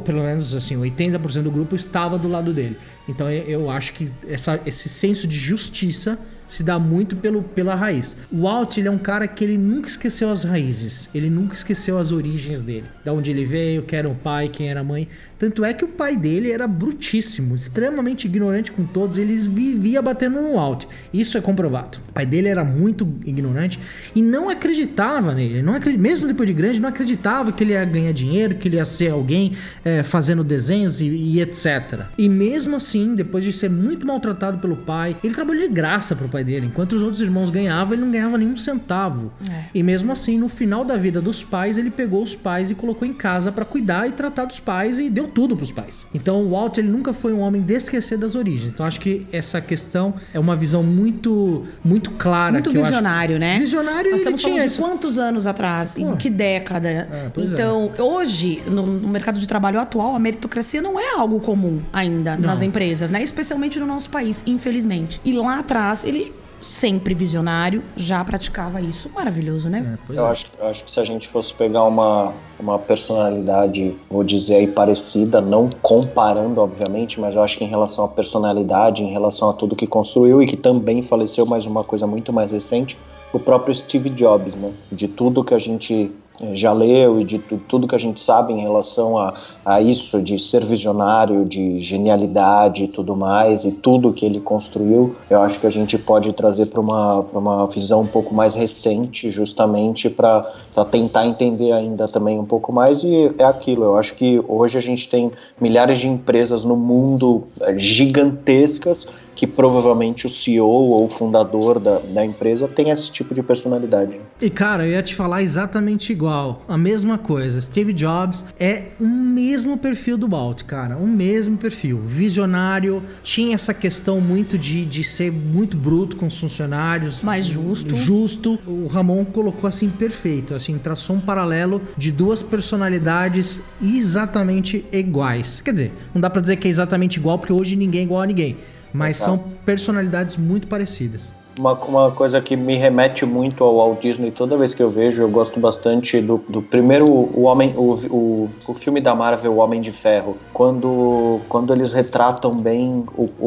pelo 0.00 0.22
menos 0.22 0.54
assim, 0.54 0.76
80% 0.76 1.42
do 1.42 1.50
grupo 1.50 1.74
estava 1.74 2.18
do 2.18 2.28
lado 2.28 2.52
dele. 2.52 2.76
Então 3.08 3.30
eu- 3.30 3.70
acho 3.70 3.92
que 3.92 4.10
essa- 4.28 4.60
esse 4.66 4.88
senso 4.88 5.26
de 5.26 5.36
justiça 5.36 6.18
se 6.50 6.62
dá 6.64 6.78
muito 6.78 7.14
pelo, 7.16 7.42
pela 7.42 7.74
raiz. 7.74 8.16
O 8.30 8.42
Walt, 8.42 8.76
ele 8.76 8.88
é 8.88 8.90
um 8.90 8.98
cara 8.98 9.26
que 9.28 9.44
ele 9.44 9.56
nunca 9.56 9.88
esqueceu 9.88 10.30
as 10.30 10.42
raízes, 10.44 11.08
ele 11.14 11.30
nunca 11.30 11.54
esqueceu 11.54 11.96
as 11.96 12.10
origens 12.12 12.60
dele. 12.60 12.84
Da 13.04 13.12
onde 13.12 13.30
ele 13.30 13.44
veio, 13.44 13.82
quem 13.84 13.98
era 14.00 14.08
o 14.08 14.14
pai, 14.16 14.48
quem 14.48 14.68
era 14.68 14.80
a 14.80 14.84
mãe. 14.84 15.06
Tanto 15.38 15.64
é 15.64 15.72
que 15.72 15.84
o 15.84 15.88
pai 15.88 16.16
dele 16.16 16.50
era 16.50 16.66
brutíssimo, 16.68 17.54
extremamente 17.54 18.26
ignorante 18.26 18.72
com 18.72 18.84
todos, 18.84 19.16
ele 19.16 19.36
vivia 19.36 20.02
batendo 20.02 20.42
no 20.42 20.54
Walt. 20.54 20.84
Isso 21.14 21.38
é 21.38 21.40
comprovado. 21.40 21.98
O 22.08 22.12
pai 22.12 22.26
dele 22.26 22.48
era 22.48 22.62
muito 22.64 23.08
ignorante 23.24 23.78
e 24.14 24.20
não 24.20 24.50
acreditava 24.50 25.32
nele. 25.34 25.54
Ele 25.54 25.62
Não 25.62 25.74
acre- 25.74 25.96
Mesmo 25.96 26.26
depois 26.26 26.46
de 26.48 26.52
grande, 26.54 26.80
não 26.80 26.88
acreditava 26.88 27.52
que 27.52 27.62
ele 27.64 27.72
ia 27.72 27.84
ganhar 27.84 28.12
dinheiro, 28.12 28.56
que 28.56 28.66
ele 28.68 28.76
ia 28.76 28.84
ser 28.84 29.10
alguém 29.12 29.52
eh, 29.84 30.02
fazendo 30.02 30.42
desenhos 30.44 31.00
e, 31.00 31.06
e 31.08 31.40
etc. 31.40 32.00
E 32.18 32.28
mesmo 32.28 32.76
assim, 32.76 33.14
depois 33.14 33.44
de 33.44 33.52
ser 33.52 33.70
muito 33.70 34.06
maltratado 34.06 34.58
pelo 34.58 34.76
pai, 34.76 35.16
ele 35.22 35.32
trabalhou 35.34 35.66
de 35.66 35.72
graça 35.72 36.14
pro 36.16 36.28
pai 36.28 36.39
dele. 36.44 36.66
Enquanto 36.66 36.92
os 36.94 37.02
outros 37.02 37.20
irmãos 37.20 37.50
ganhavam, 37.50 37.94
ele 37.94 38.02
não 38.02 38.10
ganhava 38.10 38.36
nenhum 38.38 38.56
centavo. 38.56 39.32
É. 39.50 39.64
E 39.74 39.82
mesmo 39.82 40.12
assim, 40.12 40.38
no 40.38 40.48
final 40.48 40.84
da 40.84 40.96
vida 40.96 41.20
dos 41.20 41.42
pais, 41.42 41.78
ele 41.78 41.90
pegou 41.90 42.22
os 42.22 42.34
pais 42.34 42.70
e 42.70 42.74
colocou 42.74 43.06
em 43.06 43.12
casa 43.12 43.50
pra 43.52 43.64
cuidar 43.64 44.08
e 44.08 44.12
tratar 44.12 44.44
dos 44.44 44.60
pais 44.60 44.98
e 44.98 45.08
deu 45.10 45.28
tudo 45.28 45.56
pros 45.56 45.72
pais. 45.72 46.06
Então, 46.14 46.42
o 46.42 46.50
Walt 46.50 46.78
ele 46.78 46.88
nunca 46.88 47.12
foi 47.12 47.32
um 47.32 47.40
homem 47.40 47.62
de 47.62 47.74
esquecer 47.74 48.16
das 48.18 48.34
origens. 48.34 48.72
Então, 48.72 48.84
acho 48.86 49.00
que 49.00 49.26
essa 49.32 49.60
questão 49.60 50.14
é 50.32 50.38
uma 50.38 50.56
visão 50.56 50.82
muito 50.82 51.64
muito 51.84 52.10
clara. 52.12 52.52
Muito 52.52 52.70
eu 52.70 52.80
acho- 52.80 52.82
visionário, 52.90 53.38
né? 53.38 53.58
Visionário 53.58 54.10
Nós 54.10 54.20
e 54.20 54.22
ele 54.24 54.34
estamos 54.34 54.40
tinha 54.40 54.54
falando 54.54 54.70
de 54.70 54.78
quantos 54.78 55.18
anos 55.18 55.46
atrás? 55.46 55.96
Em 55.96 56.06
Pô. 56.06 56.16
que 56.16 56.30
década? 56.30 57.30
pois 57.34 57.50
é. 57.50 57.52
então, 57.52 57.90
hoje, 57.98 58.62
no, 58.66 58.84
no 58.86 59.08
mercado 59.08 59.38
de 59.38 59.46
trabalho 59.46 59.80
atual, 59.80 60.14
a 60.14 60.18
meritocracia 60.18 60.80
não 60.82 60.98
é 60.98 61.14
algo 61.14 61.40
comum 61.40 61.80
ainda 61.92 62.36
nas 62.36 62.62
empresas, 62.62 63.10
né? 63.10 63.22
Especialmente 63.22 63.78
no 63.78 63.86
nosso 63.86 64.10
país, 64.10 64.42
infelizmente. 64.46 65.20
E 65.24 65.32
lá 65.32 65.58
atrás, 65.58 66.04
ele 66.04 66.29
sempre 66.62 67.14
visionário, 67.14 67.82
já 67.96 68.24
praticava 68.24 68.80
isso. 68.80 69.10
Maravilhoso, 69.14 69.68
né? 69.68 69.94
É, 69.94 69.98
pois 70.06 70.18
Eu 70.18 70.26
é. 70.26 70.30
acho, 70.30 70.46
eu 70.58 70.66
acho 70.66 70.84
que 70.84 70.90
se 70.90 71.00
a 71.00 71.04
gente 71.04 71.28
fosse 71.28 71.54
pegar 71.54 71.84
uma, 71.84 72.32
uma 72.58 72.78
personalidade, 72.78 73.96
vou 74.08 74.24
dizer 74.24 74.56
aí, 74.56 74.66
parecida, 74.66 75.40
não 75.40 75.68
comparando, 75.82 76.60
obviamente, 76.60 77.20
mas 77.20 77.34
eu 77.34 77.42
acho 77.42 77.58
que 77.58 77.64
em 77.64 77.68
relação 77.68 78.04
à 78.04 78.08
personalidade, 78.08 79.02
em 79.02 79.10
relação 79.10 79.50
a 79.50 79.52
tudo 79.52 79.76
que 79.76 79.86
construiu 79.86 80.42
e 80.42 80.46
que 80.46 80.56
também 80.56 81.02
faleceu, 81.02 81.46
mas 81.46 81.66
uma 81.66 81.84
coisa 81.84 82.06
muito 82.06 82.32
mais 82.32 82.50
recente, 82.50 82.98
o 83.32 83.38
próprio 83.38 83.74
Steve 83.74 84.10
Jobs, 84.10 84.56
né? 84.56 84.72
De 84.90 85.08
tudo 85.08 85.44
que 85.44 85.54
a 85.54 85.58
gente 85.58 86.10
já 86.52 86.72
leu 86.72 87.20
e 87.20 87.24
de 87.24 87.38
tu- 87.38 87.60
tudo 87.68 87.86
que 87.86 87.94
a 87.94 87.98
gente 87.98 88.20
sabe 88.20 88.52
em 88.52 88.60
relação 88.60 89.18
a, 89.18 89.34
a 89.64 89.80
isso, 89.80 90.22
de 90.22 90.38
ser 90.38 90.64
visionário, 90.64 91.44
de 91.44 91.78
genialidade 91.78 92.84
e 92.84 92.88
tudo 92.88 93.14
mais, 93.16 93.64
e 93.64 93.72
tudo 93.72 94.12
que 94.12 94.24
ele 94.24 94.40
construiu, 94.40 95.14
eu 95.28 95.40
acho 95.42 95.60
que 95.60 95.66
a 95.66 95.70
gente 95.70 95.98
pode 95.98 96.32
trazer 96.32 96.66
para 96.66 96.80
uma, 96.80 97.20
uma 97.32 97.66
visão 97.66 98.02
um 98.02 98.06
pouco 98.06 98.34
mais 98.34 98.54
recente, 98.54 99.30
justamente 99.30 100.08
para 100.10 100.42
tentar 100.90 101.26
entender 101.26 101.72
ainda 101.72 102.08
também 102.08 102.38
um 102.38 102.44
pouco 102.44 102.72
mais. 102.72 103.02
E 103.02 103.34
é 103.38 103.44
aquilo, 103.44 103.84
eu 103.84 103.96
acho 103.96 104.14
que 104.14 104.42
hoje 104.48 104.78
a 104.78 104.80
gente 104.80 105.08
tem 105.08 105.30
milhares 105.60 105.98
de 105.98 106.08
empresas 106.08 106.64
no 106.64 106.76
mundo 106.76 107.44
eh, 107.60 107.74
gigantescas 107.76 109.06
que 109.34 109.46
provavelmente 109.46 110.26
o 110.26 110.28
CEO 110.28 110.68
ou 110.68 111.04
o 111.04 111.08
fundador 111.08 111.78
da, 111.78 111.98
da 111.98 112.24
empresa 112.24 112.68
tem 112.68 112.90
esse 112.90 113.10
tipo 113.10 113.34
de 113.34 113.42
personalidade. 113.42 114.20
E 114.40 114.50
cara, 114.50 114.86
eu 114.86 114.92
ia 114.92 115.02
te 115.02 115.14
falar 115.14 115.42
exatamente 115.42 116.12
igual. 116.12 116.62
A 116.68 116.76
mesma 116.76 117.18
coisa. 117.18 117.60
Steve 117.60 117.92
Jobs 117.92 118.44
é 118.58 118.88
o 119.00 119.06
mesmo 119.06 119.76
perfil 119.76 120.16
do 120.16 120.28
Walt, 120.28 120.62
cara. 120.64 120.96
O 120.96 121.06
mesmo 121.06 121.56
perfil. 121.56 122.00
Visionário, 122.04 123.02
tinha 123.22 123.54
essa 123.54 123.74
questão 123.74 124.20
muito 124.20 124.58
de, 124.58 124.84
de 124.84 125.04
ser 125.04 125.32
muito 125.32 125.76
bruto 125.76 126.16
com 126.16 126.26
os 126.26 126.38
funcionários. 126.38 127.22
Mais 127.22 127.46
justo. 127.46 127.94
Justo. 127.94 128.58
O 128.66 128.86
Ramon 128.86 129.24
colocou 129.24 129.68
assim 129.68 129.88
perfeito. 129.88 130.54
Assim, 130.54 130.78
traçou 130.78 131.16
um 131.16 131.20
paralelo 131.20 131.80
de 131.96 132.10
duas 132.12 132.42
personalidades 132.42 133.60
exatamente 133.82 134.84
iguais. 134.92 135.60
Quer 135.60 135.72
dizer, 135.72 135.92
não 136.14 136.20
dá 136.20 136.30
pra 136.30 136.40
dizer 136.40 136.56
que 136.56 136.68
é 136.68 136.70
exatamente 136.70 137.16
igual, 137.18 137.38
porque 137.38 137.52
hoje 137.52 137.76
ninguém 137.76 138.02
é 138.02 138.04
igual 138.04 138.22
a 138.22 138.26
ninguém. 138.26 138.56
Mas 138.92 139.16
Exato. 139.20 139.38
são 139.38 139.56
personalidades 139.64 140.36
muito 140.36 140.66
parecidas. 140.66 141.32
Uma, 141.58 141.72
uma 141.74 142.10
coisa 142.12 142.40
que 142.40 142.56
me 142.56 142.76
remete 142.76 143.26
muito 143.26 143.64
ao 143.64 143.76
Walt 143.76 144.00
Disney, 144.00 144.30
toda 144.30 144.56
vez 144.56 144.72
que 144.74 144.82
eu 144.82 144.88
vejo, 144.88 145.22
eu 145.22 145.28
gosto 145.28 145.58
bastante 145.60 146.20
do, 146.20 146.42
do 146.48 146.62
primeiro 146.62 147.04
o 147.10 147.42
homem, 147.42 147.74
o, 147.76 147.94
o, 148.08 148.50
o 148.68 148.74
filme 148.74 149.00
da 149.00 149.14
Marvel, 149.14 149.52
O 149.52 149.56
Homem 149.56 149.80
de 149.80 149.90
Ferro, 149.92 150.36
quando, 150.52 151.40
quando 151.48 151.74
eles 151.74 151.92
retratam 151.92 152.52
bem 152.52 153.04
o, 153.16 153.24
o, 153.38 153.46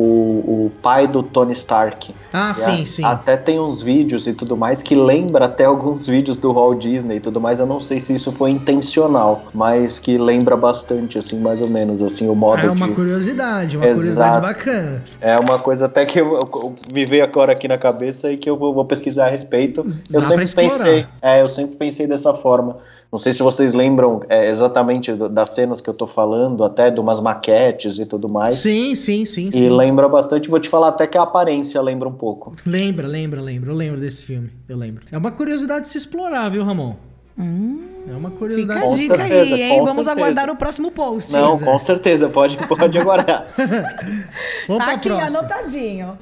o 0.67 0.71
pai 0.81 1.07
do 1.07 1.23
Tony 1.23 1.53
Stark. 1.53 2.13
Ah, 2.31 2.51
E 2.51 2.55
sim, 2.55 2.81
a- 2.81 2.85
sim. 2.85 3.03
Até 3.05 3.37
tem 3.37 3.59
uns 3.59 3.81
vídeos 3.81 4.27
e 4.27 4.33
tudo 4.33 4.57
mais 4.57 4.81
que 4.81 4.95
lembra 4.95 5.45
até 5.45 5.65
alguns 5.65 6.05
vídeos 6.05 6.37
do 6.37 6.53
Walt 6.53 6.79
Disney 6.81 7.17
e 7.17 7.21
tudo 7.21 7.39
mais. 7.39 7.59
Eu 7.59 7.65
não 7.65 7.79
sei 7.79 7.99
se 7.99 8.13
isso 8.13 8.31
foi 8.31 8.51
intencional, 8.51 9.43
mas 9.53 9.97
que 9.97 10.17
lembra 10.17 10.57
bastante, 10.57 11.17
assim, 11.17 11.39
mais 11.39 11.61
ou 11.61 11.69
menos, 11.69 12.01
assim, 12.03 12.27
o 12.29 12.35
modo 12.35 12.61
É 12.61 12.69
uma 12.69 12.87
de... 12.87 12.93
curiosidade, 12.93 13.77
uma 13.77 13.85
Exato. 13.87 13.99
curiosidade 13.99 14.41
bacana. 14.41 15.03
É 15.21 15.39
uma 15.39 15.57
coisa 15.57 15.85
até 15.85 16.05
que 16.05 16.19
eu, 16.19 16.33
eu- 16.37 16.75
me 16.93 17.05
veio 17.05 17.23
agora 17.23 17.53
aqui 17.53 17.67
na 17.67 17.77
cabeça 17.77 17.92
e 18.31 18.37
que 18.37 18.49
eu 18.49 18.57
vou, 18.57 18.73
vou 18.73 18.85
pesquisar 18.85 19.27
a 19.27 19.29
respeito. 19.29 19.83
Dá 20.09 20.17
Eu 20.17 20.21
sempre 20.21 20.35
pra 20.35 20.43
explorar. 20.43 20.69
pensei, 20.69 21.05
é, 21.21 21.41
eu 21.41 21.47
sempre 21.47 21.75
pensei 21.75 22.07
dessa 22.07 22.33
forma. 22.33 22.77
Não 23.11 23.17
sei 23.19 23.31
se 23.31 23.43
vocês 23.43 23.73
lembram 23.73 24.21
é, 24.27 24.49
exatamente 24.49 25.13
do- 25.13 25.29
das 25.29 25.49
cenas 25.49 25.79
que 25.79 25.89
eu 25.89 25.93
tô 25.93 26.07
falando, 26.07 26.63
até 26.63 26.89
de 26.89 26.99
umas 26.99 27.19
maquetes 27.19 27.99
e 27.99 28.05
tudo 28.05 28.27
mais. 28.27 28.57
Sim, 28.59 28.95
sim, 28.95 29.23
sim, 29.25 29.49
E 29.49 29.51
sim. 29.51 29.69
lembra 29.69 30.09
bastante, 30.09 30.49
vou 30.49 30.59
te 30.59 30.67
falar 30.67 30.87
até 30.89 31.05
que 31.05 31.17
a 31.17 31.21
aparência 31.21 31.79
lembra 31.81 32.09
um 32.09 32.13
pouco. 32.13 32.53
Lembra, 32.65 33.07
lembra, 33.07 33.39
lembra. 33.41 33.69
Eu 33.71 33.75
lembro 33.75 33.99
desse 34.01 34.25
filme. 34.25 34.49
Eu 34.67 34.77
lembro. 34.77 35.05
É 35.11 35.17
uma 35.17 35.31
curiosidade 35.31 35.85
de 35.85 35.89
se 35.91 35.97
explorar, 35.97 36.49
viu, 36.49 36.63
Ramon? 36.63 36.95
é 37.37 38.15
uma 38.15 38.29
Fica 38.29 38.37
curiosidade. 38.39 38.79
a 38.79 38.83
Com 38.83 38.93
dica 38.95 39.17
certeza, 39.17 39.55
aí, 39.55 39.61
hein? 39.63 39.77
Vamos 39.77 39.93
certeza. 39.93 40.11
aguardar 40.11 40.49
o 40.51 40.55
próximo 40.55 40.91
post. 40.91 41.31
Não, 41.31 41.55
é. 41.55 41.59
com 41.63 41.79
certeza, 41.79 42.29
pode, 42.29 42.57
pode 42.67 42.97
aguardar. 42.97 43.47
Vamos 44.67 44.85
Tá 44.85 44.91
aqui, 44.93 45.09
próxima. 45.09 45.39
anotadinho. 45.39 46.17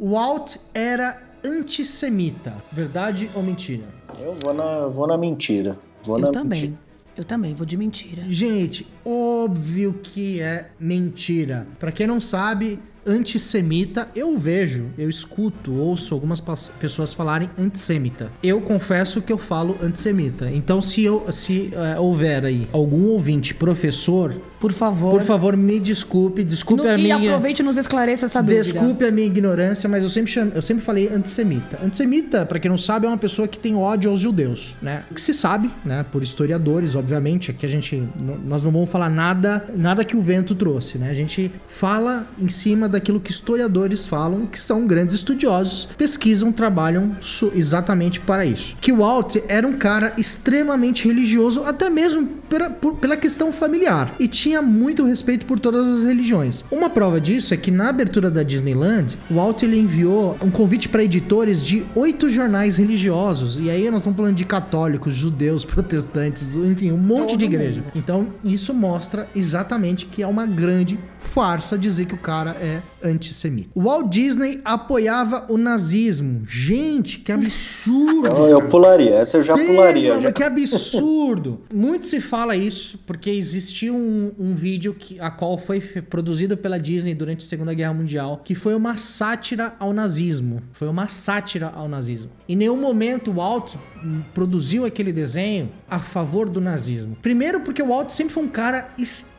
Walt 0.00 0.56
era 0.74 1.20
antissemita. 1.44 2.54
Verdade 2.72 3.30
ou 3.34 3.42
mentira? 3.42 3.84
Eu 4.20 4.34
vou 4.42 4.54
na, 4.54 4.62
eu 4.78 4.90
vou 4.90 5.06
na 5.06 5.18
mentira. 5.18 5.76
Vou 6.04 6.18
na 6.18 6.28
Eu 6.28 6.32
também. 6.32 6.60
mentira. 6.62 6.88
Eu 7.16 7.24
também, 7.24 7.52
vou 7.52 7.66
de 7.66 7.76
mentira. 7.76 8.22
Gente, 8.28 8.86
óbvio 9.04 9.92
que 10.00 10.40
é 10.40 10.68
mentira. 10.78 11.66
Pra 11.76 11.90
quem 11.90 12.06
não 12.06 12.20
sabe, 12.20 12.78
antissemita, 13.04 14.08
eu 14.14 14.38
vejo, 14.38 14.86
eu 14.96 15.10
escuto, 15.10 15.74
ouço 15.74 16.14
algumas 16.14 16.40
pessoas 16.78 17.12
falarem 17.12 17.50
antissemita. 17.58 18.30
Eu 18.40 18.60
confesso 18.60 19.20
que 19.20 19.32
eu 19.32 19.38
falo 19.38 19.76
antissemita. 19.82 20.48
Então, 20.48 20.80
se, 20.80 21.02
eu, 21.02 21.26
se 21.32 21.70
eh, 21.74 21.98
houver 21.98 22.44
aí 22.44 22.68
algum 22.72 23.08
ouvinte 23.08 23.52
professor, 23.52 24.32
Por 24.60 24.72
favor. 24.72 25.12
por 25.12 25.22
favor, 25.22 25.56
me 25.56 25.78
desculpe, 25.78 26.42
desculpe 26.42 26.82
No- 26.82 26.88
a 26.90 26.98
e 26.98 27.02
minha... 27.02 27.16
aproveite 27.16 27.62
e 27.62 27.64
nos 27.64 27.76
esclareça 27.76 28.26
essa 28.26 28.42
dúvida. 28.42 28.62
Desculpe 28.62 29.04
a 29.04 29.10
minha 29.10 29.26
ignorância, 29.26 29.88
mas 29.88 30.02
eu 30.02 30.10
sempre, 30.10 30.32
cham- 30.32 30.50
eu 30.54 30.62
sempre 30.62 30.84
falei 30.84 31.08
antissemita. 31.08 31.78
Antissemita, 31.84 32.44
pra 32.44 32.58
quem 32.58 32.70
não 32.70 32.78
sabe, 32.78 33.06
é 33.06 33.08
uma 33.08 33.16
pessoa 33.18 33.46
que 33.46 33.58
tem 33.58 33.76
ódio 33.76 34.10
aos 34.10 34.20
judeus, 34.20 34.76
né? 34.82 35.02
Que 35.14 35.20
se 35.20 35.32
sabe, 35.32 35.70
né? 35.84 36.04
Por 36.10 36.22
historiadores, 36.22 36.94
obviamente. 36.96 37.50
Aqui 37.50 37.64
a 37.66 37.68
gente, 37.68 38.02
nós 38.44 38.64
não 38.64 38.70
vamos 38.70 38.90
falar 38.90 39.08
nada, 39.10 39.64
nada 39.76 40.04
que 40.04 40.16
o 40.16 40.22
vento 40.22 40.54
trouxe, 40.54 40.98
né? 40.98 41.10
A 41.10 41.14
gente 41.14 41.50
fala 41.66 42.26
em 42.38 42.48
cima 42.48 42.88
daquilo 42.88 43.20
que 43.20 43.30
historiadores 43.30 44.06
falam, 44.06 44.46
que 44.46 44.58
são 44.58 44.86
grandes 44.86 45.14
estudiosos, 45.14 45.88
pesquisam, 45.96 46.50
trabalham 46.52 47.12
exatamente 47.54 48.20
para 48.20 48.44
isso. 48.44 48.76
Que 48.80 48.92
o 48.92 48.98
Walt 48.98 49.36
era 49.48 49.66
um 49.66 49.74
cara 49.74 50.12
extremamente 50.16 51.06
religioso, 51.06 51.62
até 51.64 51.90
mesmo 51.90 52.26
pela, 52.48 52.70
por- 52.70 52.94
pela 52.96 53.16
questão 53.16 53.52
familiar, 53.52 54.14
e 54.18 54.26
tinha 54.26 54.47
muito 54.62 55.04
respeito 55.04 55.46
por 55.46 55.58
todas 55.58 55.86
as 55.86 56.04
religiões. 56.04 56.64
Uma 56.70 56.88
prova 56.88 57.20
disso 57.20 57.52
é 57.52 57.56
que 57.56 57.70
na 57.70 57.88
abertura 57.88 58.30
da 58.30 58.42
Disneyland, 58.42 59.18
o 59.30 59.34
Walt 59.34 59.62
ele 59.62 59.78
enviou 59.78 60.36
um 60.42 60.50
convite 60.50 60.88
para 60.88 61.02
editores 61.02 61.64
de 61.64 61.84
oito 61.94 62.30
jornais 62.30 62.78
religiosos, 62.78 63.58
e 63.58 63.70
aí 63.70 63.90
nós 63.90 63.98
estamos 63.98 64.16
falando 64.16 64.36
de 64.36 64.44
católicos, 64.44 65.14
judeus, 65.14 65.64
protestantes, 65.66 66.56
enfim, 66.56 66.92
um 66.92 66.98
monte 66.98 67.30
Todo 67.30 67.38
de 67.38 67.44
igreja. 67.44 67.80
mundo. 67.80 67.92
Então, 67.94 68.32
isso 68.44 68.72
mostra 68.72 69.28
exatamente 69.34 70.06
que 70.06 70.22
é 70.22 70.26
uma 70.26 70.46
grande 70.46 70.98
farsa 71.18 71.76
dizer 71.76 72.06
que 72.06 72.14
o 72.14 72.18
cara 72.18 72.50
é 72.52 72.80
antissemita. 73.02 73.70
O 73.74 73.82
Walt 73.82 74.08
Disney 74.08 74.60
apoiava 74.64 75.46
o 75.48 75.56
nazismo. 75.56 76.42
Gente, 76.48 77.20
que 77.20 77.32
absurdo! 77.32 78.26
Eu, 78.28 78.48
eu 78.48 78.68
pularia, 78.68 79.14
essa 79.16 79.36
eu 79.38 79.42
já 79.42 79.54
Tem, 79.54 79.66
pularia. 79.66 80.10
mano, 80.10 80.20
Já. 80.20 80.32
Que 80.32 80.42
absurdo! 80.42 81.60
Muito 81.72 82.06
se 82.06 82.20
fala 82.20 82.56
isso 82.56 82.98
porque 83.06 83.30
existiu 83.30 83.94
um, 83.94 84.32
um 84.38 84.54
vídeo 84.54 84.94
que, 84.94 85.18
a 85.20 85.30
qual 85.30 85.56
foi 85.56 85.80
produzido 85.80 86.56
pela 86.56 86.78
Disney 86.78 87.14
durante 87.14 87.44
a 87.44 87.48
Segunda 87.48 87.74
Guerra 87.74 87.94
Mundial, 87.94 88.40
que 88.44 88.54
foi 88.54 88.74
uma 88.74 88.96
sátira 88.96 89.74
ao 89.78 89.92
nazismo. 89.92 90.62
Foi 90.72 90.88
uma 90.88 91.08
sátira 91.08 91.72
ao 91.74 91.88
nazismo. 91.88 92.30
Em 92.48 92.56
nenhum 92.56 92.76
momento 92.80 93.30
o 93.30 93.34
Walt 93.34 93.74
hum, 94.02 94.20
produziu 94.34 94.84
aquele 94.84 95.12
desenho 95.12 95.70
a 95.88 95.98
favor 95.98 96.48
do 96.48 96.60
nazismo. 96.60 97.16
Primeiro 97.22 97.60
porque 97.60 97.82
o 97.82 97.88
Walt 97.88 98.10
sempre 98.10 98.34
foi 98.34 98.42
um 98.42 98.48
cara 98.48 98.88
extremamente 98.98 99.37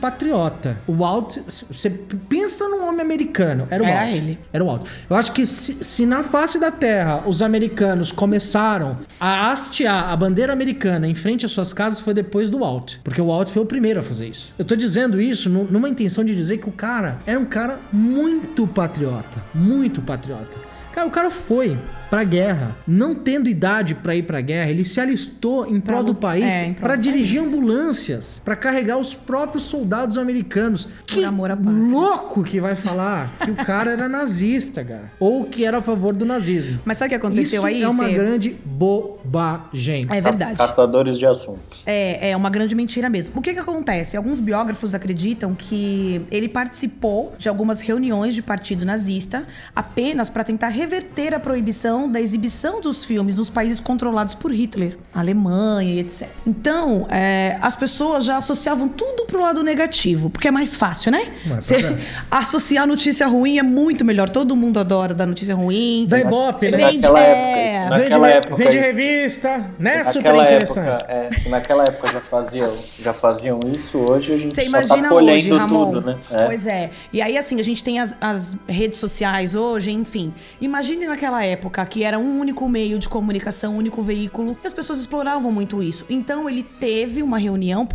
patriota. 0.00 0.76
O 0.86 0.92
Walt, 0.92 1.38
você 1.70 1.90
pensa 1.90 2.68
num 2.68 2.86
homem 2.86 3.00
americano, 3.00 3.66
era 3.70 3.82
o 3.82 3.86
Era 3.86 4.04
Walt. 4.04 4.16
ele. 4.16 4.38
Era 4.52 4.64
o 4.64 4.70
alto. 4.70 4.90
Eu 5.08 5.16
acho 5.16 5.32
que 5.32 5.44
se, 5.46 5.82
se 5.82 6.06
na 6.06 6.22
face 6.22 6.58
da 6.58 6.70
Terra 6.70 7.22
os 7.26 7.42
americanos 7.42 8.12
começaram 8.12 8.98
a 9.20 9.50
hastear 9.50 10.10
a 10.10 10.16
bandeira 10.16 10.52
americana 10.52 11.06
em 11.06 11.14
frente 11.14 11.46
às 11.46 11.52
suas 11.52 11.72
casas, 11.72 12.00
foi 12.00 12.14
depois 12.14 12.50
do 12.50 12.58
Walt. 12.60 12.96
Porque 13.02 13.20
o 13.20 13.26
Walt 13.26 13.48
foi 13.50 13.62
o 13.62 13.66
primeiro 13.66 14.00
a 14.00 14.02
fazer 14.02 14.28
isso. 14.28 14.52
Eu 14.58 14.64
tô 14.64 14.76
dizendo 14.76 15.20
isso 15.20 15.48
nu- 15.48 15.66
numa 15.70 15.88
intenção 15.88 16.24
de 16.24 16.34
dizer 16.34 16.58
que 16.58 16.68
o 16.68 16.72
cara 16.72 17.18
era 17.26 17.38
um 17.38 17.44
cara 17.44 17.78
muito 17.92 18.66
patriota. 18.66 19.42
Muito 19.54 20.00
patriota. 20.02 20.56
Cara, 20.94 21.06
o 21.06 21.10
cara 21.10 21.30
foi 21.30 21.76
pra 22.12 22.24
guerra, 22.24 22.76
não 22.86 23.14
tendo 23.14 23.48
idade 23.48 23.94
pra 23.94 24.14
ir 24.14 24.24
pra 24.24 24.38
guerra, 24.42 24.70
ele 24.70 24.84
se 24.84 25.00
alistou 25.00 25.66
em 25.66 25.80
prol 25.80 26.02
do 26.02 26.14
país 26.14 26.44
é, 26.44 26.74
do 26.74 26.96
dirigir 26.98 27.40
país. 27.40 27.54
ambulâncias, 27.54 28.42
pra 28.44 28.54
carregar 28.54 28.98
os 28.98 29.14
próprios 29.14 29.62
soldados 29.62 30.18
americanos. 30.18 30.86
Que 31.06 31.24
amor 31.24 31.50
à 31.50 31.56
pátria. 31.56 31.72
louco 31.72 32.44
que 32.44 32.60
vai 32.60 32.76
falar 32.76 33.34
que 33.38 33.50
o 33.50 33.54
cara 33.54 33.92
era 33.92 34.10
nazista, 34.10 34.84
cara. 34.84 35.10
Ou 35.18 35.46
que 35.46 35.64
era 35.64 35.78
a 35.78 35.82
favor 35.82 36.12
do 36.12 36.26
nazismo. 36.26 36.80
Mas 36.84 36.98
sabe 36.98 37.06
o 37.06 37.08
que 37.08 37.14
aconteceu 37.14 37.60
Isso 37.60 37.66
aí, 37.66 37.82
é 37.82 37.88
uma 37.88 38.04
Fê? 38.04 38.12
grande 38.12 38.58
bobagem. 38.62 40.04
É 40.10 40.20
verdade. 40.20 40.58
Caçadores 40.58 41.18
de 41.18 41.24
assuntos. 41.24 41.82
É, 41.86 42.32
é 42.32 42.36
uma 42.36 42.50
grande 42.50 42.74
mentira 42.74 43.08
mesmo. 43.08 43.38
O 43.38 43.40
que 43.40 43.54
que 43.54 43.58
acontece? 43.58 44.18
Alguns 44.18 44.38
biógrafos 44.38 44.94
acreditam 44.94 45.54
que 45.54 46.20
ele 46.30 46.46
participou 46.46 47.34
de 47.38 47.48
algumas 47.48 47.80
reuniões 47.80 48.34
de 48.34 48.42
partido 48.42 48.84
nazista 48.84 49.46
apenas 49.74 50.28
para 50.28 50.44
tentar 50.44 50.68
reverter 50.68 51.34
a 51.34 51.40
proibição 51.40 52.01
questão 52.02 52.10
da 52.10 52.20
exibição 52.20 52.80
dos 52.80 53.04
filmes 53.04 53.36
nos 53.36 53.50
países 53.50 53.78
controlados 53.80 54.34
por 54.34 54.52
Hitler, 54.52 54.96
Alemanha 55.14 55.94
e 55.94 56.00
etc. 56.00 56.28
Então, 56.46 57.06
é, 57.10 57.58
as 57.60 57.76
pessoas 57.76 58.24
já 58.24 58.36
associavam 58.36 58.88
tudo 58.88 59.24
pro 59.26 59.40
lado 59.40 59.62
negativo, 59.62 60.30
porque 60.30 60.48
é 60.48 60.50
mais 60.50 60.76
fácil, 60.76 61.12
né? 61.12 61.32
Mas, 61.46 61.64
Você 61.66 61.76
é. 61.76 61.98
associar 62.30 62.86
notícia 62.86 63.26
ruim 63.26 63.58
é 63.58 63.62
muito 63.62 64.04
melhor. 64.04 64.30
Todo 64.30 64.56
mundo 64.56 64.78
adora 64.80 65.14
dar 65.14 65.26
notícia 65.26 65.54
ruim. 65.54 66.06
Da 66.08 66.20
Ibope, 66.20 66.70
né? 66.70 66.76
Vende- 66.76 66.98
naquela 67.08 67.20
é, 67.20 67.30
época, 67.30 67.96
Vende, 67.96 68.00
naquela 68.10 68.28
época, 68.28 68.56
vende 68.56 68.78
revista, 68.78 69.70
né? 69.78 70.04
se 70.04 70.12
Super 70.12 70.32
naquela 70.32 70.44
interessante. 70.44 70.88
época, 70.88 71.12
é, 71.12 71.32
se 71.32 71.48
naquela 71.48 71.84
época 71.84 72.12
já 72.12 72.20
faziam, 72.20 72.72
já 72.98 73.12
faziam 73.12 73.60
isso, 73.74 73.98
hoje 73.98 74.32
a 74.32 74.38
gente 74.38 74.54
Você 74.54 74.62
só 74.62 74.66
imagina 74.68 75.02
tá 75.02 75.08
colhendo 75.08 75.32
hoje, 75.32 75.50
Ramon. 75.50 75.84
tudo, 75.86 76.00
né? 76.06 76.18
É. 76.30 76.46
Pois 76.46 76.66
é. 76.66 76.90
E 77.12 77.20
aí, 77.22 77.36
assim, 77.38 77.60
a 77.60 77.64
gente 77.64 77.82
tem 77.84 78.00
as, 78.00 78.16
as 78.20 78.56
redes 78.68 78.98
sociais 78.98 79.54
hoje, 79.54 79.90
enfim. 79.90 80.32
Imagine 80.60 81.06
naquela 81.06 81.44
época 81.44 81.82
que 81.92 82.04
era 82.04 82.18
um 82.18 82.40
único 82.40 82.66
meio 82.70 82.98
de 82.98 83.06
comunicação, 83.06 83.74
um 83.74 83.76
único 83.76 84.02
veículo, 84.02 84.56
e 84.64 84.66
as 84.66 84.72
pessoas 84.72 84.98
exploravam 84.98 85.52
muito 85.52 85.82
isso. 85.82 86.06
Então, 86.08 86.48
ele 86.48 86.62
teve 86.62 87.22
uma 87.22 87.36
reunião, 87.36 87.86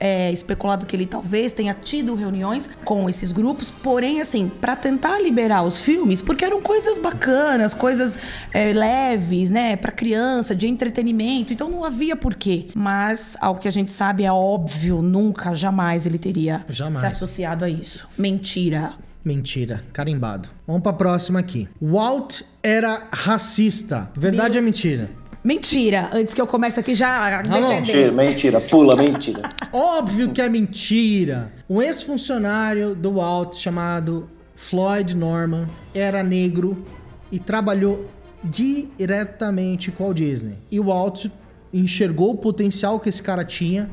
é, 0.00 0.32
especulado 0.32 0.84
que 0.84 0.96
ele 0.96 1.06
talvez 1.06 1.52
tenha 1.52 1.72
tido 1.72 2.16
reuniões 2.16 2.68
com 2.84 3.08
esses 3.08 3.30
grupos, 3.30 3.70
porém, 3.70 4.20
assim, 4.20 4.50
pra 4.60 4.74
tentar 4.74 5.20
liberar 5.20 5.62
os 5.62 5.78
filmes, 5.78 6.20
porque 6.20 6.44
eram 6.44 6.60
coisas 6.60 6.98
bacanas, 6.98 7.72
coisas 7.72 8.18
é, 8.52 8.72
leves, 8.72 9.52
né, 9.52 9.76
Pra 9.76 9.92
criança, 9.92 10.52
de 10.52 10.66
entretenimento, 10.66 11.52
então 11.52 11.70
não 11.70 11.84
havia 11.84 12.16
porquê. 12.16 12.66
Mas, 12.74 13.36
ao 13.40 13.58
que 13.58 13.68
a 13.68 13.70
gente 13.70 13.92
sabe, 13.92 14.24
é 14.24 14.32
óbvio, 14.32 15.02
nunca, 15.02 15.54
jamais 15.54 16.04
ele 16.04 16.18
teria 16.18 16.64
Jamais. 16.68 16.98
se 16.98 17.06
associado 17.06 17.64
a 17.64 17.70
isso. 17.70 18.08
Mentira. 18.18 18.94
Mentira, 19.24 19.82
carimbado. 19.92 20.48
Vamos 20.66 20.82
pra 20.82 20.92
próxima 20.92 21.38
aqui. 21.38 21.68
Walt 21.80 22.42
era 22.62 23.08
racista. 23.12 24.10
Verdade 24.16 24.58
ou 24.58 24.64
mentira? 24.64 25.10
Mentira. 25.44 26.10
Antes 26.12 26.34
que 26.34 26.40
eu 26.40 26.46
comece 26.46 26.80
aqui 26.80 26.94
já 26.94 27.42
defender. 27.42 27.68
Mentira, 27.68 28.12
mentira, 28.12 28.60
pula, 28.60 28.96
mentira. 28.96 29.42
Óbvio 29.72 30.30
que 30.30 30.40
é 30.40 30.48
mentira. 30.48 31.52
Um 31.68 31.80
ex-funcionário 31.80 32.94
do 32.94 33.14
Walt 33.14 33.54
chamado 33.54 34.28
Floyd 34.54 35.14
Norman 35.14 35.68
era 35.94 36.22
negro 36.22 36.84
e 37.30 37.38
trabalhou 37.38 38.10
diretamente 38.42 39.90
com 39.90 40.10
a 40.10 40.14
Disney. 40.14 40.56
E 40.70 40.80
o 40.80 40.84
Walt 40.84 41.26
enxergou 41.72 42.32
o 42.32 42.36
potencial 42.36 42.98
que 42.98 43.08
esse 43.08 43.22
cara 43.22 43.44
tinha 43.44 43.88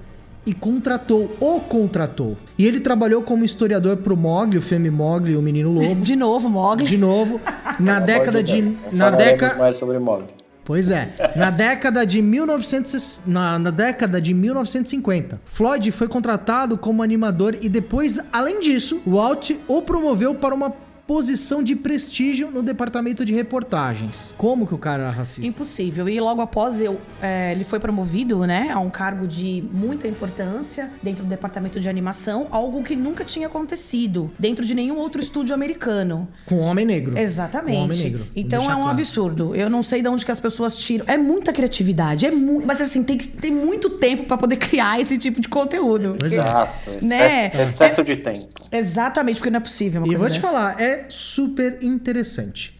e 0.47 0.53
contratou, 0.53 1.35
o 1.41 1.59
contratou. 1.59 2.37
E 2.57 2.65
ele 2.65 2.79
trabalhou 2.79 3.21
como 3.21 3.43
historiador 3.43 3.97
pro 3.97 4.15
Mogli, 4.15 4.57
o 4.57 4.61
filme 4.61 4.89
Mogli, 4.89 5.35
o 5.35 5.41
Menino 5.41 5.73
Lobo. 5.73 5.95
De 6.01 6.15
novo, 6.15 6.47
Mogli. 6.47 6.87
De 6.87 6.97
novo, 6.97 7.41
na 7.77 7.99
década 7.99 8.41
de 8.41 8.73
na 8.93 9.11
década 9.11 9.55
mais 9.59 9.75
sobre 9.75 9.99
Mogli. 9.99 10.27
Pois 10.63 10.91
é, 10.91 11.13
na 11.35 11.49
década 11.49 12.05
de 12.05 12.21
1900, 12.21 13.21
na, 13.25 13.57
na 13.57 13.71
década 13.71 14.19
de 14.19 14.33
1950, 14.33 15.39
Floyd 15.45 15.91
foi 15.93 16.09
contratado 16.09 16.77
como 16.77 17.01
animador 17.01 17.57
e 17.61 17.69
depois, 17.69 18.19
além 18.33 18.59
disso, 18.59 18.99
Walt 19.07 19.51
o 19.65 19.81
promoveu 19.81 20.35
para 20.35 20.53
uma 20.53 20.73
posição 21.07 21.63
de 21.63 21.75
prestígio 21.75 22.51
no 22.51 22.61
departamento 22.61 23.23
de 23.25 23.33
reportagens. 23.33 24.33
Como 24.37 24.67
que 24.67 24.73
o 24.75 24.77
cara 24.77 25.03
era 25.03 25.11
racista? 25.11 25.45
Impossível. 25.45 26.09
E 26.09 26.19
logo 26.19 26.41
após 26.41 26.81
eu, 26.81 26.99
é, 27.21 27.51
ele 27.53 27.63
foi 27.63 27.79
promovido, 27.79 28.45
né, 28.45 28.69
a 28.71 28.79
um 28.79 28.89
cargo 28.89 29.25
de 29.25 29.63
muita 29.71 30.07
importância 30.07 30.91
dentro 31.01 31.23
do 31.23 31.29
departamento 31.29 31.79
de 31.79 31.87
animação, 31.87 32.47
algo 32.51 32.83
que 32.83 32.95
nunca 32.95 33.23
tinha 33.23 33.47
acontecido 33.47 34.31
dentro 34.37 34.65
de 34.65 34.75
nenhum 34.75 34.97
outro 34.97 35.21
estúdio 35.21 35.53
americano. 35.55 36.27
Com 36.45 36.59
homem 36.59 36.85
negro. 36.85 37.17
Exatamente. 37.17 37.77
Com 37.77 37.83
homem 37.85 37.97
negro. 37.97 38.27
Então 38.35 38.63
é 38.63 38.75
um 38.75 38.81
claro. 38.81 38.89
absurdo. 38.91 39.55
Eu 39.55 39.69
não 39.69 39.81
sei 39.81 40.01
de 40.01 40.09
onde 40.09 40.25
que 40.25 40.31
as 40.31 40.39
pessoas 40.39 40.75
tiram. 40.77 41.05
É 41.07 41.17
muita 41.17 41.53
criatividade, 41.53 42.25
é 42.25 42.31
mu... 42.31 42.61
mas 42.65 42.81
assim 42.81 43.01
tem 43.03 43.17
que 43.17 43.27
ter 43.27 43.49
muito 43.51 43.91
tempo 43.91 44.23
pra 44.25 44.37
poder 44.37 44.57
criar 44.67 44.99
esse 44.99 45.17
tipo 45.17 45.39
de 45.39 45.47
conteúdo. 45.47 46.17
É. 46.21 46.25
Exato, 46.25 46.89
excesso, 46.89 47.07
Né? 47.07 47.51
excesso 47.63 48.03
de 48.03 48.17
tempo. 48.17 48.61
Exatamente, 48.71 49.35
porque 49.37 49.49
não 49.49 49.57
é 49.57 49.61
possível 49.61 50.01
uma 50.01 50.07
E 50.07 50.09
coisa 50.09 50.19
vou 50.19 50.29
te 50.29 50.41
dessa. 50.41 50.47
falar, 50.53 50.81
é 50.81 50.96
super 51.09 51.77
interessante. 51.81 52.76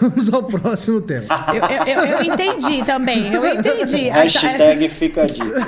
Vamos 0.00 0.32
ao 0.32 0.42
próximo 0.44 1.00
tema. 1.00 1.26
Eu, 1.48 1.86
eu- 1.94 2.04
eu- 2.04 2.22
entendi 2.32 2.84
também, 2.84 3.32
eu 3.32 3.44
entendi. 3.46 4.08
Hashtag 4.10 4.88
fica 4.88 5.22
a 5.22 5.26
dica. 5.26 5.66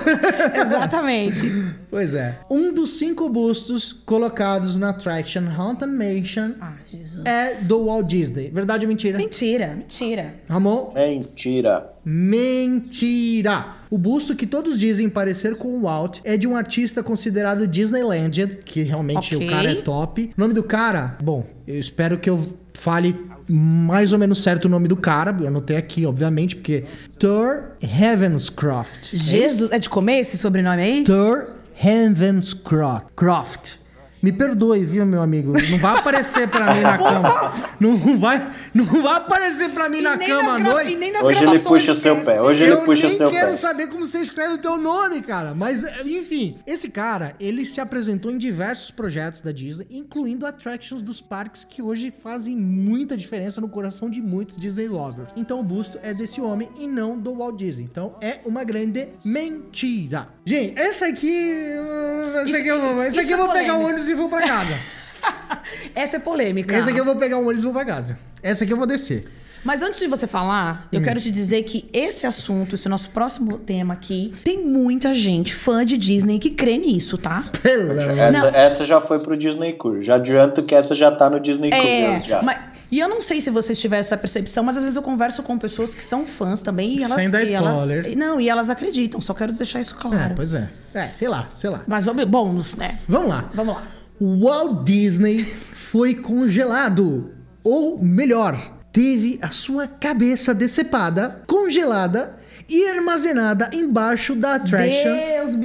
Exatamente. 0.66 1.72
Pois 1.90 2.14
é. 2.14 2.38
Um 2.50 2.72
dos 2.72 2.98
cinco 2.98 3.28
bustos 3.28 3.92
colocados 3.92 4.76
na 4.78 4.90
attraction 4.90 5.42
Haunted 5.56 5.92
Mansion 5.92 6.52
Ah, 6.60 6.72
Jesus. 6.90 7.22
é 7.24 7.54
do 7.64 7.86
Walt 7.86 8.06
Disney. 8.06 8.50
Verdade 8.50 8.86
ou 8.86 8.88
mentira? 8.88 9.18
Mentira, 9.18 9.74
mentira. 9.76 10.34
Ramon? 10.48 10.92
Mentira. 10.94 11.90
Mentira! 12.04 13.66
O 13.90 13.98
busto 13.98 14.34
que 14.34 14.46
todos 14.46 14.78
dizem 14.78 15.08
parecer 15.08 15.56
com 15.56 15.68
o 15.78 15.82
Walt 15.82 16.18
é 16.24 16.36
de 16.36 16.48
um 16.48 16.56
artista 16.56 17.02
considerado 17.02 17.66
Disney 17.66 18.02
Legend, 18.02 18.56
que 18.64 18.82
realmente 18.82 19.34
Ok. 19.36 19.46
o 19.46 19.50
cara 19.50 19.70
é 19.70 19.74
top. 19.76 20.32
O 20.36 20.40
nome 20.40 20.54
do 20.54 20.62
cara, 20.64 21.16
bom, 21.22 21.44
eu 21.66 21.78
espero 21.78 22.18
que 22.18 22.28
eu 22.30 22.42
fale 22.74 23.18
mais 23.48 24.12
ou 24.12 24.18
menos 24.18 24.42
certo 24.42 24.66
o 24.66 24.68
nome 24.68 24.88
do 24.88 24.96
cara. 24.96 25.36
Eu 25.40 25.48
anotei 25.48 25.76
aqui, 25.76 26.06
obviamente, 26.06 26.56
porque 26.56 26.84
Thor 27.18 27.72
Heavenscroft. 27.82 29.14
Jesus, 29.14 29.70
é 29.70 29.78
de 29.78 29.88
comer 29.88 30.20
esse 30.20 30.38
sobrenome 30.38 30.82
aí? 30.82 31.04
Thor 31.04 31.56
Heavenscroft. 31.82 33.06
Croft. 33.16 33.81
Me 34.22 34.30
perdoe, 34.30 34.84
viu, 34.84 35.04
meu 35.04 35.20
amigo? 35.20 35.52
Não 35.70 35.78
vai 35.78 35.98
aparecer 35.98 36.46
pra 36.48 36.72
mim 36.72 36.80
na 36.80 36.96
cama. 36.96 37.52
Não 37.80 38.18
vai, 38.18 38.50
não 38.72 38.84
vai 38.84 39.16
aparecer 39.16 39.70
pra 39.70 39.88
mim 39.88 39.98
E 39.98 40.02
na 40.02 40.16
cama 40.16 40.54
à 40.54 40.58
noite. 40.60 40.92
e 40.92 40.96
nem 40.96 41.10
nas 41.12 41.24
Hoje 41.24 41.44
ele 41.44 41.58
puxa 41.58 41.90
o 41.92 41.94
seu 41.96 42.16
pé. 42.20 42.40
Hoje 42.40 42.62
ele 42.62 42.72
eu 42.72 42.82
puxa 42.82 43.06
o 43.06 43.08
nem 43.08 43.16
seu 43.16 43.30
quero 43.30 43.48
pé. 43.50 43.56
saber 43.56 43.88
como 43.88 44.06
você 44.06 44.20
escreve 44.20 44.54
o 44.54 44.58
teu 44.58 44.76
nome, 44.76 45.20
cara. 45.22 45.52
Mas, 45.54 46.06
enfim, 46.06 46.56
esse 46.64 46.88
cara, 46.88 47.34
ele 47.40 47.66
se 47.66 47.80
apresentou 47.80 48.30
em 48.30 48.38
diversos 48.38 48.92
projetos 48.92 49.40
da 49.40 49.50
Disney, 49.50 49.86
incluindo 49.90 50.46
attractions 50.46 51.02
dos 51.02 51.20
parques 51.20 51.64
que 51.64 51.82
hoje 51.82 52.12
fazem 52.22 52.54
muita 52.56 53.16
diferença 53.16 53.60
no 53.60 53.68
coração 53.68 54.08
de 54.08 54.20
muitos 54.22 54.56
Disney 54.56 54.86
lovers. 54.86 55.30
Então 55.34 55.58
o 55.58 55.64
busto 55.64 55.98
é 56.00 56.14
desse 56.14 56.40
homem 56.40 56.68
e 56.78 56.86
não 56.86 57.18
do 57.18 57.34
Walt 57.34 57.56
Disney. 57.56 57.88
Então 57.90 58.14
é 58.20 58.38
uma 58.46 58.62
grande 58.62 59.08
mentira. 59.24 60.28
Gente, 60.44 60.78
essa 60.78 61.06
aqui... 61.06 61.28
hum, 61.28 62.38
Essa 62.38 62.44
Isso- 62.50 62.56
aqui 62.58 62.68
eu 62.68 62.80
vou, 62.80 63.02
essa 63.02 63.20
aqui 63.20 63.24
isso 63.32 63.40
eu 63.40 63.46
vou 63.46 63.56
é 63.56 63.60
pegar 63.60 63.76
o 63.78 63.82
ônibus 63.82 64.11
e 64.12 64.14
vou 64.16 64.28
pra 64.28 64.42
casa. 64.42 64.74
Essa 65.94 66.16
é 66.16 66.20
polêmica. 66.20 66.74
Essa 66.74 66.90
aqui 66.90 66.98
eu 66.98 67.04
vou 67.04 67.16
pegar 67.16 67.36
o 67.38 67.42
ônibus 67.42 67.58
e 67.58 67.64
vou 67.64 67.72
pra 67.72 67.84
casa. 67.84 68.18
Essa 68.42 68.64
aqui 68.64 68.72
eu 68.72 68.76
vou 68.76 68.86
descer. 68.86 69.24
Mas 69.64 69.80
antes 69.80 70.00
de 70.00 70.08
você 70.08 70.26
falar, 70.26 70.86
Hum. 70.86 70.88
eu 70.96 71.02
quero 71.02 71.20
te 71.20 71.30
dizer 71.30 71.62
que 71.62 71.88
esse 71.92 72.26
assunto, 72.26 72.74
esse 72.74 72.88
nosso 72.88 73.10
próximo 73.10 73.58
tema 73.60 73.94
aqui, 73.94 74.34
tem 74.44 74.64
muita 74.66 75.14
gente 75.14 75.54
fã 75.54 75.84
de 75.84 75.96
Disney 75.96 76.40
que 76.40 76.50
crê 76.50 76.78
nisso, 76.78 77.16
tá? 77.16 77.44
Pelo 77.62 77.92
Essa, 77.92 78.48
essa 78.48 78.84
já 78.84 79.00
foi 79.00 79.20
pro 79.20 79.36
Disney 79.36 79.72
Cruise. 79.74 80.02
Já 80.04 80.16
adianto 80.16 80.64
que 80.64 80.74
essa 80.74 80.96
já 80.96 81.12
tá 81.12 81.30
no 81.30 81.38
Disney 81.38 81.70
É, 81.72 82.06
Cruise. 82.08 82.28
Já. 82.28 82.42
mas, 82.42 82.58
e 82.90 82.98
eu 82.98 83.08
não 83.08 83.20
sei 83.20 83.40
se 83.40 83.50
vocês 83.50 83.80
tiveram 83.80 84.00
essa 84.00 84.16
percepção, 84.16 84.64
mas 84.64 84.76
às 84.76 84.82
vezes 84.82 84.96
eu 84.96 85.02
converso 85.02 85.44
com 85.44 85.56
pessoas 85.56 85.94
que 85.94 86.02
são 86.02 86.26
fãs 86.26 86.60
também 86.60 86.98
e 86.98 87.04
elas. 87.04 87.20
Sem 87.20 87.30
dar 87.30 87.44
e 87.44 87.52
elas 87.54 87.82
spoiler. 87.88 88.16
não, 88.18 88.40
e 88.40 88.48
elas 88.48 88.68
acreditam, 88.68 89.20
só 89.20 89.32
quero 89.32 89.52
deixar 89.52 89.80
isso 89.80 89.94
É, 89.96 90.00
claro. 90.02 90.32
pois 90.34 90.56
é. 90.56 90.68
É, 90.92 91.06
sei 91.10 91.28
lá, 91.28 91.48
sei 91.60 91.70
lá. 91.70 91.84
Mas 91.86 92.04
vamos, 92.04 92.24
bônus, 92.24 92.74
né? 92.74 92.98
Vamos 93.08 93.28
lá. 93.28 93.48
Vamos 93.54 93.76
lá. 93.76 93.82
Walt 94.24 94.84
Disney 94.84 95.42
foi 95.44 96.14
congelado. 96.14 97.32
Ou 97.64 98.00
melhor, 98.00 98.56
teve 98.92 99.40
a 99.42 99.48
sua 99.48 99.88
cabeça 99.88 100.54
decepada, 100.54 101.42
congelada 101.44 102.36
e 102.68 102.88
armazenada 102.88 103.70
embaixo 103.72 104.36
da 104.36 104.54
attraction 104.54 105.12
Deus. 105.12 105.56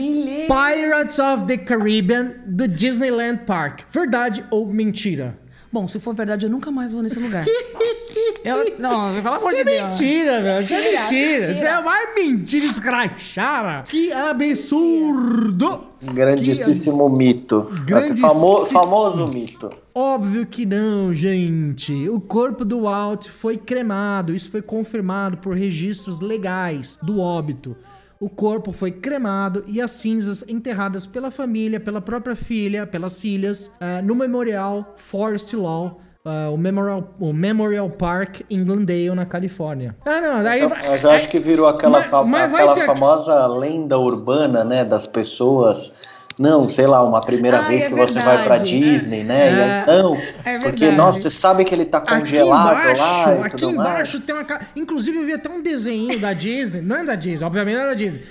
Pirates 0.48 1.20
of 1.20 1.46
the 1.46 1.58
Caribbean 1.58 2.34
do 2.48 2.68
Disneyland 2.68 3.46
Park. 3.46 3.84
Verdade 3.92 4.44
ou 4.50 4.66
mentira? 4.66 5.38
Bom, 5.72 5.88
se 5.88 6.00
for 6.00 6.14
verdade, 6.16 6.46
eu 6.46 6.50
nunca 6.50 6.72
mais 6.72 6.92
vou 6.92 7.02
nesse 7.04 7.20
lugar. 7.20 7.46
eu, 8.44 8.80
não, 8.80 9.14
pelo 9.22 9.36
amor 9.36 9.54
Isso 9.54 9.64
de 9.66 9.70
é 9.72 9.78
Deus. 9.78 9.90
mentira, 9.92 10.42
velho. 10.42 10.62
Isso 10.64 10.74
é 10.74 10.92
Mentira. 11.02 11.52
Isso 11.52 11.66
é 11.66 11.80
uma 11.80 11.96
mentira 12.16 12.66
escrachada. 12.66 13.84
Que 13.84 14.12
absurdo. 14.12 15.84
Grandíssimo 16.02 17.10
mito. 17.10 17.68
Grandíssimo- 17.86 18.30
Famo- 18.30 18.66
famoso 18.66 19.28
mito. 19.28 19.70
Óbvio 19.94 20.46
que 20.46 20.66
não, 20.66 21.14
gente. 21.14 22.08
O 22.10 22.20
corpo 22.20 22.64
do 22.64 22.82
Walt 22.84 23.28
foi 23.28 23.58
cremado. 23.58 24.34
Isso 24.34 24.50
foi 24.52 24.62
confirmado 24.62 25.38
por 25.38 25.56
registros 25.56 26.20
legais 26.20 26.98
do 27.02 27.20
óbito. 27.20 27.76
O 28.20 28.30
corpo 28.30 28.72
foi 28.72 28.92
cremado 28.92 29.64
e 29.68 29.80
as 29.80 29.92
cinzas 29.92 30.44
enterradas 30.48 31.06
pela 31.06 31.30
família, 31.30 31.80
pela 31.80 32.02
própria 32.02 32.36
filha, 32.36 32.88
pelas 32.88 33.20
filhas, 33.20 33.72
ah, 33.80 34.02
no 34.02 34.16
Memorial 34.16 34.96
Forest 34.98 35.56
Law, 35.56 36.02
ah, 36.26 36.50
o, 36.52 36.58
Memorial, 36.58 37.14
o 37.20 37.32
Memorial 37.32 37.90
Park 37.92 38.42
em 38.50 38.64
Glendale, 38.66 39.12
na 39.12 39.26
Califórnia. 39.26 39.96
Ah, 40.04 40.20
não, 40.20 40.44
daí 40.44 40.68
Mas, 40.68 40.88
mas 40.88 41.04
eu 41.04 41.12
acho 41.12 41.30
que 41.30 41.38
virou 41.38 41.68
aquela, 41.68 42.00
Mas- 42.00 42.10
mas 42.28 42.54
aquela 42.54 42.74
ter- 42.74 42.86
famosa 42.88 43.46
lenda 43.48 43.98
urbana, 44.00 44.64
né? 44.64 44.84
Das 44.84 45.06
pessoas 45.06 45.96
não, 46.40 46.70
sei 46.70 46.86
lá, 46.88 47.04
uma 47.04 47.20
primeira 47.22 47.60
Ai, 47.62 47.70
vez 47.70 47.86
é 47.86 47.90
que 47.90 47.96
você 47.96 48.20
vai 48.20 48.44
pra 48.44 48.58
verdade. 48.58 48.80
Disney, 48.80 49.24
né? 49.24 49.52
E 49.52 49.62
aí, 49.62 49.88
não, 50.02 50.16
É 50.16 50.58
porque, 50.60 50.80
verdade. 50.82 50.96
nossa, 50.96 51.20
você 51.22 51.30
sabe 51.32 51.64
que 51.66 51.74
ele 51.74 51.86
tá 51.86 52.00
congelado 52.00 52.70
aqui 52.76 52.82
embaixo, 52.92 53.02
lá 53.02 53.36
e 53.36 53.40
aqui 53.44 53.58
tudo 53.58 53.76
mais. 53.76 53.90
embaixo 53.90 54.20
tem 54.22 54.36
uma. 54.36 54.46
Inclusive, 54.76 55.18
eu 55.18 55.26
vi 55.26 55.34
até 55.34 55.50
um 55.50 55.62
desenho 55.62 56.20
da 56.20 56.34
Disney. 56.34 56.82
Não 56.82 56.98
é 56.98 57.04
da 57.04 57.16
Disney, 57.16 57.46
obviamente 57.46 57.76
não 57.76 57.84
é 57.84 57.88
da 57.88 57.94
Disney. 57.94 58.22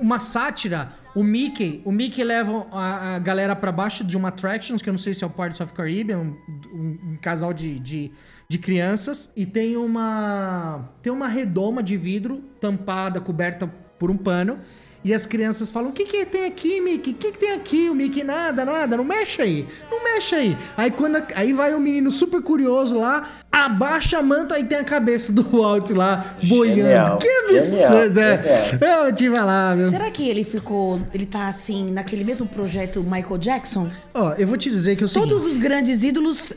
Uma 0.00 0.18
sátira. 0.18 0.88
O 1.14 1.22
Mickey. 1.22 1.80
O 1.84 1.92
Mickey 1.92 2.24
leva 2.24 2.66
a, 2.72 3.16
a 3.16 3.18
galera 3.18 3.54
pra 3.54 3.70
baixo 3.70 4.02
de 4.02 4.16
uma 4.16 4.28
Attractions, 4.28 4.80
que 4.82 4.88
eu 4.88 4.92
não 4.92 4.98
sei 4.98 5.12
se 5.14 5.22
é 5.22 5.26
o 5.26 5.30
Pirates 5.30 5.60
of 5.60 5.72
Caribbean, 5.74 6.18
um, 6.18 6.36
um- 6.72 6.98
um 7.12 7.16
casal 7.20 7.52
de, 7.52 7.78
de, 7.78 8.10
de 8.48 8.58
crianças. 8.58 9.30
E 9.36 9.44
tem 9.46 9.76
uma. 9.76 10.88
Tem 11.02 11.12
uma 11.12 11.28
redoma 11.28 11.82
de 11.82 11.96
vidro 11.96 12.42
tampada, 12.60 13.20
coberta 13.20 13.70
por 13.98 14.10
um 14.10 14.16
pano. 14.16 14.58
E 15.04 15.12
as 15.12 15.26
crianças 15.26 15.70
falam: 15.70 15.90
O 15.90 15.92
que, 15.92 16.04
que 16.06 16.24
tem 16.24 16.46
aqui, 16.46 16.80
Mickey? 16.80 17.10
O 17.10 17.14
que, 17.14 17.32
que 17.32 17.38
tem 17.38 17.52
aqui? 17.52 17.90
O 17.90 17.94
Mickey, 17.94 18.24
nada, 18.24 18.64
nada, 18.64 18.96
não 18.96 19.04
mexe 19.04 19.42
aí, 19.42 19.66
não 19.90 20.02
mexe 20.02 20.34
aí. 20.34 20.56
Aí, 20.76 20.90
quando, 20.90 21.16
a- 21.16 21.26
aí 21.34 21.52
vai 21.52 21.74
o 21.74 21.80
menino 21.80 22.10
super 22.10 22.40
curioso 22.40 22.98
lá, 22.98 23.28
abaixa 23.52 24.18
a 24.18 24.22
manta 24.22 24.58
e 24.58 24.64
tem 24.64 24.78
a 24.78 24.84
cabeça 24.84 25.30
do 25.32 25.42
Walt 25.44 25.90
lá, 25.90 26.34
boiando. 26.44 26.76
Genial, 26.76 27.18
Que 27.18 27.28
absurdo, 27.28 28.14
né? 28.20 28.40
Eu 29.06 29.14
te 29.14 29.30
falar, 29.30 29.76
meu. 29.76 29.90
Será 29.90 30.10
que 30.10 30.28
ele 30.28 30.42
ficou. 30.42 31.00
Ele 31.12 31.26
tá 31.26 31.48
assim, 31.48 31.90
naquele 31.90 32.24
mesmo 32.24 32.46
projeto 32.46 33.02
Michael 33.02 33.38
Jackson? 33.38 33.88
Ó, 34.14 34.32
eu 34.38 34.46
vou 34.46 34.56
te 34.56 34.70
dizer 34.70 34.96
que 34.96 35.02
é 35.02 35.06
o 35.06 35.08
seguinte. 35.08 35.28
Todos 35.30 35.44
os 35.44 35.56
grandes 35.58 36.02
ídolos 36.02 36.54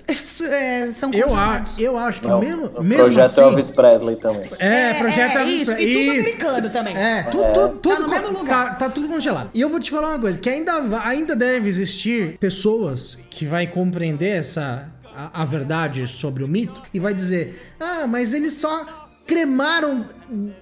é, 0.49 0.89
são 0.93 1.11
Eu 1.13 1.35
acho, 1.35 1.81
eu 1.81 1.97
acho 1.97 2.21
que 2.21 2.27
Não, 2.27 2.39
mesmo, 2.39 2.67
o 2.75 2.83
mesmo 2.83 3.03
projeto 3.03 3.25
assim... 3.31 3.41
Elvis 3.41 3.69
Presley 3.71 4.15
também. 4.15 4.49
É, 4.57 4.93
projeto 4.93 5.37
é, 5.37 5.41
Elvis 5.41 5.61
isso, 5.63 5.65
Presley. 5.73 5.89
e 5.89 5.93
tudo 5.93 6.03
Isso. 6.11 6.19
americano 6.21 6.69
também. 6.69 6.97
É, 6.97 7.23
tudo, 7.23 7.43
tudo, 7.53 7.69
tudo 7.79 8.01
no 8.03 8.07
co- 8.07 8.15
mesmo 8.15 8.36
lugar. 8.38 8.69
Tá, 8.69 8.75
tá 8.75 8.89
tudo 8.89 9.07
congelado. 9.07 9.49
E 9.53 9.61
eu 9.61 9.69
vou 9.69 9.79
te 9.79 9.91
falar 9.91 10.09
uma 10.09 10.19
coisa, 10.19 10.38
que 10.38 10.49
ainda, 10.49 10.73
ainda 11.03 11.35
deve 11.35 11.69
existir 11.69 12.38
pessoas 12.38 13.17
que 13.29 13.45
vai 13.45 13.67
compreender 13.67 14.38
essa 14.38 14.91
a, 15.17 15.41
a 15.41 15.45
verdade 15.45 16.07
sobre 16.07 16.43
o 16.43 16.47
mito 16.47 16.81
e 16.93 16.99
vai 16.99 17.13
dizer, 17.13 17.75
ah, 17.79 18.05
mas 18.05 18.33
eles 18.33 18.53
só 18.53 19.06
cremaram 19.28 20.05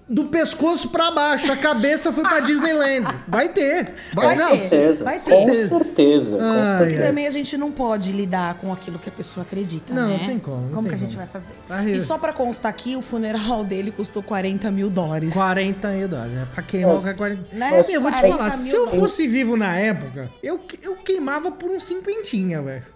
do 0.07 0.25
pescoço 0.25 0.89
pra 0.89 1.09
baixo, 1.11 1.51
a 1.51 1.57
cabeça 1.57 2.11
foi 2.11 2.23
pra 2.23 2.39
Disneyland. 2.45 3.05
Vai 3.27 3.49
ter. 3.49 3.93
Vai, 4.13 4.27
Vai 4.27 4.35
não. 4.35 4.51
ter. 4.57 4.59
certeza, 4.69 5.03
Vai 5.03 5.19
ter. 5.19 5.31
com 5.31 5.53
certeza, 5.53 6.37
com 6.37 6.43
Ai, 6.43 6.77
certeza. 6.79 7.03
Também 7.07 7.27
a 7.27 7.31
gente 7.31 7.57
não 7.57 7.71
pode 7.71 8.11
lidar 8.11 8.55
com 8.55 8.71
aquilo 8.73 8.99
que 8.99 9.09
a 9.09 9.11
pessoa 9.11 9.43
acredita, 9.45 9.93
Não, 9.93 10.07
né? 10.09 10.17
não 10.19 10.25
tem 10.27 10.39
como, 10.39 10.61
não 10.61 10.69
Como 10.69 10.81
tem 10.81 10.89
que 10.89 10.95
a 10.95 10.97
gente 11.07 11.15
como. 11.15 11.27
vai 11.27 11.41
fazer? 11.41 11.55
Aí- 11.69 11.95
E 11.97 12.01
só 12.01 12.17
pra 12.17 12.33
constar 12.33 12.69
aqui, 12.69 12.95
o 12.95 13.01
funeral 13.01 13.63
dele 13.65 13.91
custou 13.91 14.21
40 14.21 14.69
mil 14.69 14.89
dólares. 14.89 15.33
40 15.33 15.87
mil 15.89 16.07
dólares. 16.07 16.33
É 16.37 16.45
pra 16.53 16.63
queimar 16.63 16.95
o 16.97 17.01
40. 17.15 17.41
Né? 17.55 17.69
Eu 17.91 18.01
vou 18.01 18.11
te 18.11 18.17
40 18.21 18.37
falar, 18.37 18.51
se 18.51 18.75
eu 18.75 18.87
fosse 18.89 19.27
vivo 19.27 19.55
na 19.57 19.75
época, 19.77 20.29
eu, 20.43 20.59
eu 20.83 20.95
queimava 20.97 21.51
por 21.51 21.69
uns 21.71 21.83
cinquentinha, 21.85 22.61
velho. 22.61 22.94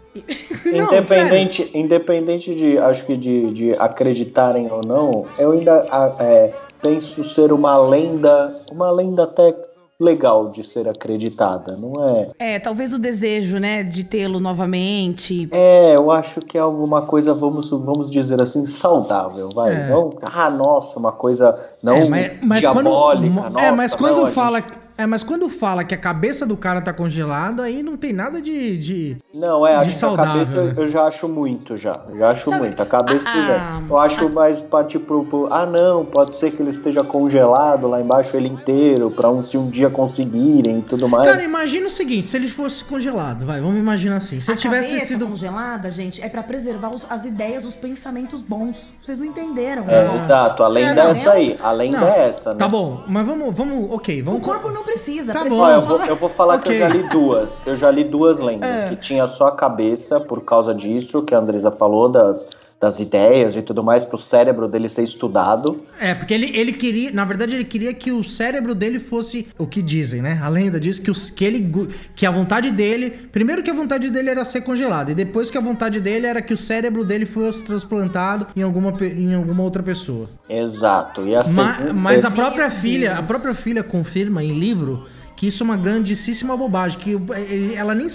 Não, 0.66 0.86
Independente, 0.86 1.72
independente 1.74 2.56
de, 2.56 2.78
acho 2.78 3.06
que 3.06 3.16
de, 3.18 3.52
de 3.52 3.74
acreditarem 3.74 4.72
ou 4.72 4.82
não, 4.86 5.26
eu 5.38 5.52
ainda 5.52 5.86
é, 6.20 6.54
penso 6.82 7.24
ser 7.24 7.52
uma 7.52 7.78
lenda, 7.78 8.56
uma 8.72 8.92
lenda 8.92 9.24
até 9.24 9.54
legal 10.00 10.50
de 10.50 10.64
ser 10.64 10.88
acreditada, 10.88 11.76
não 11.76 11.94
é? 12.08 12.54
É, 12.54 12.60
talvez 12.60 12.94
o 12.94 12.98
desejo, 13.00 13.58
né, 13.58 13.84
de 13.84 14.06
tê-lo 14.06 14.40
novamente. 14.40 15.50
É, 15.52 15.96
eu 15.98 16.10
acho 16.10 16.40
que 16.40 16.58
é 16.58 16.62
alguma 16.62 17.02
coisa, 17.02 17.34
vamos, 17.34 17.70
vamos 17.70 18.10
dizer 18.10 18.42
assim, 18.42 18.66
saudável, 18.66 19.50
vai. 19.54 19.74
É. 19.74 19.90
Não, 19.90 20.14
ah, 20.22 20.50
nossa, 20.50 20.98
uma 20.98 21.12
coisa 21.12 21.54
não 21.84 21.94
É, 21.94 22.08
mas, 22.08 22.32
mas 22.42 22.60
diabólica, 22.62 23.42
quando, 23.42 23.54
nossa, 23.54 23.66
é, 23.66 23.72
mas 23.72 23.94
quando 23.94 24.22
não, 24.22 24.32
fala, 24.32 24.62
gente- 24.62 24.74
é, 25.00 25.06
mas 25.06 25.24
quando 25.24 25.48
fala 25.50 25.84
que 25.84 25.94
a 25.96 25.98
cabeça 25.98 26.46
do 26.46 26.56
cara 26.58 26.82
tá 26.82 26.92
congelada, 26.94 27.64
aí 27.64 27.82
não 27.82 27.96
tem 27.98 28.12
nada 28.14 28.42
de, 28.42 28.78
de 28.78 29.18
Não, 29.34 29.66
é, 29.66 29.72
de 29.72 29.76
acho 29.78 29.90
que 29.92 29.96
a 29.96 30.00
saudável, 30.00 30.32
cabeça 30.34 30.64
né? 30.64 30.74
eu 30.78 30.88
já 30.88 31.04
acho 31.06 31.28
muito, 31.28 31.76
já. 31.78 32.00
Já 32.18 32.30
acho 32.32 32.50
Sabe, 32.50 32.62
muito. 32.64 32.82
A 32.82 32.86
cabeça, 32.86 33.30
a- 33.30 33.36
né, 33.80 33.88
eu 33.90 33.98
acho 33.98 34.30
mais 34.30 34.60
partir 34.60 35.00
pro, 35.00 35.26
pro- 35.26 35.48
Ah, 35.52 35.66
não, 35.66 36.06
pode 36.06 36.34
ser 36.34 36.52
que 36.52 36.62
ele 36.62 36.70
esteja 36.70 37.04
congelado 37.04 37.88
lá 37.88 38.02
embaixo 38.02 38.36
ele 38.36 38.48
inteiro, 38.48 39.10
pra 39.12 39.30
um, 39.30 39.42
se 39.42 39.58
um 39.58 39.70
dia 39.70 39.90
conseguirem 39.90 40.80
e 40.80 40.82
tudo 40.82 41.08
mais. 41.08 41.30
Cara, 41.30 41.44
imagina 41.44 41.88
o 41.88 41.90
seguinte, 41.90 42.28
se 42.28 42.36
ele 42.38 42.50
fosse 42.50 42.84
congelado, 42.84 43.46
vai, 43.46 43.62
vamos 43.62 43.80
imaginar 43.80 44.18
assim. 44.18 44.40
Se 44.40 44.52
a 44.52 44.54
ele 44.54 44.62
tivesse 44.62 44.90
cabeça 44.90 45.06
sido 45.06 45.28
congelada, 45.28 45.90
gente, 45.90 46.22
é 46.22 46.28
pra 46.30 46.44
preservar 46.44 46.90
os- 46.94 47.06
as 47.10 47.26
ideias, 47.26 47.66
os 47.66 47.74
pensamentos 47.74 48.42
bons. 48.42 48.90
Vocês 49.02 49.18
não 49.18 49.26
entenderam. 49.26 49.84
É, 49.88 50.08
né? 50.10 50.16
exato, 50.16 50.64
a 50.64 50.68
lenda 50.68 50.96
não, 50.96 51.08
é 51.10 51.12
essa 51.12 51.32
aí. 51.32 51.58
A 51.62 51.72
lenda 51.72 52.00
Não, 52.00 52.08
é 52.08 52.28
essa, 52.28 52.52
né? 52.54 52.60
Tá 52.60 52.68
bom, 52.68 53.04
mas 53.08 53.26
vamos, 53.26 53.56
vamos, 53.56 53.92
OK, 53.92 54.22
O 54.22 54.26
vamos 54.26 54.42
corpo 54.46 54.70
não 54.72 54.84
precisa. 54.90 55.34
Tá 55.34 55.42
precisa 55.42 55.62
bom. 55.62 55.70
Eu, 55.70 55.82
vou, 55.82 56.06
eu 56.06 56.16
vou 56.16 56.30
falar 56.30 56.60
que 56.60 56.70
eu 56.70 56.76
já 56.76 56.88
li 56.88 57.04
duas. 57.10 57.62
Eu 57.66 57.76
já 57.76 57.92
li 57.92 58.04
duas 58.04 58.40
lendas. 58.40 58.84
É. 58.84 58.90
Que 58.90 58.96
tinha 58.96 59.26
só 59.28 59.48
a 59.48 59.52
cabeça, 59.52 60.20
por 60.20 60.42
causa 60.42 60.74
disso, 60.74 61.24
que 61.24 61.34
a 61.34 61.40
Andresa 61.40 61.72
falou, 61.72 62.10
das, 62.10 62.50
das 62.80 63.00
ideias 63.00 63.56
e 63.58 63.62
tudo 63.62 63.84
mais, 63.84 64.06
pro 64.06 64.18
cérebro 64.18 64.68
dele 64.68 64.88
ser 64.88 65.04
estudado. 65.04 65.84
É, 66.00 66.16
porque 66.16 66.34
ele, 66.34 66.56
ele 66.58 66.72
queria, 66.72 67.12
na 67.12 67.26
verdade, 67.26 67.54
ele 67.54 67.66
queria 67.66 67.94
que 67.94 68.12
o 68.12 68.24
cérebro 68.24 68.74
dele 68.74 69.00
fosse 69.00 69.48
o 69.58 69.68
que 69.68 69.82
dizem, 69.82 70.22
né? 70.22 70.40
A 70.42 70.48
lenda 70.48 70.80
diz 70.80 70.98
que, 70.98 71.12
os, 71.12 71.30
que 71.30 71.44
ele 71.44 71.70
que 72.16 72.26
a 72.26 72.32
vontade 72.32 72.72
dele, 72.72 73.10
primeiro 73.10 73.62
que 73.62 73.70
a 73.70 73.74
vontade 73.74 74.10
dele 74.10 74.30
era 74.30 74.46
ser 74.46 74.62
congelado 74.62 75.12
e 75.12 75.16
depois 75.16 75.52
que 75.52 75.58
a 75.58 75.62
vontade 75.62 76.00
dele 76.00 76.26
era 76.26 76.42
que 76.42 76.54
o 76.54 76.58
cérebro 76.58 77.04
dele 77.04 77.26
fosse 77.26 77.64
transplantado 77.64 78.48
em 78.56 78.62
alguma, 78.62 78.94
em 79.04 79.36
alguma 79.36 79.62
outra 79.64 79.84
pessoa. 79.84 80.30
Exato. 80.50 81.28
E 81.28 81.36
a 81.36 81.44
Ma- 81.50 81.94
mas 81.94 82.24
a 82.24 82.32
própria 82.32 82.72
filha, 82.72 83.18
a 83.18 83.24
própria 83.24 83.54
filha 83.54 83.84
confirma 83.84 84.42
em 84.42 84.58
livro 84.58 85.06
que 85.40 85.48
isso 85.48 85.64
é 85.64 85.66
uma 85.66 85.78
grandíssima 85.78 86.58
bobagem, 86.58 87.00
que 87.00 87.18
ela 87.74 87.96
nem 87.96 88.08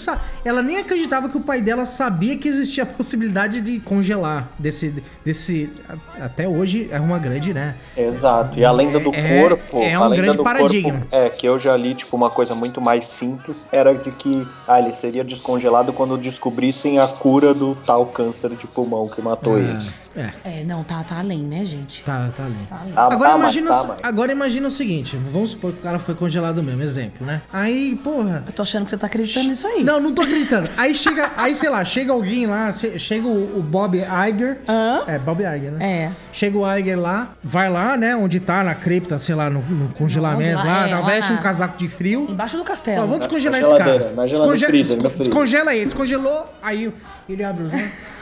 ela 0.45 0.61
nem 0.61 0.77
acreditava 0.77 1.27
que 1.27 1.35
o 1.35 1.41
pai 1.41 1.59
dela 1.59 1.83
sabia 1.83 2.37
que 2.37 2.47
existia 2.47 2.83
a 2.83 2.85
possibilidade 2.85 3.61
de 3.61 3.79
congelar 3.79 4.47
desse 4.59 4.93
desse 5.25 5.71
a- 5.89 6.25
até 6.25 6.47
hoje 6.47 6.87
é 6.91 6.99
uma 6.99 7.17
grande, 7.17 7.51
né? 7.51 7.73
Exato. 7.97 8.59
E 8.59 8.63
a 8.63 8.71
lenda 8.71 8.99
do 8.99 9.11
É- 9.11 9.41
corpo. 9.41 9.79
é 9.81 9.95
a 9.95 10.01
um 10.01 10.03
lenda 10.03 10.15
grande 10.21 10.37
do 10.37 10.43
paradigma. 10.43 10.91
corpo. 10.99 11.07
É, 11.15 11.27
que 11.31 11.47
eu 11.47 11.57
já 11.57 11.75
li, 11.75 11.95
tipo, 11.95 12.15
uma 12.15 12.29
coisa 12.29 12.53
muito 12.53 12.79
mais 12.79 13.07
simples. 13.07 13.65
Era 13.71 13.95
de 13.95 14.11
que 14.11 14.47
ah, 14.67 14.79
ele 14.79 14.91
seria 14.91 15.23
descongelado 15.23 15.91
quando 15.93 16.19
descobrissem 16.19 16.99
a 16.99 17.07
cura 17.07 17.55
do 17.55 17.73
tal 17.73 18.05
câncer 18.05 18.51
de 18.51 18.67
pulmão 18.67 19.07
que 19.07 19.19
matou 19.19 19.57
ele. 19.57 19.79
É, 20.15 20.59
É, 20.61 20.63
não, 20.63 20.83
tá, 20.83 21.03
tá 21.03 21.19
além, 21.19 21.39
né, 21.43 21.65
gente? 21.65 22.03
tá, 22.03 22.29
tá 22.35 22.45
ali. 22.45 22.55
Tá 22.69 22.79
além. 22.81 22.93
Ah, 22.95 23.05
Agora, 23.11 23.31
tá, 23.31 23.37
mas 23.37 23.55
imagina, 23.55 23.71
tá, 23.95 23.97
agora 24.07 24.31
imagina 24.31 24.67
o 24.67 24.71
seguinte, 24.71 25.17
vamos 25.31 25.51
supor 25.51 25.73
que 25.73 25.79
o 25.79 25.81
cara 25.81 25.99
foi 25.99 26.15
congelado 26.15 26.61
mesmo, 26.63 26.81
exemplo, 26.81 27.25
né? 27.25 27.41
Aí, 27.51 27.95
porra, 28.03 28.43
Eu 28.47 28.53
tô 28.53 28.61
achando 28.61 28.85
que 28.85 28.89
você 28.91 28.97
tá 28.97 29.07
acreditando 29.07 29.49
nisso 29.49 29.67
aí. 29.67 29.83
Não, 29.83 29.99
não 29.99 30.13
tô 30.13 30.21
acreditando. 30.21 30.69
Aí 30.77 30.95
chega, 30.95 31.31
aí 31.35 31.53
sei 31.55 31.69
lá, 31.69 31.83
chega 31.83 32.13
alguém 32.13 32.45
lá, 32.47 32.71
che- 32.71 32.97
chega 32.97 33.27
o, 33.27 33.59
o 33.59 33.61
Bob 33.61 33.97
Iger. 33.97 34.61
Hã? 34.67 35.01
É, 35.07 35.19
Bob 35.19 35.41
Iger, 35.41 35.71
né? 35.73 35.85
É. 35.85 36.11
Chega 36.31 36.57
o 36.57 36.77
Iger 36.77 36.99
lá, 36.99 37.29
vai 37.43 37.69
lá, 37.69 37.97
né, 37.97 38.15
onde 38.15 38.39
tá, 38.39 38.63
na 38.63 38.75
cripta, 38.75 39.17
sei 39.17 39.35
lá, 39.35 39.49
no, 39.49 39.61
no 39.61 39.89
congelamento 39.89 40.57
lá, 40.57 40.63
lá, 40.63 40.87
é, 40.87 40.89
tá, 40.91 40.99
lá 40.99 41.05
veste 41.07 41.33
um 41.33 41.37
casaco 41.37 41.77
de 41.77 41.87
frio. 41.87 42.27
Embaixo 42.29 42.55
do 42.57 42.61
Ó, 42.61 42.65
castelo. 42.65 43.01
vamos 43.01 43.19
descongelar 43.19 43.59
esse 43.61 43.77
cara. 43.77 44.13
na 44.15 44.25
no 44.25 44.57
freezer. 44.57 44.97
Descongela 44.97 45.75
ele, 45.75 45.85
descongelou, 45.85 46.47
aí 46.61 46.93
ele 47.27 47.43
abre 47.43 47.63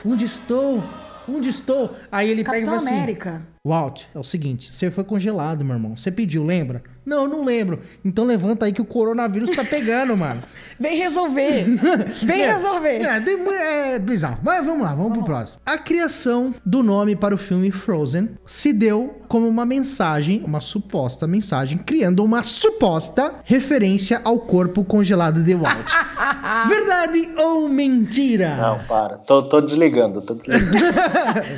o 0.04 0.10
onde 0.12 0.26
estou? 0.26 0.84
Onde 1.28 1.50
estou? 1.50 1.96
Aí 2.12 2.30
ele 2.30 2.44
pega 2.44 2.58
e 2.58 2.62
Capitão 2.62 2.80
fala 2.80 2.90
assim... 2.90 2.98
América. 2.98 3.53
Walt, 3.66 4.01
é 4.14 4.20
o 4.20 4.24
seguinte, 4.26 4.76
você 4.76 4.91
foi 4.91 5.05
congelado, 5.05 5.64
meu 5.64 5.78
irmão. 5.78 5.95
Você 5.95 6.11
pediu, 6.11 6.43
lembra? 6.43 6.84
Não, 7.05 7.28
não 7.30 7.45
lembro. 7.45 7.80
Então 8.03 8.26
levanta 8.26 8.66
aí 8.66 8.74
que 8.74 8.82
o 8.82 8.86
coronavírus 8.86 9.51
tá 9.51 9.64
pegando, 9.64 10.18
mano. 10.18 10.43
Vem 10.78 10.97
resolver. 10.97 11.66
Vem 12.24 12.41
É, 12.41 12.51
resolver. 12.51 13.01
É, 13.01 13.93
é 13.95 13.99
bizarro. 13.99 14.39
Mas 14.43 14.66
vamos 14.66 14.82
lá, 14.82 14.93
vamos 14.93 15.14
pro 15.14 15.24
próximo. 15.24 15.59
A 15.66 15.78
criação 15.78 16.53
do 16.66 16.84
nome 16.84 17.16
para 17.16 17.34
o 17.34 17.38
filme 17.38 17.72
Frozen 17.72 18.32
se 18.45 18.74
deu 18.74 19.22
como 19.30 19.47
uma 19.47 19.66
mensagem, 19.66 20.43
uma 20.45 20.59
suposta 20.59 21.26
mensagem, 21.26 21.78
criando 21.78 22.24
uma 22.24 22.43
suposta 22.43 23.36
referência 23.45 24.22
ao 24.26 24.39
corpo 24.39 24.84
congelado 24.84 25.41
de 25.41 25.55
Walt. 25.55 25.89
Verdade 26.68 27.30
ou 27.38 27.68
mentira? 27.70 28.55
Não, 28.57 28.80
para. 28.80 29.18
Tô, 29.20 29.41
tô 29.41 29.61
desligando, 29.61 30.22
tô 30.22 30.34
desligando. 30.36 30.72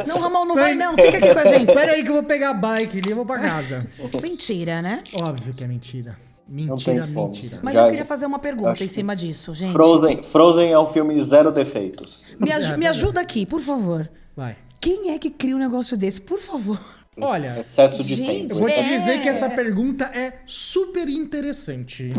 Não, 0.07 0.19
Ramon, 0.19 0.45
não 0.45 0.55
vai 0.55 0.75
não. 0.75 0.95
Fica 0.95 1.17
aqui 1.17 1.33
com 1.33 1.39
a 1.39 1.45
gente. 1.45 1.73
Pera 1.73 1.94
aí 1.95 2.03
que 2.03 2.09
eu 2.09 2.13
vou 2.13 2.23
pegar 2.23 2.51
a 2.51 2.53
bike 2.53 2.97
ali 3.01 3.11
e 3.11 3.13
vou 3.13 3.25
pra 3.25 3.39
casa. 3.39 3.87
Mentira, 4.21 4.81
né? 4.81 5.01
Óbvio 5.15 5.53
que 5.53 5.63
é 5.63 5.67
mentira. 5.67 6.17
Não 6.47 6.75
tem 6.77 6.93
Mentira, 6.95 7.07
mentira. 7.07 7.59
Mas 7.63 7.73
Já- 7.73 7.83
eu 7.85 7.89
queria 7.89 8.05
fazer 8.05 8.27
uma 8.27 8.37
pergunta 8.37 8.71
em 8.83 8.87
que- 8.87 8.93
cima 8.93 9.15
disso, 9.15 9.51
gente. 9.53 9.71
Frozen, 9.73 10.21
Frozen 10.21 10.71
é 10.71 10.77
um 10.79 10.85
filme 10.85 11.19
zero 11.23 11.51
defeitos. 11.51 12.23
Me, 12.39 12.51
aj- 12.51 12.77
me 12.77 12.85
ajuda 12.85 13.19
aqui, 13.19 13.45
por 13.47 13.61
favor. 13.61 14.07
Vai. 14.35 14.55
Quem 14.79 15.09
é 15.11 15.17
que 15.17 15.31
cria 15.31 15.55
um 15.55 15.59
negócio 15.59 15.97
desse? 15.97 16.21
Por 16.21 16.37
favor. 16.39 16.79
Olha, 17.20 17.57
Excesso 17.59 18.03
de 18.03 18.16
Gente, 18.16 18.28
tempo. 18.41 18.53
eu 18.55 18.59
vou 18.59 18.68
te 18.68 18.80
É. 18.80 18.97
dizer 18.97 19.22
que 19.22 19.30
essa 19.30 19.49
pergunta 19.49 20.03
é 20.13 20.34
super 20.45 21.07
interessante. 21.07 22.11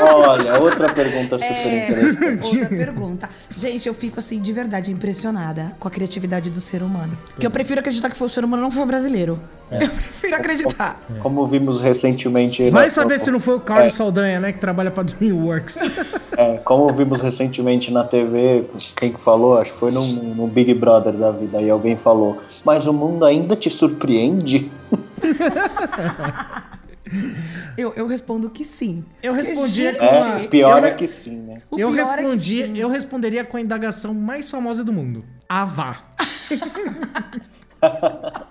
Olha, 0.00 0.60
outra 0.60 0.92
pergunta 0.92 1.38
super 1.38 1.54
É, 1.66 1.84
interessante. 1.88 2.44
Outra 2.46 2.68
pergunta. 2.68 3.30
Gente, 3.56 3.88
eu 3.88 3.94
fico 3.94 4.18
assim, 4.18 4.40
de 4.40 4.52
verdade, 4.52 4.90
impressionada 4.90 5.74
com 5.80 5.88
a 5.88 5.90
criatividade 5.90 6.50
do 6.50 6.60
ser 6.60 6.82
humano. 6.82 7.16
Porque 7.30 7.46
eu 7.46 7.50
prefiro 7.50 7.80
acreditar 7.80 8.10
que 8.10 8.16
foi 8.16 8.26
o 8.26 8.30
ser 8.30 8.44
humano, 8.44 8.62
não 8.62 8.70
foi 8.70 8.82
o 8.82 8.86
brasileiro. 8.86 9.40
Eu 9.70 9.88
prefiro 9.88 10.36
acreditar. 10.36 11.00
Como 11.20 11.46
vimos 11.46 11.80
recentemente. 11.80 12.68
Vai 12.70 12.86
na- 12.86 12.90
saber 12.90 13.18
se 13.20 13.30
não 13.30 13.38
foi 13.40 13.56
o 13.56 13.60
Carlos 13.60 13.92
É. 13.92 13.96
Saldanha, 13.96 14.40
né, 14.40 14.52
que 14.52 14.58
trabalha 14.58 14.90
pra 14.90 15.02
DreamWorks. 15.02 15.76
É, 16.36 16.56
como 16.58 16.92
vimos 16.92 17.20
recentemente 17.20 17.92
na 17.92 18.02
TV, 18.04 18.64
quem 18.96 19.12
que 19.12 19.20
falou? 19.20 19.58
Acho 19.58 19.72
que 19.72 19.78
foi 19.78 19.92
no, 19.92 20.04
no 20.06 20.46
Big 20.48 20.72
Brother 20.74 21.12
da 21.12 21.30
vida. 21.30 21.58
Aí 21.58 21.70
alguém 21.70 21.96
falou: 21.96 22.40
Mas 22.64 22.86
o 22.86 22.92
mundo 22.92 23.24
ainda 23.24 23.54
te 23.54 23.70
surpreende? 23.70 24.70
Eu, 27.76 27.92
eu 27.96 28.06
respondo 28.06 28.48
que 28.50 28.64
sim. 28.64 29.04
Eu 29.22 29.32
respondia 29.32 29.94
com 29.94 30.04
É, 30.04 30.46
pior 30.46 30.80
eu- 30.82 30.88
é 30.88 30.90
que 30.92 31.08
sim, 31.08 31.38
né? 31.40 31.62
o 31.70 31.78
eu 31.78 31.90
pior 31.90 32.00
é 32.00 32.04
que 32.16 32.22
respondia, 32.22 32.66
sim. 32.66 32.78
eu 32.78 32.88
responderia 32.88 33.44
com 33.44 33.56
a 33.56 33.60
indagação 33.60 34.14
mais 34.14 34.48
famosa 34.48 34.84
do 34.84 34.92
mundo. 34.92 35.24
Avá. 35.48 35.96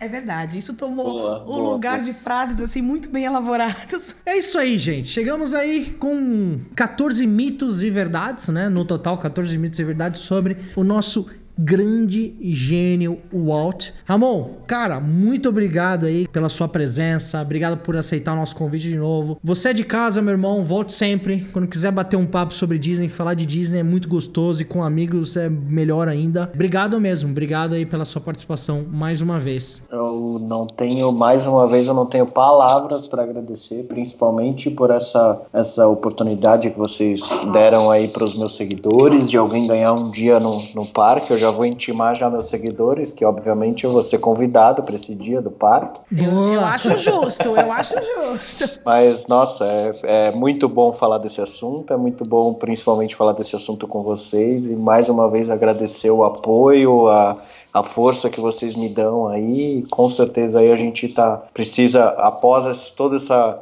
É 0.00 0.08
verdade. 0.08 0.56
Isso 0.56 0.72
tomou 0.72 1.04
Boa, 1.04 1.42
o 1.42 1.44
boa, 1.44 1.72
lugar 1.74 2.00
boa. 2.00 2.04
de 2.10 2.18
frases 2.18 2.58
assim 2.58 2.80
muito 2.80 3.10
bem 3.10 3.24
elaboradas. 3.24 4.16
É 4.24 4.38
isso 4.38 4.58
aí, 4.58 4.78
gente. 4.78 5.08
Chegamos 5.08 5.52
aí 5.52 5.96
com 5.98 6.60
14 6.76 7.26
mitos 7.26 7.82
e 7.82 7.90
verdades, 7.90 8.48
né? 8.48 8.68
No 8.68 8.84
total, 8.84 9.18
14 9.18 9.58
mitos 9.58 9.78
e 9.80 9.84
verdades 9.84 10.20
sobre 10.20 10.56
o 10.76 10.84
nosso 10.84 11.26
grande 11.62 12.34
gênio 12.40 13.18
Walt. 13.32 13.90
Ramon, 14.06 14.50
cara, 14.66 14.98
muito 14.98 15.48
obrigado 15.50 16.06
aí 16.06 16.26
pela 16.26 16.48
sua 16.48 16.66
presença. 16.66 17.40
Obrigado 17.42 17.78
por 17.78 17.96
aceitar 17.96 18.32
o 18.32 18.36
nosso 18.36 18.56
convite 18.56 18.88
de 18.88 18.96
novo. 18.96 19.38
Você 19.44 19.70
é 19.70 19.72
de 19.74 19.84
casa, 19.84 20.22
meu 20.22 20.32
irmão. 20.32 20.64
Volte 20.64 20.94
sempre. 20.94 21.46
Quando 21.52 21.68
quiser 21.68 21.92
bater 21.92 22.16
um 22.16 22.26
papo 22.26 22.54
sobre 22.54 22.78
Disney, 22.78 23.08
falar 23.08 23.34
de 23.34 23.44
Disney 23.44 23.80
é 23.80 23.82
muito 23.82 24.08
gostoso 24.08 24.62
e 24.62 24.64
com 24.64 24.82
amigos 24.82 25.36
é 25.36 25.50
melhor 25.50 26.08
ainda. 26.08 26.50
Obrigado 26.54 26.98
mesmo. 26.98 27.30
Obrigado 27.30 27.74
aí 27.74 27.84
pela 27.84 28.06
sua 28.06 28.22
participação 28.22 28.86
mais 28.90 29.20
uma 29.20 29.38
vez. 29.38 29.82
Eu 29.90 30.38
não 30.40 30.66
tenho, 30.66 31.12
mais 31.12 31.46
uma 31.46 31.66
vez, 31.66 31.86
eu 31.86 31.94
não 31.94 32.06
tenho 32.06 32.26
palavras 32.26 33.06
para 33.06 33.22
agradecer, 33.22 33.84
principalmente 33.84 34.70
por 34.70 34.90
essa, 34.90 35.42
essa 35.52 35.86
oportunidade 35.86 36.70
que 36.70 36.78
vocês 36.78 37.20
deram 37.52 37.90
aí 37.90 38.08
para 38.08 38.24
os 38.24 38.36
meus 38.36 38.54
seguidores, 38.54 39.30
de 39.30 39.36
alguém 39.36 39.66
ganhar 39.66 39.92
um 39.92 40.10
dia 40.10 40.40
no, 40.40 40.62
no 40.74 40.86
parque. 40.86 41.32
Eu 41.32 41.38
já 41.38 41.49
vou 41.50 41.64
intimar 41.64 42.14
já 42.14 42.28
meus 42.30 42.46
seguidores, 42.46 43.12
que 43.12 43.24
obviamente 43.24 43.84
eu 43.84 43.90
vou 43.92 44.02
ser 44.02 44.18
convidado 44.18 44.82
para 44.82 44.94
esse 44.94 45.14
dia 45.14 45.40
do 45.42 45.50
parque. 45.50 46.00
Boa. 46.10 46.54
Eu 46.54 46.64
acho 46.64 46.96
justo, 46.96 47.48
eu 47.56 47.72
acho 47.72 47.94
justo. 47.94 48.80
Mas, 48.84 49.26
nossa, 49.26 49.64
é, 49.66 50.28
é 50.28 50.30
muito 50.32 50.68
bom 50.68 50.92
falar 50.92 51.18
desse 51.18 51.40
assunto, 51.40 51.92
é 51.92 51.96
muito 51.96 52.24
bom 52.24 52.54
principalmente 52.54 53.14
falar 53.16 53.32
desse 53.32 53.54
assunto 53.56 53.86
com 53.86 54.02
vocês 54.02 54.66
e 54.66 54.74
mais 54.76 55.08
uma 55.08 55.28
vez 55.28 55.48
agradecer 55.50 56.10
o 56.10 56.24
apoio, 56.24 57.08
a, 57.08 57.36
a 57.72 57.82
força 57.82 58.28
que 58.30 58.40
vocês 58.40 58.74
me 58.76 58.88
dão 58.88 59.28
aí. 59.28 59.82
Com 59.90 60.08
certeza 60.10 60.58
aí 60.60 60.72
a 60.72 60.76
gente 60.76 61.08
tá, 61.08 61.42
precisa, 61.54 62.04
após 62.18 62.66
essa- 62.66 62.92
toda 62.96 63.16
essa, 63.16 63.58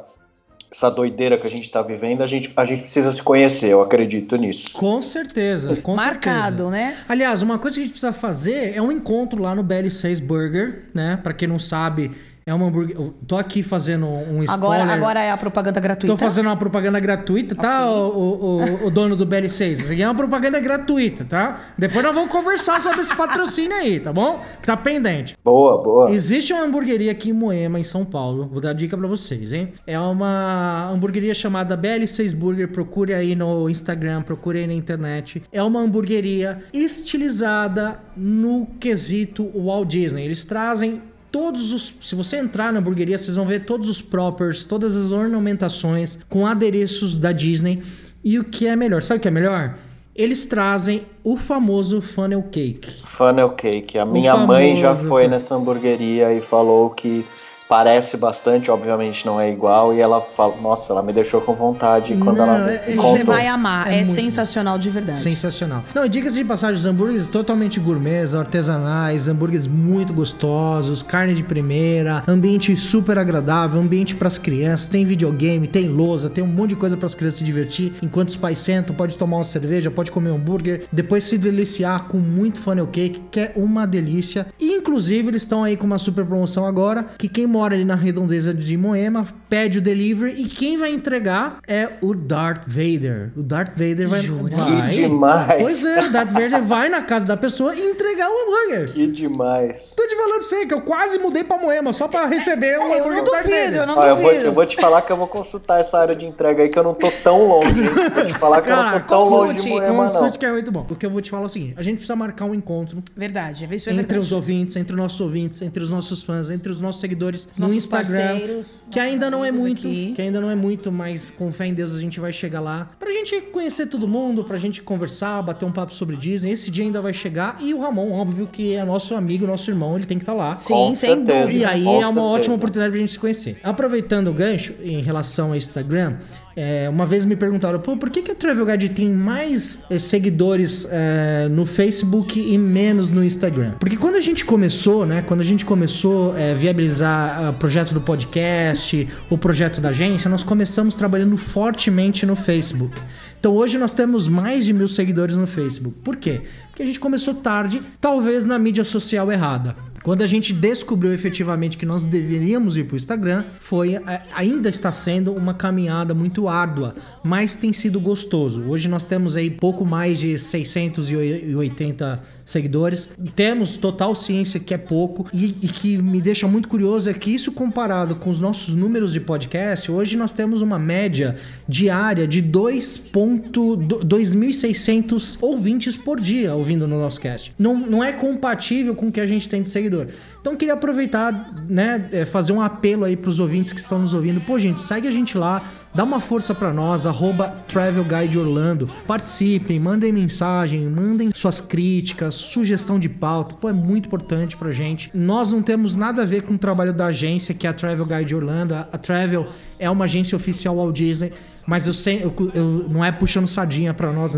essa 0.71 0.89
doideira 0.89 1.37
que 1.37 1.47
a 1.47 1.49
gente 1.49 1.69
tá 1.71 1.81
vivendo, 1.81 2.21
a 2.21 2.27
gente, 2.27 2.51
a 2.55 2.63
gente 2.63 2.81
precisa 2.81 3.11
se 3.11 3.23
conhecer, 3.23 3.69
eu 3.69 3.81
acredito 3.81 4.35
nisso. 4.35 4.71
Com 4.73 5.01
certeza, 5.01 5.75
com 5.77 5.95
Marcado, 5.95 6.65
certeza. 6.65 6.69
né? 6.69 6.97
Aliás, 7.07 7.41
uma 7.41 7.57
coisa 7.57 7.75
que 7.75 7.81
a 7.81 7.83
gente 7.85 7.91
precisa 7.93 8.13
fazer 8.13 8.75
é 8.75 8.81
um 8.81 8.91
encontro 8.91 9.41
lá 9.41 9.55
no 9.55 9.63
BL6 9.63 10.21
Burger, 10.23 10.83
né? 10.93 11.19
Pra 11.23 11.33
quem 11.33 11.47
não 11.47 11.57
sabe, 11.57 12.11
é 12.49 12.53
uma 12.53 12.65
hambúrguer. 12.67 12.95
Eu 12.97 13.13
tô 13.27 13.37
aqui 13.37 13.61
fazendo 13.63 14.05
um 14.07 14.43
spoiler. 14.43 14.49
Agora, 14.51 14.83
agora 14.83 15.19
é 15.21 15.31
a 15.31 15.37
propaganda 15.37 15.79
gratuita. 15.79 16.13
Tô 16.13 16.17
fazendo 16.17 16.47
uma 16.47 16.57
propaganda 16.57 16.99
gratuita, 16.99 17.55
tá, 17.55 17.89
o, 17.89 18.09
o, 18.09 18.57
o- 18.83 18.87
o 18.87 18.91
dono 18.91 19.15
do 19.15 19.25
BL6? 19.25 19.71
Isso 19.79 19.91
aqui 19.93 20.01
é 20.01 20.07
uma 20.07 20.15
propaganda 20.15 20.59
gratuita, 20.59 21.23
tá? 21.25 21.59
Depois 21.77 22.03
nós 22.03 22.13
vamos 22.13 22.31
conversar 22.31 22.81
sobre 22.81 23.01
esse 23.01 23.15
patrocínio 23.15 23.73
aí, 23.77 23.99
tá 23.99 24.11
bom? 24.11 24.41
Que 24.61 24.65
tá 24.67 24.75
pendente. 24.75 25.37
Boa, 25.43 25.81
boa. 25.83 26.11
Existe 26.11 26.51
uma 26.53 26.63
hamburgueria 26.63 27.11
aqui 27.11 27.29
em 27.29 27.33
Moema, 27.33 27.79
em 27.79 27.83
São 27.83 28.03
Paulo. 28.03 28.47
Vou 28.51 28.59
dar 28.61 28.73
dica 28.73 28.97
pra 28.97 29.07
vocês, 29.07 29.53
hein? 29.53 29.73
É 29.85 29.99
uma 29.99 30.89
hamburgueria 30.91 31.33
chamada 31.33 31.77
BL6 31.77 32.35
Burger. 32.35 32.67
Procure 32.69 33.13
aí 33.13 33.35
no 33.35 33.69
Instagram, 33.69 34.21
procure 34.21 34.59
aí 34.59 34.67
na 34.67 34.73
internet. 34.73 35.43
É 35.51 35.61
uma 35.61 35.79
hamburgueria 35.81 36.59
estilizada 36.73 37.99
no 38.15 38.67
quesito 38.79 39.49
Walt 39.55 39.87
Disney. 39.89 40.23
Eles 40.25 40.45
trazem 40.45 41.01
todos 41.31 41.71
os. 41.71 41.93
Se 42.01 42.15
você 42.15 42.37
entrar 42.37 42.71
na 42.71 42.79
hamburgueria, 42.79 43.17
vocês 43.17 43.35
vão 43.35 43.45
ver 43.45 43.65
todos 43.65 43.89
os 43.89 44.01
proppers, 44.01 44.65
todas 44.65 44.95
as 44.95 45.11
ornamentações 45.11 46.19
com 46.29 46.45
adereços 46.45 47.15
da 47.15 47.31
Disney. 47.31 47.81
E 48.23 48.37
o 48.37 48.43
que 48.43 48.67
é 48.67 48.75
melhor? 48.75 49.01
Sabe 49.01 49.19
o 49.19 49.21
que 49.21 49.27
é 49.27 49.31
melhor? 49.31 49.75
Eles 50.15 50.45
trazem 50.45 51.03
o 51.23 51.37
famoso 51.37 52.01
funnel 52.01 52.43
cake. 52.51 53.05
Funnel 53.05 53.51
Cake. 53.51 53.97
A 53.97 54.05
minha 54.05 54.35
mãe 54.35 54.75
já 54.75 54.93
foi 54.93 55.27
nessa 55.27 55.55
hamburgueria 55.55 56.33
e 56.33 56.41
falou 56.41 56.89
que 56.89 57.25
parece 57.69 58.17
bastante, 58.17 58.71
obviamente 58.71 59.23
não 59.27 59.39
é 59.39 59.51
igual. 59.51 59.93
E 59.93 60.01
ela 60.01 60.19
fala, 60.21 60.55
nossa, 60.59 60.91
ela 60.91 61.03
me 61.03 61.13
deixou 61.13 61.39
com 61.39 61.53
vontade 61.53 62.15
quando 62.17 62.37
Não, 62.37 62.43
ela 62.45 62.71
é- 62.71 62.87
me 62.87 62.93
é-. 62.93 62.95
Você 62.95 63.23
vai 63.23 63.45
amar, 63.45 63.87
É 63.87 63.99
é, 63.99 64.05
muito 64.05 64.19
sensacional 64.19 64.79
de 64.79 64.89
verdade. 64.89 65.21
Sensacional. 65.21 65.83
Não, 65.93 66.03
e 66.03 66.09
diga-se 66.09 66.35
de 66.37 66.43
passagem, 66.43 66.75
os 66.77 66.85
hambúrgueres 66.85 67.29
totalmente 67.29 67.79
gourmets, 67.79 68.33
artesanais, 68.33 69.27
hambúrgueres 69.27 69.67
muito 69.67 70.11
gostosos, 70.11 71.03
carne 71.03 71.35
de 71.35 71.43
primeira, 71.43 72.23
ambiente 72.27 72.75
super 72.75 73.19
agradável, 73.19 73.79
ambiente 73.79 74.15
pras 74.15 74.39
crianças, 74.39 74.87
tem 74.87 75.05
videogame, 75.05 75.67
tem 75.67 75.87
lousa, 75.87 76.27
tem 76.27 76.43
um 76.43 76.47
monte 76.47 76.69
de 76.69 76.75
coisa 76.75 76.97
pras 76.97 77.13
crianças 77.13 77.37
se 77.37 77.43
divertir. 77.45 77.93
Enquanto 78.01 78.29
os 78.29 78.35
pais 78.35 78.57
sentam, 78.57 78.95
pode 78.95 79.15
tomar 79.15 79.37
uma 79.37 79.43
cerveja, 79.43 79.91
pode 79.91 80.09
comer 80.09 80.31
um 80.31 80.35
hambúrguer, 80.37 80.85
depois 80.91 81.23
se 81.23 81.37
deliciar 81.37 82.05
com 82.07 82.17
muito 82.17 82.59
funnel 82.61 82.87
cake, 82.87 83.21
que 83.29 83.39
é 83.39 83.51
uma 83.55 83.85
delícia. 83.85 84.47
E, 84.59 84.73
inclusive, 84.73 85.27
eles 85.27 85.43
estão 85.43 85.63
aí 85.63 85.77
com 85.77 85.85
uma 85.85 85.99
super 85.99 86.25
promoção 86.25 86.65
agora, 86.65 87.05
que 87.17 87.27
quem 87.29 87.45
mora 87.59 87.75
ali 87.75 87.83
na 87.83 87.95
redondeza 87.95 88.53
de 88.53 88.77
Moema 88.77 89.27
pede 89.49 89.79
o 89.79 89.81
delivery 89.81 90.41
e 90.41 90.45
quem 90.45 90.77
vai 90.77 90.91
entregar 90.93 91.57
é 91.67 91.89
o 92.01 92.13
Darth 92.15 92.63
Vader. 92.65 93.31
O 93.35 93.43
Darth 93.43 93.71
Vader 93.75 94.07
vai, 94.07 94.21
Jura? 94.21 94.55
vai 94.55 94.87
Que 94.89 94.95
demais. 94.95 95.61
Pois 95.61 95.83
é, 95.83 96.07
o 96.07 96.11
Darth 96.11 96.29
Vader 96.31 96.63
vai 96.63 96.87
na 96.87 97.01
casa 97.01 97.25
da 97.25 97.35
pessoa 97.35 97.75
e 97.75 97.81
entregar 97.81 98.29
o 98.29 98.33
hambúrguer. 98.33 98.93
Que 98.93 99.07
demais. 99.07 99.93
Tô 99.97 100.07
te 100.07 100.15
falando 100.15 100.33
pra 100.35 100.43
você 100.43 100.65
que 100.65 100.73
eu 100.73 100.81
quase 100.81 101.19
mudei 101.19 101.43
pra 101.43 101.57
Moema 101.57 101.91
só 101.91 102.07
pra 102.07 102.25
receber 102.27 102.79
o 102.79 102.83
É, 102.83 102.85
eu 102.85 102.93
hambúrguer 103.01 103.17
não 103.17 103.23
do 103.25 103.31
Darth 103.31 103.43
duvido, 103.43 103.61
Vader. 103.65 103.79
eu 103.81 103.87
não 103.87 103.97
Ó, 103.97 104.05
eu, 104.07 104.15
vou, 104.15 104.31
eu 104.31 104.53
vou 104.53 104.65
te 104.65 104.75
falar 104.77 105.01
que 105.01 105.11
eu 105.11 105.17
vou 105.17 105.27
consultar 105.27 105.81
essa 105.81 105.99
área 105.99 106.15
de 106.15 106.25
entrega 106.25 106.63
aí, 106.63 106.69
que 106.69 106.79
eu 106.79 106.83
não 106.83 106.93
tô 106.93 107.11
tão 107.21 107.45
longe, 107.45 107.83
hein? 107.83 107.89
Vou 108.15 108.25
te 108.25 108.33
falar 108.35 108.61
que 108.61 108.71
eu 108.71 108.75
não 108.77 108.93
tô 108.93 108.99
tão 109.01 109.23
longe 109.23 109.53
de 109.55 109.59
consulte, 109.59 109.69
Moema, 109.69 110.05
não. 110.05 110.11
Consulte 110.13 110.37
que 110.39 110.45
é 110.45 110.51
muito 110.53 110.71
bom. 110.71 110.85
Porque 110.85 111.05
eu 111.05 111.09
vou 111.09 111.21
te 111.21 111.29
falar 111.29 111.45
o 111.47 111.49
seguinte: 111.49 111.73
a 111.75 111.81
gente 111.83 111.95
precisa 111.97 112.15
marcar 112.15 112.45
um 112.45 112.55
encontro 112.55 113.03
Verdade, 113.17 113.65
é 113.69 113.75
isso 113.75 113.89
é 113.89 113.91
entre 113.91 114.03
verdade. 114.03 114.19
os 114.19 114.31
ouvintes, 114.31 114.75
entre 114.77 114.93
os 114.93 114.99
nossos 115.01 115.19
ouvintes, 115.19 115.61
entre 115.61 115.83
os 115.83 115.89
nossos 115.89 116.23
fãs, 116.23 116.49
entre 116.49 116.71
os 116.71 116.79
nossos 116.79 117.01
seguidores 117.01 117.48
no 117.57 117.73
Instagram. 117.73 118.17
parceiros, 118.17 118.67
que 118.91 118.99
ainda 118.99 119.29
não 119.29 119.43
é 119.43 119.51
muito, 119.51 119.87
aqui. 119.87 120.13
que 120.15 120.21
ainda 120.21 120.39
não 120.39 120.49
é 120.49 120.55
muito, 120.55 120.91
mas 120.91 121.31
com 121.31 121.51
fé 121.51 121.67
em 121.67 121.73
Deus 121.73 121.93
a 121.93 121.99
gente 121.99 122.19
vai 122.19 122.31
chegar 122.33 122.59
lá. 122.59 122.89
Pra 122.99 123.09
gente 123.11 123.39
conhecer 123.41 123.87
todo 123.87 124.07
mundo, 124.07 124.43
pra 124.43 124.57
gente 124.57 124.81
conversar, 124.81 125.41
bater 125.41 125.65
um 125.65 125.71
papo 125.71 125.93
sobre 125.93 126.15
Disney. 126.15 126.51
Esse 126.51 126.69
dia 126.71 126.83
ainda 126.83 127.01
vai 127.01 127.13
chegar. 127.13 127.57
E 127.61 127.73
o 127.73 127.79
Ramon, 127.79 128.11
óbvio 128.11 128.47
que 128.51 128.73
é 128.73 128.83
nosso 128.83 129.15
amigo, 129.15 129.45
nosso 129.47 129.69
irmão, 129.71 129.95
ele 129.95 130.05
tem 130.05 130.17
que 130.17 130.23
estar 130.23 130.33
lá. 130.33 130.57
Sim, 130.57 130.73
Com 130.73 130.91
sem 130.93 131.15
certeza. 131.17 131.41
dúvida. 131.41 131.59
E 131.59 131.65
aí 131.65 131.83
Com 131.83 131.89
é 131.93 131.97
uma 131.97 132.03
certeza. 132.05 132.21
ótima 132.25 132.55
oportunidade 132.55 132.91
pra 132.91 132.99
gente 132.99 133.11
se 133.13 133.19
conhecer. 133.19 133.59
Aproveitando 133.63 134.27
o 134.29 134.33
gancho 134.33 134.73
em 134.81 135.01
relação 135.01 135.49
ao 135.49 135.55
Instagram, 135.55 136.17
é, 136.61 136.89
uma 136.89 137.05
vez 137.05 137.23
me 137.23 137.37
perguntaram, 137.37 137.79
pô, 137.79 137.95
por 137.95 138.09
que, 138.09 138.21
que 138.21 138.31
a 138.31 138.35
Travel 138.35 138.65
Guide 138.65 138.89
tem 138.89 139.07
mais 139.09 139.79
eh, 139.89 139.97
seguidores 139.97 140.85
eh, 140.91 141.47
no 141.49 141.65
Facebook 141.65 142.37
e 142.37 142.57
menos 142.57 143.09
no 143.09 143.23
Instagram? 143.23 143.75
Porque 143.79 143.95
quando 143.95 144.15
a 144.15 144.21
gente 144.21 144.43
começou, 144.43 145.05
né? 145.05 145.21
Quando 145.21 145.39
a 145.39 145.45
gente 145.45 145.63
começou 145.63 146.33
a 146.33 146.53
viabilizar 146.53 147.45
ah, 147.45 147.49
o 147.51 147.53
projeto 147.53 147.93
do 147.93 148.01
podcast, 148.01 149.07
o 149.29 149.37
projeto 149.37 149.79
da 149.79 149.87
agência, 149.87 150.29
nós 150.29 150.43
começamos 150.43 150.95
trabalhando 150.95 151.37
fortemente 151.37 152.25
no 152.25 152.35
Facebook. 152.35 153.01
Então 153.39 153.53
hoje 153.53 153.77
nós 153.77 153.93
temos 153.93 154.27
mais 154.27 154.65
de 154.65 154.73
mil 154.73 154.89
seguidores 154.89 155.37
no 155.37 155.47
Facebook. 155.47 155.95
Por 156.03 156.17
quê? 156.17 156.41
Porque 156.67 156.83
a 156.83 156.85
gente 156.85 156.99
começou 156.99 157.35
tarde, 157.35 157.81
talvez 158.01 158.45
na 158.45 158.59
mídia 158.59 158.83
social 158.83 159.31
errada. 159.31 159.77
Quando 160.09 160.23
a 160.23 160.25
gente 160.25 160.51
descobriu 160.51 161.13
efetivamente 161.13 161.77
que 161.77 161.85
nós 161.85 162.03
deveríamos 162.03 162.75
ir 162.75 162.85
para 162.85 162.95
o 162.95 162.97
Instagram, 162.97 163.43
foi 163.59 163.93
é, 163.93 164.23
ainda 164.33 164.67
está 164.67 164.91
sendo 164.91 165.31
uma 165.31 165.53
caminhada 165.53 166.15
muito 166.15 166.47
árdua, 166.49 166.95
mas 167.23 167.55
tem 167.55 167.71
sido 167.71 167.99
gostoso. 167.99 168.63
Hoje 168.63 168.87
nós 168.89 169.05
temos 169.05 169.35
aí 169.35 169.51
pouco 169.51 169.85
mais 169.85 170.17
de 170.17 170.39
680 170.39 172.23
seguidores. 172.49 173.09
Temos 173.35 173.77
total 173.77 174.15
ciência 174.15 174.59
que 174.59 174.73
é 174.73 174.77
pouco 174.77 175.27
e, 175.31 175.55
e 175.61 175.67
que 175.67 176.01
me 176.01 176.19
deixa 176.19 176.47
muito 176.47 176.67
curioso 176.67 177.07
é 177.09 177.13
que 177.13 177.33
isso 177.33 177.51
comparado 177.51 178.15
com 178.15 178.29
os 178.29 178.39
nossos 178.39 178.73
números 178.73 179.11
de 179.13 179.19
podcast, 179.19 179.91
hoje 179.91 180.17
nós 180.17 180.33
temos 180.33 180.61
uma 180.61 180.79
média 180.79 181.35
diária 181.67 182.25
de 182.27 182.41
2.600 182.41 185.37
ouvintes 185.41 185.95
por 185.95 186.19
dia 186.19 186.55
ouvindo 186.55 186.87
no 186.87 186.99
nosso 186.99 187.21
cast. 187.21 187.53
Não, 187.57 187.77
não 187.77 188.03
é 188.03 188.11
compatível 188.11 188.95
com 188.95 189.09
o 189.09 189.11
que 189.11 189.21
a 189.21 189.27
gente 189.27 189.47
tem 189.47 189.61
de 189.61 189.69
seguidor. 189.69 190.07
Então 190.41 190.55
queria 190.55 190.73
aproveitar, 190.73 191.53
né, 191.69 192.09
é, 192.11 192.25
fazer 192.25 192.53
um 192.53 192.61
apelo 192.61 193.05
aí 193.05 193.15
pros 193.15 193.39
ouvintes 193.39 193.71
que 193.73 193.79
estão 193.79 193.99
nos 193.99 194.13
ouvindo. 194.13 194.41
Pô, 194.41 194.57
gente, 194.57 194.81
segue 194.81 195.07
a 195.07 195.11
gente 195.11 195.37
lá, 195.37 195.61
dá 195.93 196.03
uma 196.03 196.19
força 196.19 196.55
pra 196.55 196.73
nós, 196.73 197.05
arroba 197.05 197.49
Travel 197.67 198.03
Guide 198.03 198.39
Orlando. 198.39 198.89
Participem, 199.05 199.79
mandem 199.79 200.11
mensagem, 200.11 200.87
mandem 200.87 201.29
suas 201.35 201.59
críticas, 201.59 202.38
sugestão 202.39 202.99
de 202.99 203.07
pauta, 203.09 203.55
pô, 203.55 203.69
é 203.69 203.73
muito 203.73 204.07
importante 204.07 204.55
pra 204.57 204.71
gente. 204.71 205.09
Nós 205.13 205.51
não 205.51 205.61
temos 205.61 205.95
nada 205.95 206.23
a 206.23 206.25
ver 206.25 206.43
com 206.43 206.53
o 206.53 206.57
trabalho 206.57 206.93
da 206.93 207.07
agência, 207.07 207.53
que 207.53 207.65
é 207.67 207.69
a 207.69 207.73
Travel 207.73 208.05
Guide 208.05 208.35
Orlando. 208.35 208.73
A, 208.75 208.83
Travel 208.97 209.47
é 209.77 209.89
uma 209.89 210.05
agência 210.05 210.35
oficial 210.35 210.75
Walt 210.77 210.95
Disney, 210.95 211.31
mas 211.67 211.85
eu, 211.87 211.93
sei, 211.93 212.23
eu, 212.23 212.51
eu- 212.53 212.85
não 212.89 213.03
é 213.03 213.11
puxando 213.11 213.47
sardinha 213.47 213.93
pra 213.93 214.11
nós, 214.11 214.33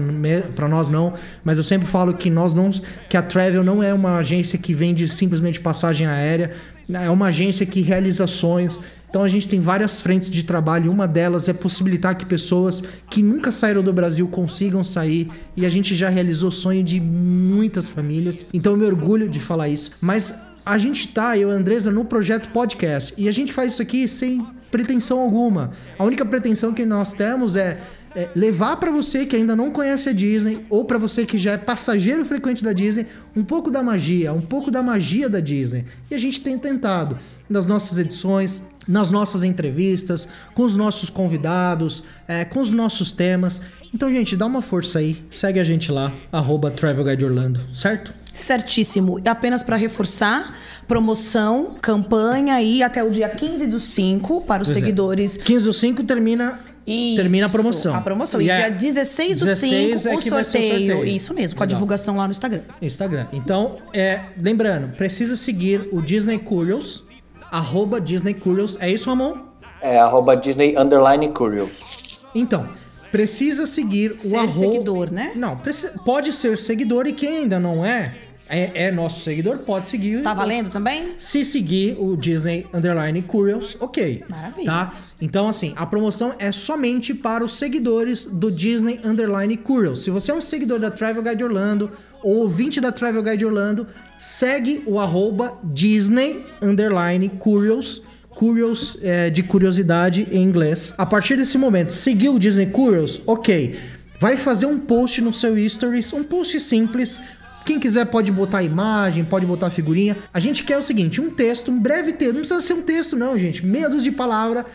pra 0.55 0.67
nós 0.67 0.89
não, 0.89 1.13
mas 1.43 1.57
eu 1.57 1.63
sempre 1.63 1.87
falo 1.87 2.13
que 2.13 2.29
nós 2.29 2.53
não, 2.53 2.69
que 3.09 3.15
a 3.17 3.21
Travel 3.21 3.63
não 3.63 3.81
é 3.81 3.93
uma 3.93 4.17
agência 4.17 4.57
que 4.59 4.73
vende 4.73 5.07
simplesmente 5.07 5.59
passagem 5.59 6.07
aérea, 6.07 6.51
é 6.93 7.09
uma 7.09 7.27
agência 7.27 7.65
que 7.65 7.81
realiza 7.81 8.27
sonhos. 8.27 8.79
Então 9.11 9.23
a 9.23 9.27
gente 9.27 9.45
tem 9.45 9.59
várias 9.59 9.99
frentes 9.99 10.29
de 10.29 10.41
trabalho. 10.41 10.89
Uma 10.89 11.05
delas 11.05 11.49
é 11.49 11.53
possibilitar 11.53 12.15
que 12.15 12.25
pessoas 12.25 12.81
que 13.09 13.21
nunca 13.21 13.51
saíram 13.51 13.83
do 13.83 13.91
Brasil 13.91 14.25
consigam 14.29 14.85
sair. 14.85 15.29
E 15.55 15.65
a 15.65 15.69
gente 15.69 15.97
já 15.97 16.07
realizou 16.07 16.47
o 16.47 16.51
sonho 16.51 16.81
de 16.81 16.97
muitas 17.01 17.89
famílias. 17.89 18.45
Então 18.53 18.71
eu 18.71 18.77
me 18.77 18.85
orgulho 18.85 19.27
de 19.27 19.37
falar 19.37 19.67
isso. 19.67 19.91
Mas 19.99 20.33
a 20.65 20.77
gente 20.77 21.09
tá, 21.09 21.37
eu 21.37 21.49
e 21.49 21.51
a 21.51 21.55
Andresa, 21.55 21.91
no 21.91 22.05
projeto 22.05 22.51
podcast. 22.53 23.13
E 23.17 23.27
a 23.27 23.33
gente 23.33 23.51
faz 23.51 23.73
isso 23.73 23.81
aqui 23.81 24.07
sem 24.07 24.47
pretensão 24.71 25.19
alguma. 25.19 25.71
A 25.99 26.05
única 26.05 26.25
pretensão 26.25 26.73
que 26.73 26.85
nós 26.85 27.13
temos 27.13 27.57
é. 27.57 27.81
é 28.15 28.29
levar 28.33 28.77
pra 28.77 28.91
você 28.91 29.25
que 29.25 29.35
ainda 29.35 29.57
não 29.57 29.71
conhece 29.71 30.07
a 30.07 30.13
Disney 30.13 30.65
ou 30.69 30.85
pra 30.85 30.97
você 30.97 31.25
que 31.25 31.37
já 31.37 31.51
é 31.51 31.57
passageiro 31.57 32.23
frequente 32.23 32.63
da 32.63 32.71
Disney 32.71 33.07
um 33.35 33.43
pouco 33.43 33.69
da 33.69 33.83
magia, 33.83 34.31
um 34.31 34.41
pouco 34.41 34.71
da 34.71 34.81
magia 34.81 35.27
da 35.27 35.41
Disney. 35.41 35.83
E 36.09 36.15
a 36.15 36.19
gente 36.19 36.39
tem 36.39 36.57
tentado 36.57 37.17
nas 37.49 37.67
nossas 37.67 37.97
edições, 37.97 38.61
nas 38.87 39.11
nossas 39.11 39.43
entrevistas, 39.43 40.27
com 40.53 40.63
os 40.63 40.75
nossos 40.75 41.09
convidados, 41.09 42.03
é, 42.27 42.45
com 42.45 42.59
os 42.59 42.71
nossos 42.71 43.11
temas. 43.11 43.61
Então, 43.93 44.09
gente, 44.09 44.37
dá 44.37 44.45
uma 44.45 44.61
força 44.61 44.99
aí. 44.99 45.21
Segue 45.29 45.59
a 45.59 45.63
gente 45.63 45.91
lá, 45.91 46.13
arroba 46.31 46.71
Travel 46.71 47.03
Guide 47.03 47.25
Orlando, 47.25 47.59
certo? 47.73 48.13
Certíssimo. 48.25 49.19
E 49.23 49.27
apenas 49.27 49.61
para 49.61 49.75
reforçar, 49.75 50.55
promoção, 50.87 51.75
campanha 51.81 52.55
aí 52.55 52.81
até 52.81 53.03
o 53.03 53.09
dia 53.09 53.29
15 53.29 53.67
do 53.67 53.79
5 53.79 54.41
para 54.41 54.63
os 54.63 54.69
Pois 54.69 54.77
é. 54.77 54.79
seguidores. 54.79 55.37
15 55.37 55.65
do 55.65 55.73
5 55.73 56.03
termina, 56.03 56.59
Isso, 56.87 57.15
termina 57.17 57.47
a 57.47 57.49
promoção. 57.49 57.93
A 57.93 58.01
promoção. 58.01 58.41
E, 58.41 58.49
é 58.49 58.69
dia 58.69 58.71
16 58.71 59.37
do 59.37 59.45
16 59.45 60.01
5, 60.01 60.09
é 60.09 60.17
o, 60.17 60.21
ser 60.21 60.29
sorteio. 60.29 61.05
Isso 61.05 61.33
mesmo, 61.33 61.57
com 61.57 61.63
a 61.63 61.65
Legal. 61.65 61.77
divulgação 61.77 62.15
lá 62.15 62.25
no 62.25 62.31
Instagram. 62.31 62.61
Instagram. 62.81 63.27
Então, 63.33 63.75
é, 63.93 64.21
lembrando, 64.41 64.95
precisa 64.95 65.35
seguir 65.35 65.89
o 65.91 66.01
Disney 66.01 66.39
Curious, 66.39 67.03
arroba 67.51 67.99
Disney 67.99 68.33
Curious. 68.33 68.77
É 68.79 68.89
isso, 68.89 69.09
Ramon? 69.09 69.37
É 69.81 69.99
arroba 69.99 70.35
Disney 70.35 70.75
Underline 70.77 71.27
Curious. 71.33 72.21
Então, 72.33 72.69
precisa 73.11 73.65
seguir 73.65 74.11
o 74.13 74.21
Ser 74.21 74.35
arroba... 74.37 74.51
seguidor, 74.51 75.11
né? 75.11 75.33
Não, 75.35 75.57
preci- 75.57 75.91
pode 76.05 76.31
ser 76.33 76.57
seguidor 76.57 77.07
e 77.07 77.13
quem 77.13 77.39
ainda 77.39 77.59
não 77.59 77.85
é, 77.85 78.15
é, 78.47 78.85
é 78.87 78.91
nosso 78.91 79.21
seguidor, 79.23 79.59
pode 79.59 79.87
seguir. 79.87 80.21
Tá 80.21 80.33
valendo 80.33 80.69
também? 80.69 81.13
Se 81.17 81.43
seguir 81.43 81.97
o 81.99 82.15
Disney 82.15 82.67
Underline 82.73 83.21
Curious, 83.21 83.75
ok. 83.79 84.23
Maravilha. 84.29 84.65
Tá? 84.65 84.93
Então, 85.19 85.47
assim, 85.47 85.73
a 85.75 85.85
promoção 85.85 86.33
é 86.39 86.51
somente 86.51 87.13
para 87.13 87.43
os 87.43 87.57
seguidores 87.57 88.25
do 88.25 88.51
Disney 88.51 88.99
Underline 89.03 89.57
Curious. 89.57 90.03
Se 90.03 90.09
você 90.09 90.31
é 90.31 90.33
um 90.33 90.41
seguidor 90.41 90.79
da 90.79 90.91
Travel 90.91 91.23
Guide 91.23 91.43
Orlando 91.43 91.91
ou 92.23 92.37
ouvinte 92.37 92.79
da 92.79 92.91
Travel 92.91 93.23
Guide 93.23 93.45
Orlando, 93.45 93.87
segue 94.19 94.83
o 94.85 94.99
arroba 94.99 95.57
Disney 95.63 96.45
Underline 96.61 97.29
Curious. 97.29 98.01
Curious 98.29 98.97
é, 99.01 99.29
de 99.29 99.43
curiosidade 99.43 100.27
em 100.31 100.41
inglês. 100.41 100.93
A 100.97 101.05
partir 101.05 101.35
desse 101.35 101.57
momento, 101.57 101.91
seguiu 101.91 102.35
o 102.35 102.39
Disney 102.39 102.67
Curious, 102.67 103.21
ok. 103.27 103.77
Vai 104.19 104.37
fazer 104.37 104.65
um 104.65 104.79
post 104.79 105.21
no 105.21 105.33
seu 105.33 105.57
Stories, 105.67 106.13
um 106.13 106.23
post 106.23 106.59
simples, 106.59 107.19
quem 107.65 107.79
quiser 107.79 108.05
pode 108.05 108.31
botar 108.31 108.63
imagem, 108.63 109.23
pode 109.23 109.45
botar 109.45 109.69
figurinha. 109.69 110.17
A 110.33 110.39
gente 110.39 110.63
quer 110.63 110.77
o 110.77 110.81
seguinte: 110.81 111.21
um 111.21 111.29
texto, 111.29 111.71
um 111.71 111.79
breve 111.79 112.13
texto. 112.13 112.33
Não 112.33 112.39
precisa 112.39 112.61
ser 112.61 112.73
um 112.73 112.81
texto, 112.81 113.15
não, 113.15 113.37
gente. 113.37 113.65
Meia 113.65 113.89
dúzia 113.89 114.11
de 114.11 114.17
palavra. 114.17 114.65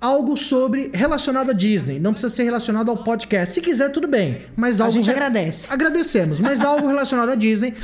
Algo 0.00 0.36
sobre 0.36 0.90
relacionado 0.92 1.50
a 1.50 1.52
Disney. 1.54 1.98
Não 1.98 2.12
precisa 2.12 2.34
ser 2.34 2.44
relacionado 2.44 2.90
ao 2.90 2.98
podcast. 3.02 3.54
Se 3.54 3.60
quiser, 3.60 3.90
tudo 3.90 4.06
bem. 4.06 4.42
Mas 4.56 4.80
algo. 4.80 4.92
gente 4.92 5.06
re- 5.06 5.12
agradece. 5.12 5.66
Agradecemos. 5.70 6.38
Mas 6.40 6.62
algo 6.62 6.86
relacionado 6.86 7.30
a 7.30 7.34
Disney. 7.34 7.74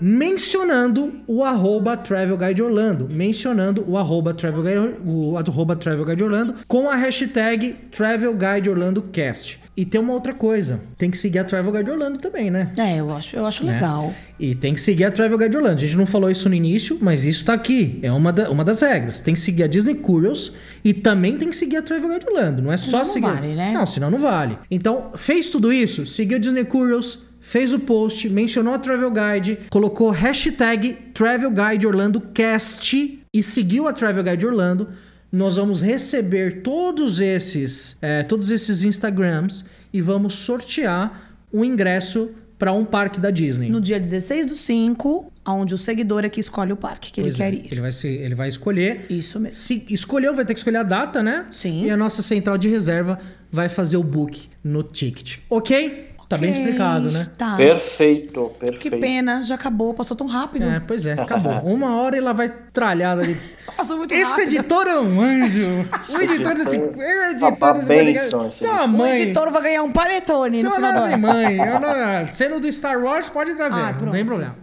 Mencionando 0.00 1.20
o 1.26 1.42
arroba 1.42 1.96
Travel 1.96 2.36
Guide 2.36 2.62
Orlando. 2.62 3.08
Mencionando 3.10 3.84
o 3.88 3.96
arroba 3.96 4.34
Travel 4.34 4.62
Guide, 4.62 4.94
o 5.06 5.36
arroba 5.38 5.74
Travel 5.74 6.04
Guide 6.04 6.22
Orlando 6.24 6.54
com 6.68 6.88
a 6.90 6.94
hashtag 6.96 7.74
Travel 7.90 8.34
Guide 8.34 8.68
Orlando 8.68 9.02
Cast. 9.02 9.58
E 9.76 9.84
tem 9.84 10.00
uma 10.00 10.14
outra 10.14 10.32
coisa. 10.32 10.80
Tem 10.96 11.10
que 11.10 11.18
seguir 11.18 11.38
a 11.38 11.44
Travel 11.44 11.70
Guide 11.70 11.90
Orlando 11.90 12.16
também, 12.18 12.50
né? 12.50 12.72
É, 12.78 12.96
eu 12.98 13.14
acho, 13.14 13.36
eu 13.36 13.44
acho 13.44 13.62
né? 13.62 13.74
legal. 13.74 14.14
E 14.40 14.54
tem 14.54 14.72
que 14.72 14.80
seguir 14.80 15.04
a 15.04 15.10
Travel 15.10 15.36
Guide 15.36 15.54
Orlando. 15.54 15.76
A 15.76 15.80
gente 15.80 15.96
não 15.96 16.06
falou 16.06 16.30
isso 16.30 16.48
no 16.48 16.54
início, 16.54 16.96
mas 17.00 17.26
isso 17.26 17.44
tá 17.44 17.52
aqui. 17.52 17.98
É 18.02 18.10
uma, 18.10 18.32
da- 18.32 18.48
uma 18.50 18.64
das 18.64 18.80
regras. 18.80 19.20
Tem 19.20 19.34
que 19.34 19.40
seguir 19.40 19.64
a 19.64 19.66
Disney 19.66 19.96
Curious 19.96 20.50
e 20.82 20.94
também 20.94 21.36
tem 21.36 21.50
que 21.50 21.56
seguir 21.56 21.76
a 21.76 21.82
Travel 21.82 22.08
Guide 22.08 22.26
Orlando. 22.26 22.62
Não 22.62 22.72
é 22.72 22.76
só 22.78 22.98
não 22.98 23.04
seguir. 23.04 23.26
vale, 23.26 23.54
né? 23.54 23.72
Não, 23.72 23.86
senão 23.86 24.10
não 24.10 24.18
vale. 24.18 24.56
Então, 24.70 25.10
fez 25.14 25.50
tudo 25.50 25.70
isso, 25.70 26.06
seguiu 26.06 26.38
a 26.38 26.40
Disney 26.40 26.64
Curious, 26.64 27.18
fez 27.38 27.70
o 27.72 27.78
post, 27.78 28.28
mencionou 28.30 28.72
a 28.72 28.78
Travel 28.78 29.10
Guide, 29.12 29.58
colocou 29.68 30.10
hashtag 30.10 30.94
Travel 31.12 31.50
Guide 31.50 31.86
Orlando 31.86 32.18
Cast 32.20 33.20
e 33.32 33.42
seguiu 33.42 33.86
a 33.86 33.92
Travel 33.92 34.24
Guide 34.24 34.46
Orlando. 34.46 34.88
Nós 35.36 35.56
vamos 35.56 35.82
receber 35.82 36.62
todos 36.62 37.20
esses, 37.20 37.94
é, 38.00 38.22
todos 38.22 38.50
esses 38.50 38.82
Instagrams 38.82 39.66
e 39.92 40.00
vamos 40.00 40.34
sortear 40.34 41.36
um 41.52 41.62
ingresso 41.62 42.30
para 42.58 42.72
um 42.72 42.86
parque 42.86 43.20
da 43.20 43.30
Disney. 43.30 43.68
No 43.68 43.78
dia 43.78 44.00
16 44.00 44.46
do 44.46 44.54
5, 44.54 45.30
onde 45.46 45.74
o 45.74 45.78
seguidor 45.78 46.24
é 46.24 46.30
que 46.30 46.40
escolhe 46.40 46.72
o 46.72 46.76
parque 46.76 47.12
que 47.12 47.20
Pois 47.20 47.38
ele 47.38 47.42
é, 47.42 47.50
quer 47.50 47.66
ir. 47.66 47.68
Ele 47.70 47.80
vai, 47.82 47.92
se, 47.92 48.08
ele 48.08 48.34
vai 48.34 48.48
escolher. 48.48 49.04
Isso 49.10 49.38
mesmo. 49.38 49.58
Se 49.58 49.84
escolheu, 49.90 50.34
vai 50.34 50.46
ter 50.46 50.54
que 50.54 50.60
escolher 50.60 50.78
a 50.78 50.82
data, 50.82 51.22
né? 51.22 51.44
Sim. 51.50 51.84
E 51.84 51.90
a 51.90 51.98
nossa 51.98 52.22
central 52.22 52.56
de 52.56 52.70
reserva 52.70 53.18
vai 53.52 53.68
fazer 53.68 53.98
o 53.98 54.02
book 54.02 54.48
no 54.64 54.82
ticket. 54.82 55.40
Ok? 55.50 56.14
Tá 56.28 56.36
bem 56.36 56.50
explicado, 56.50 57.10
né? 57.12 57.30
Tá. 57.38 57.54
Perfeito, 57.56 58.50
Que 58.58 58.66
perfeito. 58.66 58.98
pena, 59.00 59.44
já 59.44 59.54
acabou, 59.54 59.94
passou 59.94 60.16
tão 60.16 60.26
rápido. 60.26 60.64
É, 60.66 60.80
pois 60.80 61.06
é, 61.06 61.12
acabou. 61.12 61.52
Uma 61.62 61.96
hora 62.00 62.18
ela 62.18 62.32
vai 62.32 62.48
tralhada 62.48 63.22
ali. 63.22 63.40
Passou 63.76 63.98
muito 63.98 64.12
Esse 64.14 64.24
rápido. 64.24 64.42
editor 64.54 64.86
é 64.88 64.98
um 64.98 65.20
anjo. 65.20 65.70
O 66.08 66.20
editor 66.22 66.54
desse. 66.54 66.76
editor 66.76 66.96
O 66.96 67.30
editor 67.30 67.52
uma 67.52 67.72
desse 67.74 67.86
podcast. 67.86 68.36
esse 68.46 68.58
Sua 68.58 68.68
editor. 68.70 68.84
O 68.84 68.88
mãe. 68.88 69.20
editor 69.20 69.50
vai 69.50 69.62
ganhar 69.62 69.82
um 69.82 69.92
panetone 69.92 70.56
no 70.56 70.62
Seu 70.62 70.70
final 70.72 70.92
do 70.92 70.98
ano. 71.00 71.18
mãe. 71.18 71.58
Sendo 72.32 72.58
do 72.58 72.72
Star 72.72 72.98
Wars, 73.02 73.28
pode 73.28 73.54
trazer. 73.54 73.78
Ah, 73.80 73.92
não 74.00 74.12
tem 74.12 74.24
problema. 74.24 74.56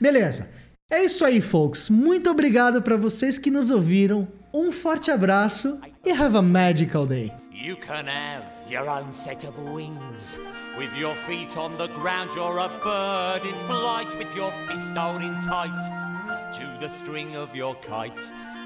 Beleza. 0.00 0.48
É 0.90 1.02
isso 1.04 1.24
aí, 1.24 1.40
folks. 1.40 1.90
Muito 1.90 2.30
obrigado 2.30 2.80
para 2.82 2.96
vocês 2.96 3.36
que 3.36 3.50
nos 3.50 3.70
ouviram. 3.70 4.28
Um 4.54 4.70
forte 4.72 5.10
abraço 5.10 5.78
e 6.06 6.10
have 6.12 6.36
a 6.36 6.42
magical 6.42 7.04
day. 7.04 7.32
You 7.52 7.76
can 7.76 8.06
have 8.08 8.57
your 8.68 8.88
own 8.90 9.12
set 9.14 9.44
of 9.44 9.58
wings. 9.58 10.36
With 10.76 10.94
your 10.94 11.14
feet 11.26 11.56
on 11.56 11.78
the 11.78 11.88
ground, 11.88 12.30
you're 12.34 12.58
a 12.58 12.68
bird 12.84 13.46
in 13.46 13.54
flight, 13.66 14.16
with 14.18 14.34
your 14.34 14.52
fist 14.66 14.94
holding 14.94 15.40
tight 15.42 16.52
to 16.54 16.76
the 16.80 16.88
string 16.88 17.36
of 17.36 17.54
your 17.56 17.74
kite. 17.76 18.12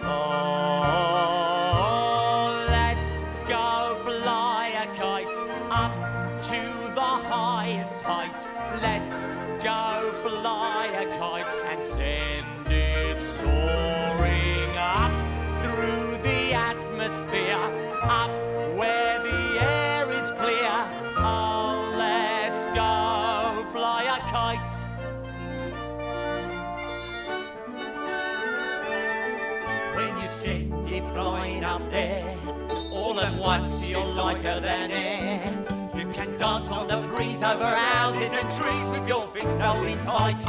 Oh, 0.02 1.22
once 33.42 33.84
you're 33.84 34.04
lighter 34.04 34.60
than 34.60 34.92
air. 34.92 35.42
You 35.96 36.12
can 36.12 36.38
dance 36.38 36.70
on 36.70 36.86
the 36.86 37.06
breeze 37.08 37.42
over 37.42 37.64
houses 37.64 38.30
and 38.30 38.48
trees 38.50 38.88
with 38.88 39.08
your 39.08 39.26
fist 39.28 39.58
holding 39.58 39.98
tight 40.04 40.40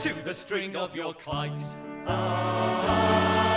to 0.00 0.14
the 0.24 0.32
string 0.32 0.74
of 0.74 0.94
your 0.94 1.12
kite. 1.12 1.60
Ah, 2.06 3.53